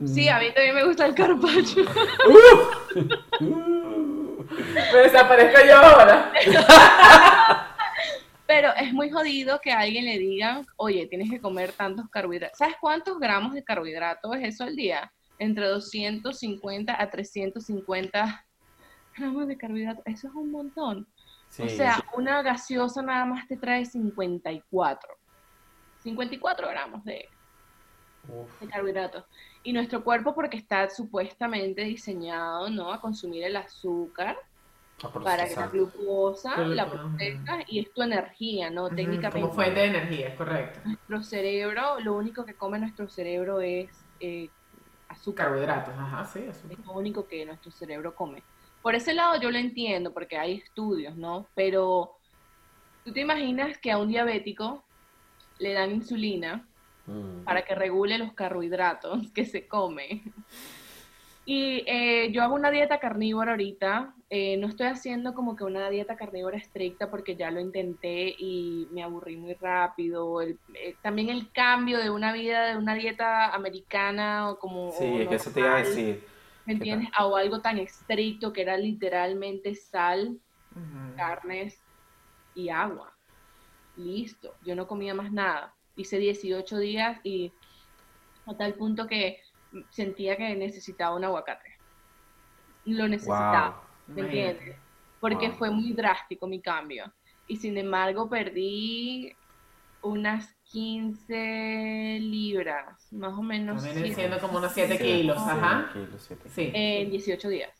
Sí, 0.06 0.28
a 0.28 0.38
mí 0.38 0.46
también 0.52 0.74
me 0.74 0.84
gusta 0.84 1.06
el 1.06 1.14
carpaccio. 1.14 1.84
Uh. 3.40 4.44
Me 4.92 4.98
desaparezco 4.98 5.60
yo 5.66 5.76
ahora. 5.76 6.32
Pero 8.46 8.74
es 8.74 8.92
muy 8.92 9.10
jodido 9.10 9.60
que 9.60 9.72
a 9.72 9.80
alguien 9.80 10.04
le 10.04 10.18
digan, 10.18 10.66
oye, 10.76 11.06
tienes 11.06 11.30
que 11.30 11.40
comer 11.40 11.72
tantos 11.72 12.08
carbohidratos. 12.10 12.58
¿Sabes 12.58 12.76
cuántos 12.80 13.18
gramos 13.18 13.54
de 13.54 13.64
carbohidratos 13.64 14.36
es 14.36 14.54
eso 14.54 14.64
al 14.64 14.76
día? 14.76 15.10
Entre 15.38 15.66
250 15.66 17.00
a 17.00 17.10
350 17.10 18.46
gramos 19.16 19.46
de 19.46 19.56
carbohidratos. 19.56 20.04
Eso 20.06 20.28
es 20.28 20.34
un 20.34 20.50
montón. 20.50 21.08
Sí. 21.48 21.62
O 21.62 21.68
sea, 21.68 22.04
una 22.14 22.42
gaseosa 22.42 23.00
nada 23.02 23.24
más 23.24 23.48
te 23.48 23.56
trae 23.56 23.86
54. 23.86 25.16
54 26.02 26.68
gramos 26.68 27.04
de, 27.04 27.28
Uf. 28.28 28.60
de 28.60 28.68
carbohidratos. 28.68 29.24
Y 29.64 29.72
nuestro 29.72 30.02
cuerpo, 30.02 30.34
porque 30.34 30.56
está 30.56 30.90
supuestamente 30.90 31.82
diseñado, 31.82 32.68
¿no? 32.68 32.92
A 32.92 33.00
consumir 33.00 33.44
el 33.44 33.56
azúcar 33.56 34.36
para 35.24 35.46
que 35.48 35.56
la 35.56 35.66
glucosa 35.68 36.54
Glucosa, 36.54 36.74
la 36.74 36.82
ajá. 36.84 36.92
procesa 36.92 37.58
y 37.68 37.80
es 37.80 37.92
tu 37.92 38.02
energía, 38.02 38.70
¿no? 38.70 38.88
Técnicamente. 38.88 39.40
Como 39.40 39.52
fuente 39.52 39.80
de 39.80 39.86
energía, 39.86 40.28
es 40.28 40.34
correcto. 40.36 40.80
Nuestro 40.84 41.22
cerebro, 41.22 42.00
lo 42.00 42.14
único 42.14 42.44
que 42.44 42.54
come 42.54 42.78
nuestro 42.78 43.08
cerebro 43.08 43.60
es 43.60 43.88
eh, 44.20 44.48
azúcar. 45.08 45.46
Carbohidratos, 45.46 45.94
ajá, 45.96 46.24
sí, 46.24 46.40
Es 46.48 46.56
azúcar. 46.58 46.78
lo 46.86 46.92
único 46.92 47.26
que 47.26 47.44
nuestro 47.46 47.70
cerebro 47.72 48.14
come. 48.14 48.42
Por 48.80 48.94
ese 48.94 49.14
lado 49.14 49.40
yo 49.40 49.50
lo 49.50 49.58
entiendo, 49.58 50.12
porque 50.12 50.36
hay 50.38 50.54
estudios, 50.54 51.16
¿no? 51.16 51.46
Pero 51.54 52.16
tú 53.04 53.12
te 53.12 53.20
imaginas 53.20 53.78
que 53.78 53.90
a 53.92 53.98
un 53.98 54.08
diabético 54.08 54.84
le 55.58 55.72
dan 55.72 55.90
insulina 55.92 56.66
Mm. 57.12 57.44
para 57.44 57.62
que 57.64 57.74
regule 57.74 58.18
los 58.18 58.32
carbohidratos 58.34 59.30
que 59.32 59.44
se 59.44 59.66
come. 59.68 60.22
Y 61.44 61.82
eh, 61.88 62.30
yo 62.30 62.42
hago 62.42 62.54
una 62.54 62.70
dieta 62.70 63.00
carnívora 63.00 63.50
ahorita. 63.52 64.14
eh, 64.30 64.56
no 64.56 64.66
estoy 64.68 64.86
haciendo 64.86 65.34
como 65.34 65.56
que 65.56 65.64
una 65.64 65.90
dieta 65.90 66.16
carnívora 66.16 66.56
estricta 66.56 67.10
porque 67.10 67.36
ya 67.36 67.50
lo 67.50 67.60
intenté 67.60 68.34
y 68.38 68.88
me 68.92 69.02
aburrí 69.02 69.36
muy 69.36 69.54
rápido. 69.54 70.40
El- 70.40 70.58
eh, 70.74 70.94
también 71.02 71.28
el 71.28 71.50
cambio 71.52 71.98
de 71.98 72.08
una 72.10 72.32
vida, 72.32 72.66
de 72.68 72.76
una 72.76 72.94
dieta 72.94 73.52
americana 73.52 74.50
o 74.50 74.58
como... 74.58 74.92
Sí, 74.92 75.04
o 75.04 75.20
es 75.20 75.28
que 75.28 75.34
eso 75.34 75.50
te 75.50 75.60
iba 75.60 75.74
a 75.74 75.78
decir. 75.78 76.24
¿Me 76.64 76.74
entiendes? 76.74 77.08
O 77.20 77.36
algo 77.36 77.60
tan 77.60 77.78
estricto 77.78 78.52
que 78.52 78.62
era 78.62 78.76
literalmente 78.76 79.74
sal, 79.74 80.38
carnes 81.16 81.76
y 82.54 82.68
agua. 82.68 83.12
Listo, 83.96 84.54
yo 84.64 84.74
no 84.76 84.86
comía 84.86 85.12
más 85.12 85.30
nada. 85.32 85.74
Hice 85.96 86.18
18 86.18 86.78
días 86.78 87.20
y 87.24 87.52
a 88.46 88.56
tal 88.56 88.74
punto 88.74 89.06
que 89.06 89.40
sentía 89.90 90.36
que 90.36 90.54
necesitaba 90.56 91.16
un 91.16 91.24
aguacate. 91.24 91.68
Lo 92.84 93.06
necesitaba, 93.08 93.82
¿me 94.08 94.22
Imagínate. 94.22 94.48
entiendes? 94.50 94.76
Porque 95.20 95.48
Wow. 95.48 95.56
fue 95.58 95.70
muy 95.70 95.92
drástico 95.92 96.46
mi 96.48 96.60
cambio. 96.60 97.12
Y 97.46 97.56
sin 97.56 97.76
embargo 97.78 98.28
perdí 98.28 99.32
unas 100.02 100.52
15 100.64 102.18
libras, 102.20 103.12
más 103.12 103.34
o 103.34 103.42
menos. 103.42 103.82
Siendo 103.82 104.40
como 104.40 104.58
unos 104.58 104.72
7 104.72 104.98
Sí, 104.98 105.04
kilos, 105.04 105.36
sí, 105.38 105.44
ajá. 105.48 105.90
kilos, 105.92 106.22
siete. 106.26 106.48
Sí. 106.48 106.72
En 106.74 107.10
18 107.10 107.48
días. 107.48 107.70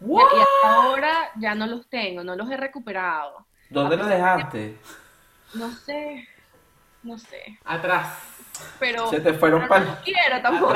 What? 0.00 0.22
Y 0.36 0.40
hasta 0.40 0.74
ahora 0.84 1.30
ya 1.40 1.54
no 1.54 1.66
los 1.66 1.88
tengo, 1.88 2.22
no 2.22 2.36
los 2.36 2.50
he 2.50 2.56
recuperado. 2.56 3.46
¿Dónde 3.70 3.96
lo 3.96 4.06
dejaste? 4.06 4.76
No 5.54 5.70
sé, 5.72 6.26
no 7.02 7.18
sé. 7.18 7.58
Atrás. 7.64 8.08
Pero, 8.78 9.08
Se 9.08 9.20
te 9.20 9.32
fueron 9.32 9.66
para 9.66 9.84
no 9.84 9.96
quiero 10.04 10.40
tampoco. 10.42 10.74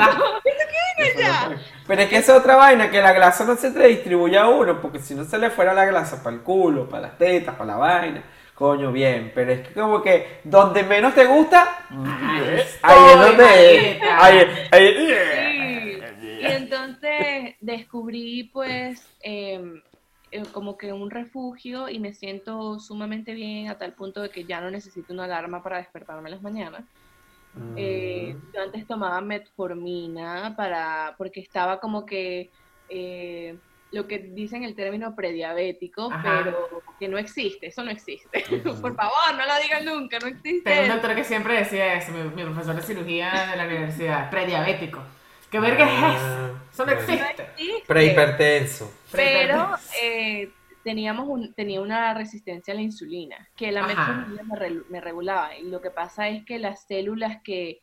Ya. 1.17 1.49
Pero 1.85 2.01
es 2.01 2.09
que 2.09 2.17
esa 2.17 2.33
es 2.33 2.39
otra 2.39 2.55
vaina, 2.55 2.89
que 2.89 3.01
la 3.01 3.13
grasa 3.13 3.45
no 3.45 3.55
se 3.55 3.71
te 3.71 3.87
distribuye 3.87 4.37
a 4.37 4.47
uno, 4.47 4.81
porque 4.81 4.99
si 4.99 5.13
no 5.15 5.23
se 5.23 5.37
le 5.37 5.49
fuera 5.51 5.73
la 5.73 5.85
grasa 5.85 6.21
para 6.23 6.35
el 6.35 6.41
culo, 6.41 6.89
para 6.89 7.03
las 7.03 7.17
tetas, 7.17 7.55
para 7.55 7.71
la 7.73 7.77
vaina, 7.77 8.23
coño, 8.55 8.91
bien. 8.91 9.31
Pero 9.33 9.51
es 9.51 9.67
que 9.67 9.73
como 9.73 10.01
que 10.01 10.39
donde 10.43 10.83
menos 10.83 11.13
te 11.13 11.25
gusta, 11.25 11.85
Ahí 12.81 12.97
ahí 12.97 13.11
es 13.13 13.19
donde... 13.19 13.43
marieta. 13.43 14.25
Ahí, 14.25 14.67
ahí, 14.71 15.13
Sí. 16.39 16.45
entonces 16.45 17.55
descubrí 17.61 18.43
pues 18.53 19.01
em, 19.21 19.81
eh, 20.31 20.43
como 20.51 20.77
que 20.77 20.91
un 20.93 21.09
refugio 21.09 21.89
y 21.89 21.99
me 21.99 22.13
siento 22.13 22.79
sumamente 22.79 23.33
bien 23.33 23.69
a 23.69 23.77
tal 23.77 23.93
punto 23.93 24.21
de 24.21 24.29
que 24.29 24.45
ya 24.45 24.59
no 24.61 24.69
necesito 24.71 25.13
una 25.13 25.25
alarma 25.25 25.63
para 25.63 25.77
despertarme 25.77 26.29
en 26.29 26.35
las 26.35 26.41
mañanas. 26.41 26.85
Eh, 27.75 28.33
Mm. 28.35 28.51
yo 28.53 28.61
antes 28.61 28.87
tomaba 28.87 29.21
metformina 29.21 30.55
para, 30.57 31.15
porque 31.17 31.39
estaba 31.41 31.79
como 31.79 32.05
que 32.05 32.51
eh, 32.89 33.59
lo 33.91 34.07
que 34.07 34.19
dicen 34.19 34.63
el 34.63 34.75
término 34.75 35.15
prediabético, 35.15 36.09
Ajá. 36.11 36.41
pero 36.43 36.83
que 36.99 37.07
no 37.07 37.17
existe, 37.17 37.67
eso 37.67 37.83
no 37.83 37.91
existe. 37.91 38.43
Ujú. 38.51 38.81
Por 38.81 38.95
favor, 38.95 39.35
no 39.37 39.45
lo 39.45 39.61
digan 39.61 39.85
nunca, 39.85 40.17
no 40.19 40.25
Tengo 40.25 40.39
un 40.39 40.45
existe. 40.45 40.87
doctor 40.87 41.15
que 41.15 41.23
siempre 41.23 41.57
decía 41.57 41.93
eso, 41.95 42.11
mi, 42.11 42.23
mi 42.35 42.43
profesor 42.43 42.75
de 42.75 42.81
cirugía 42.81 43.47
de 43.51 43.57
la 43.57 43.65
universidad, 43.65 44.29
prediabético. 44.29 45.03
¿Qué 45.49 45.59
verga 45.59 45.85
es 45.85 46.15
eso? 46.15 46.25
Ah, 46.25 46.51
Eso 46.73 46.85
no 46.85 46.91
existe. 46.91 47.47
Prehipertenso. 47.87 48.91
Pero 49.11 49.69
eh, 50.01 50.51
teníamos 50.83 51.27
un, 51.27 51.53
tenía 51.53 51.81
una 51.81 52.13
resistencia 52.13 52.73
a 52.73 52.75
la 52.75 52.81
insulina, 52.81 53.47
que 53.55 53.71
la 53.71 53.85
metformina 53.87 54.43
me, 54.43 54.55
re- 54.59 54.83
me 54.89 55.01
regulaba. 55.01 55.55
Y 55.57 55.63
lo 55.69 55.81
que 55.81 55.91
pasa 55.91 56.27
es 56.29 56.45
que 56.45 56.59
las 56.59 56.85
células 56.85 57.37
que, 57.43 57.81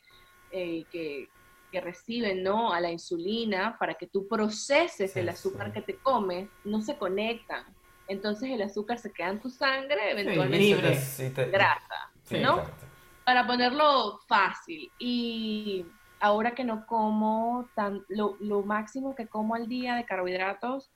eh, 0.51 0.85
que, 0.93 1.29
que 1.73 1.81
reciben 1.81 2.43
¿no? 2.43 2.73
a 2.73 2.81
la 2.81 2.91
insulina 2.91 3.77
para 3.79 3.95
que 3.95 4.07
tú 4.07 4.29
proceses 4.29 5.13
Sí, 5.13 5.21
el 5.21 5.29
azúcar 5.31 5.69
sí. 5.69 5.73
que 5.73 5.83
te 5.83 5.97
comes, 5.97 6.49
no 6.65 6.83
se 6.83 6.97
conectan. 6.97 7.65
Entonces 8.07 8.51
el 8.51 8.61
azúcar 8.61 8.99
se 8.99 9.11
queda 9.13 9.31
en 9.31 9.41
tu 9.41 9.49
sangre, 9.49 10.11
eventualmente 10.11 10.59
libre. 10.59 10.97
Sí, 11.01 11.31
te- 11.31 11.47
grasa, 11.47 12.13
sí, 12.25 12.39
¿no? 12.39 12.59
exacto. 12.59 12.85
para 13.25 13.47
ponerlo 13.47 14.21
fácil. 14.29 14.93
Y 14.99 15.87
ahora 16.25 16.53
que 16.53 16.65
no 16.65 16.87
como 16.87 17.69
tan, 17.75 18.03
lo, 18.09 18.39
lo 18.41 18.63
máximo 18.63 19.15
que 19.15 19.27
como 19.27 19.55
al 19.55 19.69
día 19.69 19.95
de 19.95 20.07
carbohidratos 20.07 20.91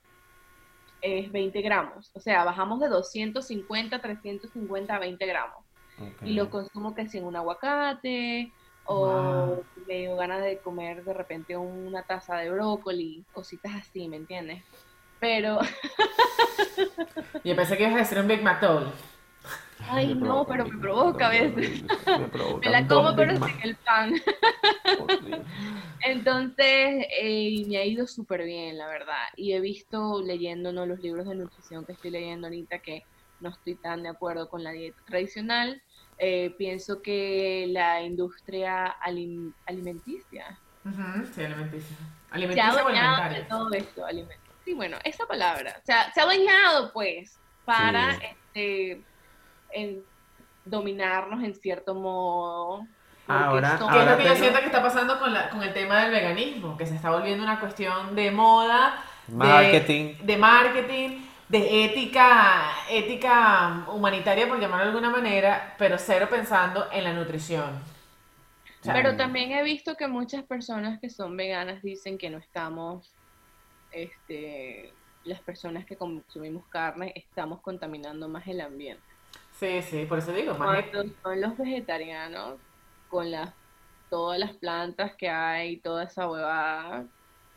es 1.01 1.31
20 1.31 1.61
gramos. 1.61 2.09
O 2.15 2.19
sea, 2.19 2.43
bajamos 2.43 2.79
de 2.79 2.87
250, 2.87 3.99
350 4.01 4.95
a 4.95 4.99
20 4.99 5.25
gramos. 5.27 5.63
Y 6.23 6.33
lo 6.33 6.49
consumo 6.49 6.95
que 6.95 7.07
si 7.07 7.19
en 7.19 7.25
un 7.25 7.35
aguacate 7.35 8.51
o 8.85 9.05
Wow. 9.05 9.63
me 9.87 9.99
dio 9.99 10.15
ganas 10.15 10.41
de 10.41 10.57
comer 10.57 11.03
de 11.03 11.13
repente 11.13 11.55
una 11.55 12.01
taza 12.01 12.37
de 12.37 12.49
brócoli, 12.49 13.23
cositas 13.31 13.73
así, 13.75 14.07
¿me 14.07 14.15
entiendes? 14.15 14.63
Pero, 15.19 15.59
Yo 17.43 17.55
pensé 17.55 17.77
que 17.77 17.83
ibas 17.83 17.95
a 17.95 17.99
decir 17.99 18.17
un 18.17 18.27
Big 18.27 18.41
Mac. 18.41 18.63
Ay 19.87 20.13
no, 20.15 20.45
pero 20.45 20.65
me 20.65 20.77
provoca 20.79 21.27
a 21.27 21.29
veces. 21.29 21.83
me 21.83 22.27
provoca 22.27 22.69
Me 22.69 22.71
la 22.81 22.87
como 22.87 23.15
pero 23.15 23.35
sin 23.45 23.61
el 23.63 23.75
pan. 23.77 24.13
Entonces, 26.01 27.05
eh, 27.19 27.65
me 27.67 27.77
ha 27.77 27.85
ido 27.85 28.07
súper 28.07 28.43
bien, 28.43 28.77
la 28.77 28.87
verdad. 28.87 29.27
Y 29.35 29.53
he 29.53 29.59
visto 29.59 30.21
leyendo 30.23 30.71
¿no? 30.71 30.85
los 30.85 30.99
libros 30.99 31.27
de 31.27 31.35
nutrición 31.35 31.85
que 31.85 31.93
estoy 31.93 32.11
leyendo 32.11 32.47
ahorita 32.47 32.79
que 32.79 33.03
no 33.39 33.49
estoy 33.49 33.75
tan 33.75 34.03
de 34.03 34.09
acuerdo 34.09 34.49
con 34.49 34.63
la 34.63 34.71
dieta 34.71 35.01
tradicional. 35.05 35.81
Eh, 36.17 36.53
pienso 36.57 37.01
que 37.01 37.67
la 37.69 38.01
industria 38.03 38.87
alim- 39.05 39.53
alimenticia 39.65 40.59
Sí, 40.83 40.89
alimenticia. 40.97 41.33
se 41.33 41.43
ha 41.43 42.35
Alimenticia 42.35 42.73
o 42.73 42.77
adueñado 42.79 43.15
de 43.17 43.21
alimentaria. 43.23 43.47
todo 43.47 43.71
esto. 43.73 44.05
aliment- 44.05 44.39
Sí, 44.65 44.73
bueno, 44.73 44.97
esa 45.03 45.25
palabra. 45.25 45.75
O 45.81 45.85
sea, 45.85 46.11
se 46.13 46.19
ha 46.19 46.23
adueñado, 46.23 46.91
pues, 46.93 47.39
para 47.65 48.13
Sí. 48.15 48.25
este, 48.53 49.05
en- 49.71 50.03
dominarnos 50.65 51.43
en 51.43 51.55
cierto 51.55 51.93
modo. 51.95 52.85
porque 53.25 53.43
Ahora- 53.43 53.77
somos- 53.77 53.93
¿Qué 53.93 53.99
es 54.01 54.05
lo 54.09 54.17
que 54.17 54.23
yo 54.23 54.29
tengo- 54.29 54.41
siento 54.43 54.59
que 54.59 54.65
está 54.65 54.81
pasando 54.81 55.19
con, 55.19 55.31
la, 55.33 55.49
con 55.49 55.61
el 55.61 55.71
tema 55.73 55.99
del 56.01 56.11
veganismo? 56.11 56.75
Que 56.77 56.87
se 56.87 56.95
está 56.95 57.11
volviendo 57.11 57.43
una 57.43 57.59
cuestión 57.59 58.15
de 58.15 58.31
moda, 58.31 59.03
de- 59.27 59.35
Marketing. 59.35 60.15
de, 60.23 60.37
marketing, 60.37 61.09
de 61.47 61.85
ética, 61.85 62.71
ética 62.89 63.85
humanitaria, 63.93 64.47
por 64.47 64.59
llamarlo 64.59 64.85
de 64.85 64.91
alguna 64.97 65.09
manera, 65.11 65.75
pero 65.77 65.97
cero 65.99 66.27
pensando 66.29 66.87
en 66.91 67.03
la 67.03 67.13
nutrición. 67.13 67.79
Pero 68.83 69.15
también 69.17 69.51
he 69.51 69.61
visto 69.61 69.95
que 69.95 70.07
muchas 70.07 70.43
personas 70.43 70.99
que 70.99 71.09
son 71.11 71.35
veganas 71.37 71.81
dicen 71.83 72.17
que 72.17 72.29
no 72.31 72.37
estamos, 72.39 73.11
este, 73.91 74.91
las 75.25 75.39
personas 75.41 75.85
que 75.85 75.95
consumimos 75.97 76.65
carne, 76.67 77.11
estamos 77.15 77.61
contaminando 77.61 78.27
más 78.29 78.47
el 78.47 78.61
ambiente. 78.61 79.03
Sí, 79.59 79.81
sí, 79.81 80.05
por 80.05 80.19
eso 80.19 80.31
digo, 80.33 80.55
más 80.55 80.85
Cuando 80.91 81.03
son 81.23 81.41
los 81.41 81.57
vegetarianos, 81.57 82.61
con 83.07 83.31
las, 83.31 83.55
todas 84.09 84.39
las 84.39 84.53
plantas 84.57 85.15
que 85.15 85.29
hay, 85.29 85.81
toda 85.81 86.03
esa 86.05 86.29
huevada, 86.29 87.07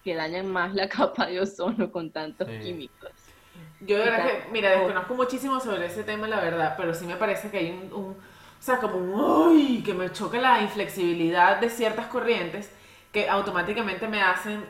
que 0.03 0.15
dañan 0.15 0.47
más 0.53 0.75
la 0.75 0.89
capa 0.89 1.27
de 1.27 1.41
ozono 1.41 1.91
con 1.93 2.13
tantos 2.13 2.51
Sí. 2.51 2.53
químicos. 2.59 3.11
Yo 3.81 3.99
de 3.99 4.05
verdad 4.05 4.27
que, 4.27 4.45
mira, 4.53 4.71
desconozco 4.71 5.15
muchísimo 5.15 5.61
sobre 5.61 5.87
ese 5.87 6.05
tema, 6.05 6.29
la 6.29 6.41
verdad, 6.41 6.75
pero 6.77 6.95
sí 6.95 7.05
me 7.07 7.17
parece 7.17 7.51
que 7.51 7.59
hay 7.59 7.71
un, 7.71 7.93
un- 7.93 8.13
o 8.13 8.65
sea, 8.65 8.79
como 8.79 8.97
un, 8.97 9.13
uy, 9.57 9.83
que 9.85 9.93
me 9.95 10.13
choca 10.13 10.39
la 10.41 10.61
inflexibilidad 10.63 11.59
de 11.61 11.69
ciertas 11.69 12.07
corrientes 12.07 12.71
que 13.13 13.29
automáticamente 13.29 14.07
me 14.09 14.23
hacen, 14.23 14.65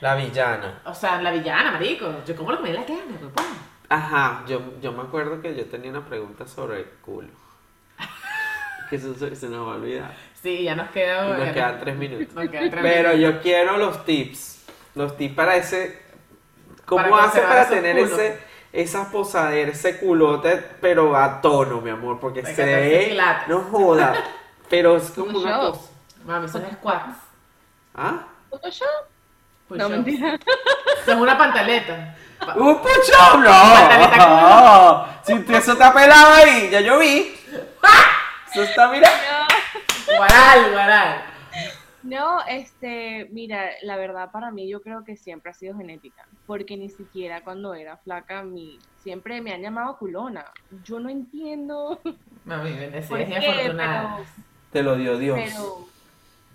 La 0.00 0.16
villana. 0.16 0.82
o 0.84 0.94
sea, 0.94 1.20
la 1.22 1.30
villana, 1.30 1.70
marico, 1.72 2.24
yo 2.24 2.34
como 2.36 2.50
lo 2.52 2.58
comí 2.58 2.72
la 2.72 2.84
carne, 2.84 3.16
pues, 3.20 3.32
papá. 3.32 3.44
Ajá, 3.88 4.44
yo, 4.46 4.60
yo 4.82 4.92
me 4.92 5.02
acuerdo 5.02 5.40
que 5.40 5.54
yo 5.56 5.64
tenía 5.66 5.90
una 5.90 6.04
pregunta 6.04 6.46
sobre 6.46 6.80
el 6.80 6.86
culo. 7.02 7.28
Que 8.90 8.96
eso 8.96 9.14
se, 9.14 9.34
se 9.36 9.48
nos 9.48 9.66
va 9.68 9.72
a 9.72 9.76
olvidar. 9.76 10.14
Sí, 10.42 10.62
ya 10.64 10.74
nos 10.74 10.88
queda, 10.90 11.36
Nos 11.36 11.46
ya 11.46 11.52
quedan 11.52 11.80
tres 11.80 11.96
minutos. 11.96 12.34
nos 12.34 12.48
quedan 12.48 12.70
tres 12.70 12.82
Pero 12.82 13.12
minutos. 13.14 13.34
yo 13.36 13.42
quiero 13.42 13.76
los 13.76 14.04
tips. 14.04 14.64
Los 14.94 15.16
tips 15.16 15.34
para 15.34 15.56
ese. 15.56 16.02
¿Cómo 16.86 17.02
Para 17.08 17.24
hace 17.24 17.40
para 17.40 17.68
tener 17.68 17.96
culos. 17.96 18.12
ese, 18.12 18.38
esa 18.72 19.10
posadera, 19.10 19.70
ese 19.72 19.98
culote, 19.98 20.56
pero 20.80 21.14
a 21.16 21.40
tono, 21.42 21.80
mi 21.82 21.90
amor? 21.90 22.18
Porque 22.18 22.42
Hay 22.44 22.54
se 22.54 22.64
ve. 22.64 23.18
No 23.46 23.60
joda. 23.60 24.14
Pero 24.70 24.96
es 24.96 25.10
como 25.10 25.38
una 25.38 25.58
cosa. 25.58 25.80
Mami, 26.24 26.48
son 26.48 26.62
squats. 26.72 27.18
¿Ah? 27.94 28.26
¿Photoshop? 28.50 28.86
Push 29.68 29.78
No, 29.78 29.88
mentira. 29.90 30.38
Son 31.04 31.20
una 31.20 31.36
pantaleta. 31.36 32.16
¡Un 32.56 32.78
push-up! 32.78 33.44
Pantaleta 33.44 34.16
¡No! 34.16 35.06
Si 35.28 35.38
te- 35.40 35.56
eso 35.58 35.72
está 35.72 35.92
pelado 35.92 36.32
ahí, 36.34 36.70
ya 36.70 36.80
yo 36.80 36.98
vi. 36.98 37.34
Eso 38.50 38.62
está, 38.62 38.88
mira. 38.88 39.10
Guaral, 40.16 40.72
guaral. 40.72 41.22
No, 42.02 42.40
este, 42.46 43.28
mira, 43.30 43.66
la 43.82 43.96
verdad 43.96 44.30
para 44.30 44.50
mí 44.50 44.66
yo 44.70 44.80
creo 44.80 45.04
que 45.04 45.16
siempre 45.16 45.50
ha 45.50 45.54
sido 45.54 45.76
genética, 45.76 46.26
porque 46.46 46.76
ni 46.78 46.88
siquiera 46.88 47.42
cuando 47.42 47.74
era 47.74 47.98
flaca 47.98 48.42
mi, 48.42 48.78
siempre 49.02 49.42
me 49.42 49.52
han 49.52 49.60
llamado 49.60 49.98
culona. 49.98 50.46
Yo 50.84 50.98
no 51.00 51.10
entiendo 51.10 52.00
Mami, 52.46 52.70
por 52.70 52.78
bendecida 52.80 53.20
y 53.20 53.26
qué, 53.26 53.36
afortunada. 53.50 54.16
pero, 54.16 54.26
Te 54.72 54.82
lo 54.82 54.96
dio 54.96 55.18
Dios. 55.18 55.38
pero 55.44 55.86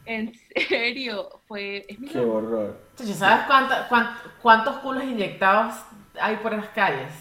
en 0.05 0.33
serio, 0.67 1.29
fue, 1.47 1.85
es 1.87 1.99
mi 1.99 2.07
Qué 2.09 2.19
horror. 2.19 2.77
Chacho, 2.97 3.13
¿Sabes 3.13 3.45
cuánta- 3.47 3.87
cuán- 3.87 4.17
cuántos 4.41 4.77
culos 4.77 5.03
inyectados 5.03 5.73
hay 6.19 6.35
por 6.37 6.51
las 6.53 6.67
calles? 6.69 7.11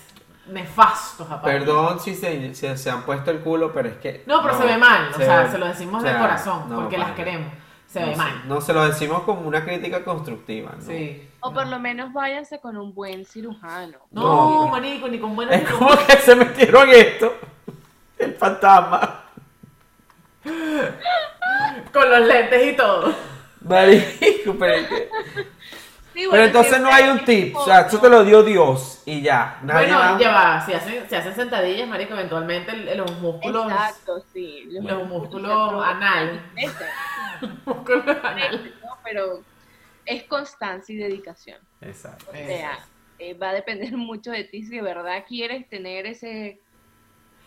Nefastos, 0.47 1.31
aparte. 1.31 1.59
Perdón 1.61 2.01
si 2.01 2.15
se, 2.17 2.53
si 2.55 2.77
se 2.77 2.91
han 2.91 3.03
puesto 3.05 3.31
el 3.31 3.39
culo, 3.41 3.73
pero 3.73 3.89
es 3.89 3.97
que. 3.99 4.25
No, 4.27 4.43
pero 4.43 4.59
se 4.59 4.65
ve 4.67 4.77
mal, 4.77 5.11
o 5.11 5.15
se 5.17 5.25
sea, 5.25 5.43
ve- 5.45 5.51
se 5.51 5.59
lo 5.59 5.67
decimos 5.67 6.03
o 6.03 6.07
de 6.07 6.19
corazón, 6.19 6.69
no, 6.69 6.77
porque 6.81 6.99
las 6.99 7.13
queremos. 7.13 7.53
Se 7.87 8.01
no 8.01 8.07
ve 8.07 8.13
se- 8.13 8.19
mal. 8.19 8.43
No, 8.49 8.61
se 8.61 8.73
lo 8.73 8.85
decimos 8.85 9.23
como 9.23 9.43
una 9.43 9.65
crítica 9.65 10.03
constructiva, 10.05 10.73
¿no? 10.77 10.83
Sí. 10.85 11.29
O 11.41 11.53
por 11.53 11.67
lo 11.69 11.79
menos 11.79 12.13
váyanse 12.13 12.59
con 12.61 12.77
un 12.77 12.93
buen 12.93 13.25
cirujano. 13.25 13.99
No, 14.11 14.65
No. 14.65 14.69
marico, 14.69 15.07
ni 15.09 15.21
con 15.21 15.37
buenas 15.37 15.61
Es 15.63 15.71
como 15.71 15.91
que 16.07 16.17
se 16.17 16.35
metieron 16.35 16.89
esto. 16.91 17.33
El 18.19 18.35
fantasma. 18.35 19.21
Con 21.93 22.11
los 22.11 22.21
lentes 22.27 22.73
y 22.73 22.77
todo. 22.77 23.15
Marico, 23.63 24.57
pero 24.59 24.75
es 24.75 24.89
que- 24.89 25.09
Sí, 26.15 26.27
Pero 26.31 26.45
entonces 26.45 26.79
no 26.79 26.93
hay 26.93 27.09
un 27.09 27.25
tip. 27.25 27.57
O 27.57 27.65
sea, 27.65 27.87
eso 27.87 27.99
te 27.99 28.11
lo 28.11 28.23
dio 28.23 28.43
Dios 28.43 29.03
y 29.07 29.23
ya. 29.23 29.59
Nadie 29.63 29.87
bueno, 29.87 29.99
más- 29.99 30.21
ya 30.21 30.31
va, 30.31 30.67
si 30.67 30.75
hacen, 30.75 31.09
si 31.09 31.15
hacen 31.15 31.35
sentadillas, 31.35 31.89
marico, 31.89 32.13
eventualmente 32.13 32.95
los 32.95 33.11
músculos... 33.19 33.73
Exacto, 33.73 34.23
sí. 34.31 34.69
Los 34.69 35.09
músculos 35.09 35.83
anal. 35.83 36.43
Músculos 37.65 38.05
¿no? 38.05 38.99
Pero 39.03 39.41
es 40.05 40.25
constancia 40.25 40.95
y 40.95 40.99
dedicación. 40.99 41.59
Exacto. 41.81 42.27
O 42.31 42.35
sea, 42.35 42.79
eh, 43.19 43.33
va 43.33 43.49
a 43.51 43.55
depender 43.55 43.93
mucho 43.97 44.33
de 44.33 44.45
ti 44.45 44.65
si 44.65 44.77
de 44.77 44.83
verdad 44.83 45.25
quieres 45.27 45.67
tener 45.71 46.07
ese... 46.07 46.61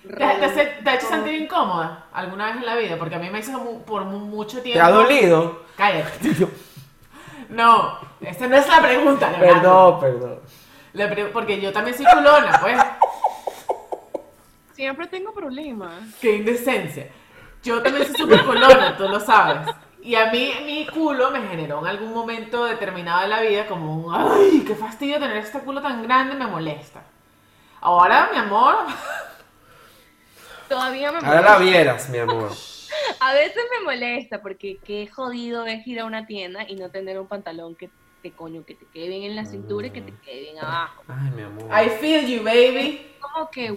¿Te, 0.08 0.48
te, 0.50 0.66
te 0.84 0.90
ha 0.90 0.96
hecho 0.96 1.08
sentir 1.08 1.34
incómoda 1.34 2.06
alguna 2.14 2.48
vez 2.48 2.58
en 2.58 2.66
la 2.66 2.76
vida? 2.76 2.98
Porque 2.98 3.16
a 3.16 3.20
mí 3.20 3.30
me 3.30 3.40
hizo 3.40 3.52
mu- 3.60 3.82
por 3.84 4.04
mu- 4.06 4.20
mucho 4.26 4.62
tiempo... 4.62 4.80
¿Te 4.80 4.86
ha 4.86 4.90
dolido? 4.92 5.64
Cállate. 5.78 6.48
No, 7.50 8.00
esa 8.22 8.48
no 8.48 8.56
es 8.56 8.68
la 8.68 8.82
pregunta, 8.82 9.30
Leonardo. 9.30 10.00
Perdón, 10.00 10.20
perdón. 10.20 10.40
La 10.94 11.10
pre- 11.10 11.26
porque 11.28 11.62
yo 11.62 11.72
también 11.72 11.96
soy 11.96 12.06
culona, 12.08 12.58
pues. 12.60 12.78
Siempre 14.74 15.08
tengo 15.08 15.32
problemas. 15.32 15.94
Qué 16.20 16.36
indecencia. 16.38 17.08
Yo 17.64 17.82
también 17.82 18.06
soy 18.08 18.16
súper 18.16 18.44
culona, 18.46 18.98
tú 18.98 19.08
lo 19.08 19.20
sabes. 19.20 19.68
Y 20.02 20.16
a 20.16 20.32
mí 20.32 20.52
mi 20.66 20.86
culo 20.88 21.32
me 21.32 21.42
generó 21.48 21.80
en 21.82 21.88
algún 21.88 22.14
momento 22.14 22.66
determinado 22.66 23.22
de 23.22 23.28
la 23.28 23.42
vida 23.42 23.66
como 23.68 23.96
un, 23.96 24.14
ay, 24.16 24.64
qué 24.68 24.76
fastidio 24.76 25.20
tener 25.20 25.38
este 25.38 25.60
culo 25.60 25.82
tan 25.82 26.04
grande, 26.04 26.36
me 26.36 26.48
molesta. 26.48 27.02
Ahora, 27.82 28.30
mi 28.32 28.38
amor, 28.40 28.76
Todavía 30.70 31.12
me 31.12 31.20
Ahora 31.20 31.42
la 31.42 31.58
vieras, 31.58 32.10
mi 32.10 32.18
amor. 32.18 32.52
A 33.20 33.34
veces 33.34 33.62
me 33.78 33.84
molesta 33.86 34.42
porque 34.42 34.78
qué 34.86 35.08
jodido 35.08 35.66
es 35.66 35.86
ir 35.86 36.00
a 36.00 36.06
una 36.06 36.26
tienda 36.26 36.66
y 36.68 36.76
no 36.76 36.90
tener 36.90 37.20
un 37.20 37.28
pantalón 37.28 37.76
que 37.76 37.90
te 38.22 38.32
coño, 38.32 38.64
que 38.66 38.74
te 38.76 38.86
quede 38.88 39.10
bien 39.10 39.24
en 39.24 39.36
la 39.36 39.46
cintura 39.46 39.88
y 39.88 39.92
que 39.92 40.02
te 40.02 40.14
quede 40.24 40.42
bien 40.42 40.60
abajo. 40.60 41.04
Ay, 41.08 41.30
mi 41.32 41.44
amor. 41.44 41.64
I 41.72 41.90
feel 41.90 42.26
you, 42.26 42.44
baby. 42.44 43.06
Como 43.20 43.50
que 43.52 43.76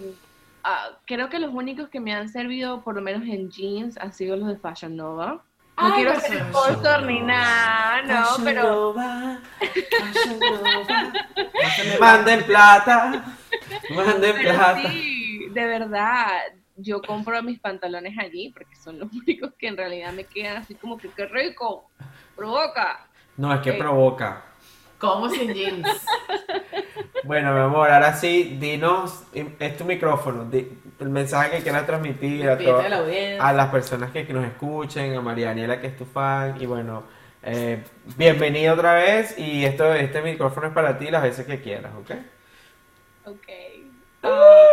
ah, 0.64 0.90
creo 1.06 1.28
que 1.28 1.38
los 1.38 1.52
únicos 1.52 1.88
que 1.88 2.00
me 2.00 2.14
han 2.14 2.28
servido, 2.28 2.82
por 2.82 2.94
lo 2.94 3.02
menos 3.02 3.22
en 3.28 3.50
jeans, 3.50 3.98
han 3.98 4.12
sido 4.12 4.36
los 4.36 4.48
de 4.48 4.56
Fashion 4.56 4.96
Nova. 4.96 5.26
No 5.34 5.42
Ay, 5.76 5.92
quiero 5.96 6.14
Fashion 6.14 6.32
ser 6.38 6.46
Nova. 6.46 6.68
sponsor 6.72 7.02
ni 7.02 7.20
nada, 7.20 8.02
no, 8.02 8.44
pero 8.44 8.94
Manden 12.00 12.44
plata. 12.44 13.24
Manden 13.94 14.34
Pero 14.36 14.54
plata. 14.54 14.90
sí, 14.90 15.46
de 15.50 15.66
verdad, 15.66 16.40
yo 16.78 17.02
compro 17.02 17.42
mis 17.42 17.58
pantalones 17.60 18.16
allí 18.18 18.50
porque 18.50 18.74
son 18.76 18.98
los 18.98 19.12
únicos 19.12 19.52
que 19.58 19.68
en 19.68 19.76
realidad 19.76 20.12
me 20.12 20.24
quedan 20.24 20.56
así 20.58 20.74
como 20.74 20.96
que 20.96 21.08
qué 21.10 21.26
rico, 21.26 21.90
provoca. 22.36 23.06
No, 23.36 23.52
es 23.54 23.60
que 23.60 23.70
Eh. 23.70 23.74
provoca. 23.74 24.44
Como 24.98 25.28
sin 25.28 25.52
jeans. 25.54 25.86
Bueno, 27.24 27.52
mi 27.52 27.58
amor, 27.60 27.90
ahora 27.90 28.14
sí, 28.14 28.56
dinos, 28.60 29.24
es 29.34 29.76
tu 29.76 29.84
micrófono, 29.84 30.44
di- 30.44 30.68
el 31.00 31.08
mensaje 31.10 31.50
que 31.56 31.62
quieras 31.64 31.84
transmitir 31.84 32.44
a, 32.48 32.54
Despídete 32.56 32.76
to- 32.76 32.82
de 32.82 32.88
la 32.88 32.96
audiencia. 32.98 33.46
a 33.48 33.52
las 33.52 33.68
personas 33.70 34.10
que, 34.12 34.24
que 34.24 34.32
nos 34.32 34.44
escuchen, 34.46 35.14
a 35.14 35.20
María 35.20 35.48
Daniela 35.48 35.80
que 35.80 35.88
es 35.88 35.96
tu 35.96 36.04
fan, 36.04 36.56
y 36.62 36.66
bueno, 36.66 37.02
eh, 37.42 37.82
bienvenido 38.16 38.72
otra 38.74 38.94
vez, 38.94 39.36
y 39.36 39.64
esto, 39.64 39.92
este 39.94 40.22
micrófono 40.22 40.68
es 40.68 40.72
para 40.72 40.96
ti 40.96 41.10
las 41.10 41.22
veces 41.24 41.44
que 41.44 41.60
quieras, 41.60 41.92
¿ok? 42.00 42.10
Ok. 43.26 43.48
Ah. 44.22 44.64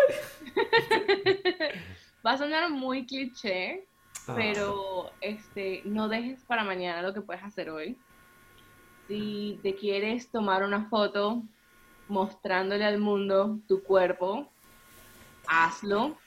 Va 2.25 2.31
a 2.31 2.37
sonar 2.37 2.69
muy 2.69 3.05
cliché, 3.05 3.85
Ah. 4.27 4.33
pero 4.35 5.11
este, 5.21 5.81
no 5.85 6.07
dejes 6.07 6.43
para 6.45 6.63
mañana 6.63 7.01
lo 7.01 7.13
que 7.13 7.21
puedes 7.21 7.43
hacer 7.43 7.69
hoy. 7.69 7.97
Si 9.07 9.59
te 9.61 9.75
quieres 9.75 10.29
tomar 10.29 10.63
una 10.63 10.89
foto 10.89 11.43
mostrándole 12.07 12.85
al 12.85 12.97
mundo 12.97 13.59
tu 13.67 13.83
cuerpo, 13.83 14.47
hazlo. 15.47 16.17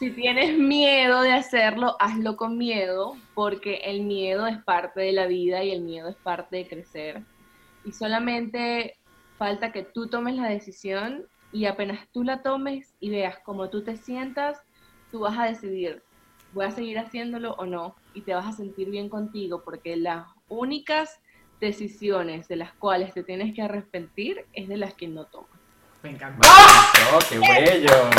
Si 0.00 0.10
tienes 0.10 0.58
miedo 0.58 1.22
de 1.22 1.32
hacerlo, 1.32 1.96
hazlo 2.00 2.36
con 2.36 2.58
miedo, 2.58 3.16
porque 3.34 3.76
el 3.84 4.02
miedo 4.02 4.48
es 4.48 4.58
parte 4.64 5.00
de 5.00 5.12
la 5.12 5.26
vida 5.26 5.62
y 5.62 5.70
el 5.70 5.82
miedo 5.82 6.08
es 6.08 6.16
parte 6.16 6.56
de 6.56 6.68
crecer. 6.68 7.22
Y 7.84 7.92
solamente 7.92 8.96
falta 9.38 9.70
que 9.70 9.84
tú 9.84 10.08
tomes 10.08 10.34
la 10.34 10.48
decisión 10.48 11.24
y 11.54 11.66
apenas 11.66 12.00
tú 12.12 12.24
la 12.24 12.42
tomes 12.42 12.92
y 12.98 13.10
veas 13.10 13.38
cómo 13.44 13.70
tú 13.70 13.84
te 13.84 13.96
sientas, 13.96 14.60
tú 15.12 15.20
vas 15.20 15.38
a 15.38 15.44
decidir, 15.44 16.02
voy 16.52 16.66
a 16.66 16.72
seguir 16.72 16.98
haciéndolo 16.98 17.52
o 17.52 17.64
no, 17.64 17.94
y 18.12 18.22
te 18.22 18.34
vas 18.34 18.46
a 18.46 18.52
sentir 18.52 18.90
bien 18.90 19.08
contigo, 19.08 19.62
porque 19.64 19.96
las 19.96 20.26
únicas 20.48 21.20
decisiones 21.60 22.48
de 22.48 22.56
las 22.56 22.72
cuales 22.72 23.14
te 23.14 23.22
tienes 23.22 23.54
que 23.54 23.62
arrepentir 23.62 24.44
es 24.52 24.66
de 24.66 24.76
las 24.76 24.94
que 24.94 25.06
no 25.06 25.26
tomas. 25.26 25.48
Me 26.02 26.10
encantó. 26.10 26.48
¡Oh, 26.48 27.18
qué 27.28 27.38
bello! 27.38 28.10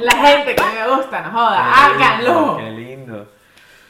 La 0.00 0.12
gente 0.12 0.54
que 0.54 0.62
me 0.62 0.96
gusta, 0.96 1.22
no 1.22 1.30
joda. 1.32 1.86
Háganlo. 1.86 2.56
¡Qué 2.56 2.70
lindo! 2.70 3.32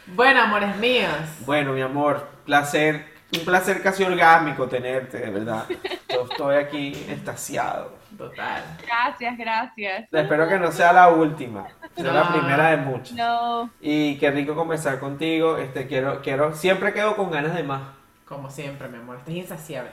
Bueno, 0.07 0.41
amores 0.41 0.75
míos. 0.79 1.13
Bueno, 1.41 1.75
mi 1.75 1.83
amor, 1.83 2.31
placer, 2.47 3.10
un 3.39 3.45
placer 3.45 3.83
casi 3.83 4.03
orgánico 4.03 4.67
tenerte, 4.67 5.19
de 5.19 5.31
verdad. 5.31 5.65
Yo 6.09 6.27
estoy 6.31 6.57
aquí 6.57 7.07
extasiado. 7.09 7.99
Total. 8.17 8.63
Gracias, 8.85 9.39
gracias. 9.39 10.09
Espero 10.13 10.49
que 10.49 10.59
no 10.59 10.73
sea 10.73 10.93
la 10.93 11.09
última, 11.09 11.69
sea 11.97 12.13
la 12.13 12.33
primera 12.33 12.71
de 12.71 12.77
muchas. 12.79 13.13
No, 13.13 13.71
Y 13.81 14.19
qué 14.19 14.31
rico 14.31 14.55
conversar 14.55 14.99
contigo. 14.99 15.57
Este, 15.57 15.87
quiero, 15.87 16.21
quiero, 16.21 16.55
siempre 16.55 16.93
quedo 16.93 17.17
con 17.17 17.31
ganas 17.31 17.55
de 17.55 17.63
más. 17.63 17.83
Como 18.27 18.51
siempre, 18.51 18.89
mi 18.89 18.99
amor. 18.99 19.17
Estás 19.17 19.35
insaciable. 19.35 19.93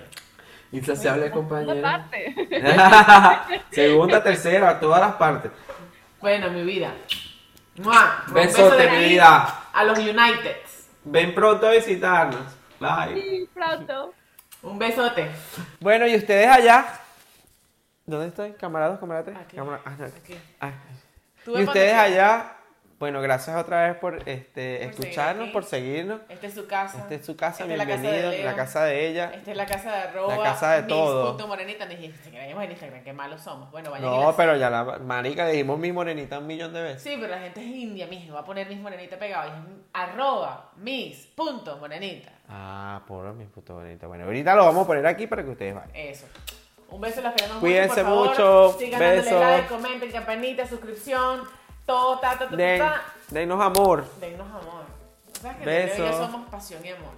Insaciable 0.72 1.32
compañera. 1.32 1.82
parte. 1.82 2.36
Segunda, 3.72 4.22
tercera, 4.22 4.80
todas 4.80 5.00
las 5.00 5.14
partes. 5.14 5.52
Bueno, 6.20 6.50
mi 6.50 6.64
vida. 6.64 6.92
¡Mua! 7.78 8.24
Un 8.28 8.34
beso 8.34 8.64
Besote, 8.64 8.84
de 8.84 8.92
mi 8.92 9.10
vida. 9.10 9.62
A 9.72 9.84
los 9.84 10.00
United. 10.00 10.58
Ven 11.06 11.34
pronto 11.34 11.68
a 11.68 11.72
visitarnos. 11.72 12.42
Bye. 12.80 13.22
Sí, 13.22 13.50
pronto. 13.54 14.14
Un 14.64 14.78
besote. 14.80 15.30
Bueno, 15.80 16.08
y 16.08 16.16
ustedes 16.16 16.48
allá. 16.48 16.86
¿Dónde 18.06 18.28
estoy? 18.28 18.54
¿Camaradas, 18.54 19.00
camaradas? 19.00 19.36
Aquí. 19.36 19.56
Camara- 19.58 19.82
ah, 19.86 19.94
no. 19.98 20.06
Aquí. 20.06 20.36
Ah. 20.62 20.72
Y 21.46 21.64
ustedes 21.64 21.94
allá, 21.94 22.57
bueno, 23.00 23.22
gracias 23.22 23.56
otra 23.56 23.88
vez 23.88 23.98
por 23.98 24.28
este, 24.28 24.78
Por 24.78 24.90
escucharnos, 24.90 25.38
seguir 25.38 25.54
por 25.54 25.64
seguirnos. 25.66 26.22
Esta 26.30 26.48
es 26.48 26.54
su 26.56 26.66
casa. 26.68 26.98
Esta 26.98 27.14
es 27.16 27.26
su 27.26 27.36
casa, 27.36 27.64
Esta 27.64 27.74
es 27.74 27.78
la 27.78 27.86
casa 27.86 28.02
de 28.02 28.10
bienvenido, 28.10 28.32
Leo. 28.32 28.46
la 28.46 28.56
casa 28.56 28.84
de 28.86 29.08
ella. 29.08 29.32
Esta 29.36 29.52
es 29.52 29.58
la 29.58 29.66
casa 29.66 29.92
de 29.92 29.98
arroba. 30.02 30.38
La 30.38 30.44
casa 30.44 30.72
de 30.74 30.84
todo. 30.84 31.28
punto 31.30 31.48
Morenita. 31.48 31.86
Ni 31.86 32.06
Instagram, 32.06 32.62
en 32.62 32.72
Instagram, 32.72 33.04
qué 33.04 33.14
malos 33.14 33.42
somos. 33.42 33.70
Bueno, 33.72 33.92
vayan 33.92 34.10
No, 34.10 34.36
pero 34.36 34.56
ya 34.58 34.70
la 34.70 34.84
marica 35.00 35.48
dijimos 35.48 35.78
mi 35.78 35.92
morenita 35.92 36.40
un 36.40 36.48
millón 36.48 36.74
de 36.74 36.82
veces. 36.82 37.04
Sí, 37.04 37.18
pero 37.20 37.28
la 37.28 37.40
gente 37.40 37.60
es 37.62 37.68
india, 37.68 38.08
mijo. 38.08 38.34
Va 38.34 38.40
a 38.40 38.46
poner 38.46 38.68
Miss 38.68 38.80
Morenita 38.80 39.18
pegado. 39.18 39.50
Y 39.50 39.52
es 39.52 39.64
arroba 39.94 40.72
Miss 40.78 41.28
punto 41.36 41.78
Morenita. 41.78 42.32
Ah, 42.50 43.02
por 43.08 43.32
mi 43.34 43.46
puto 43.46 43.76
bonito. 43.76 44.08
Bueno, 44.08 44.24
ahorita 44.26 44.56
lo 44.56 44.66
vamos 44.66 44.86
a 44.86 44.88
poner 44.88 45.06
aquí 45.06 45.28
para 45.28 45.44
que 45.44 45.50
ustedes 45.50 45.76
vayan. 45.76 45.92
Eso. 45.96 46.26
Un 46.90 47.02
beso, 47.02 47.20
las 47.22 47.34
queremos 47.36 47.58
Cuídense 47.60 48.02
mucho, 48.04 48.26
por 48.26 48.36
favor. 48.36 48.66
mucho, 48.68 48.80
Sigan 48.80 49.00
dándole 49.00 49.40
like, 49.40 49.68
comenten, 49.68 50.12
campanita, 50.12 50.66
suscripción, 50.66 51.42
todo, 51.88 52.20
ta, 52.20 52.38
ta, 52.38 52.48
ta, 52.50 52.56
Den, 52.56 52.80
ta, 52.80 52.94
ta. 52.94 53.02
denos 53.30 53.60
amor. 53.60 54.06
Dennos 54.20 54.48
amor. 54.48 54.86
¿Sabes 55.42 55.58
que 55.58 55.66
Besos. 55.66 55.98
Leo 56.00 56.08
y 56.08 56.12
yo 56.12 56.18
somos 56.18 56.50
pasión 56.50 56.86
y 56.86 56.90
amor? 56.90 57.12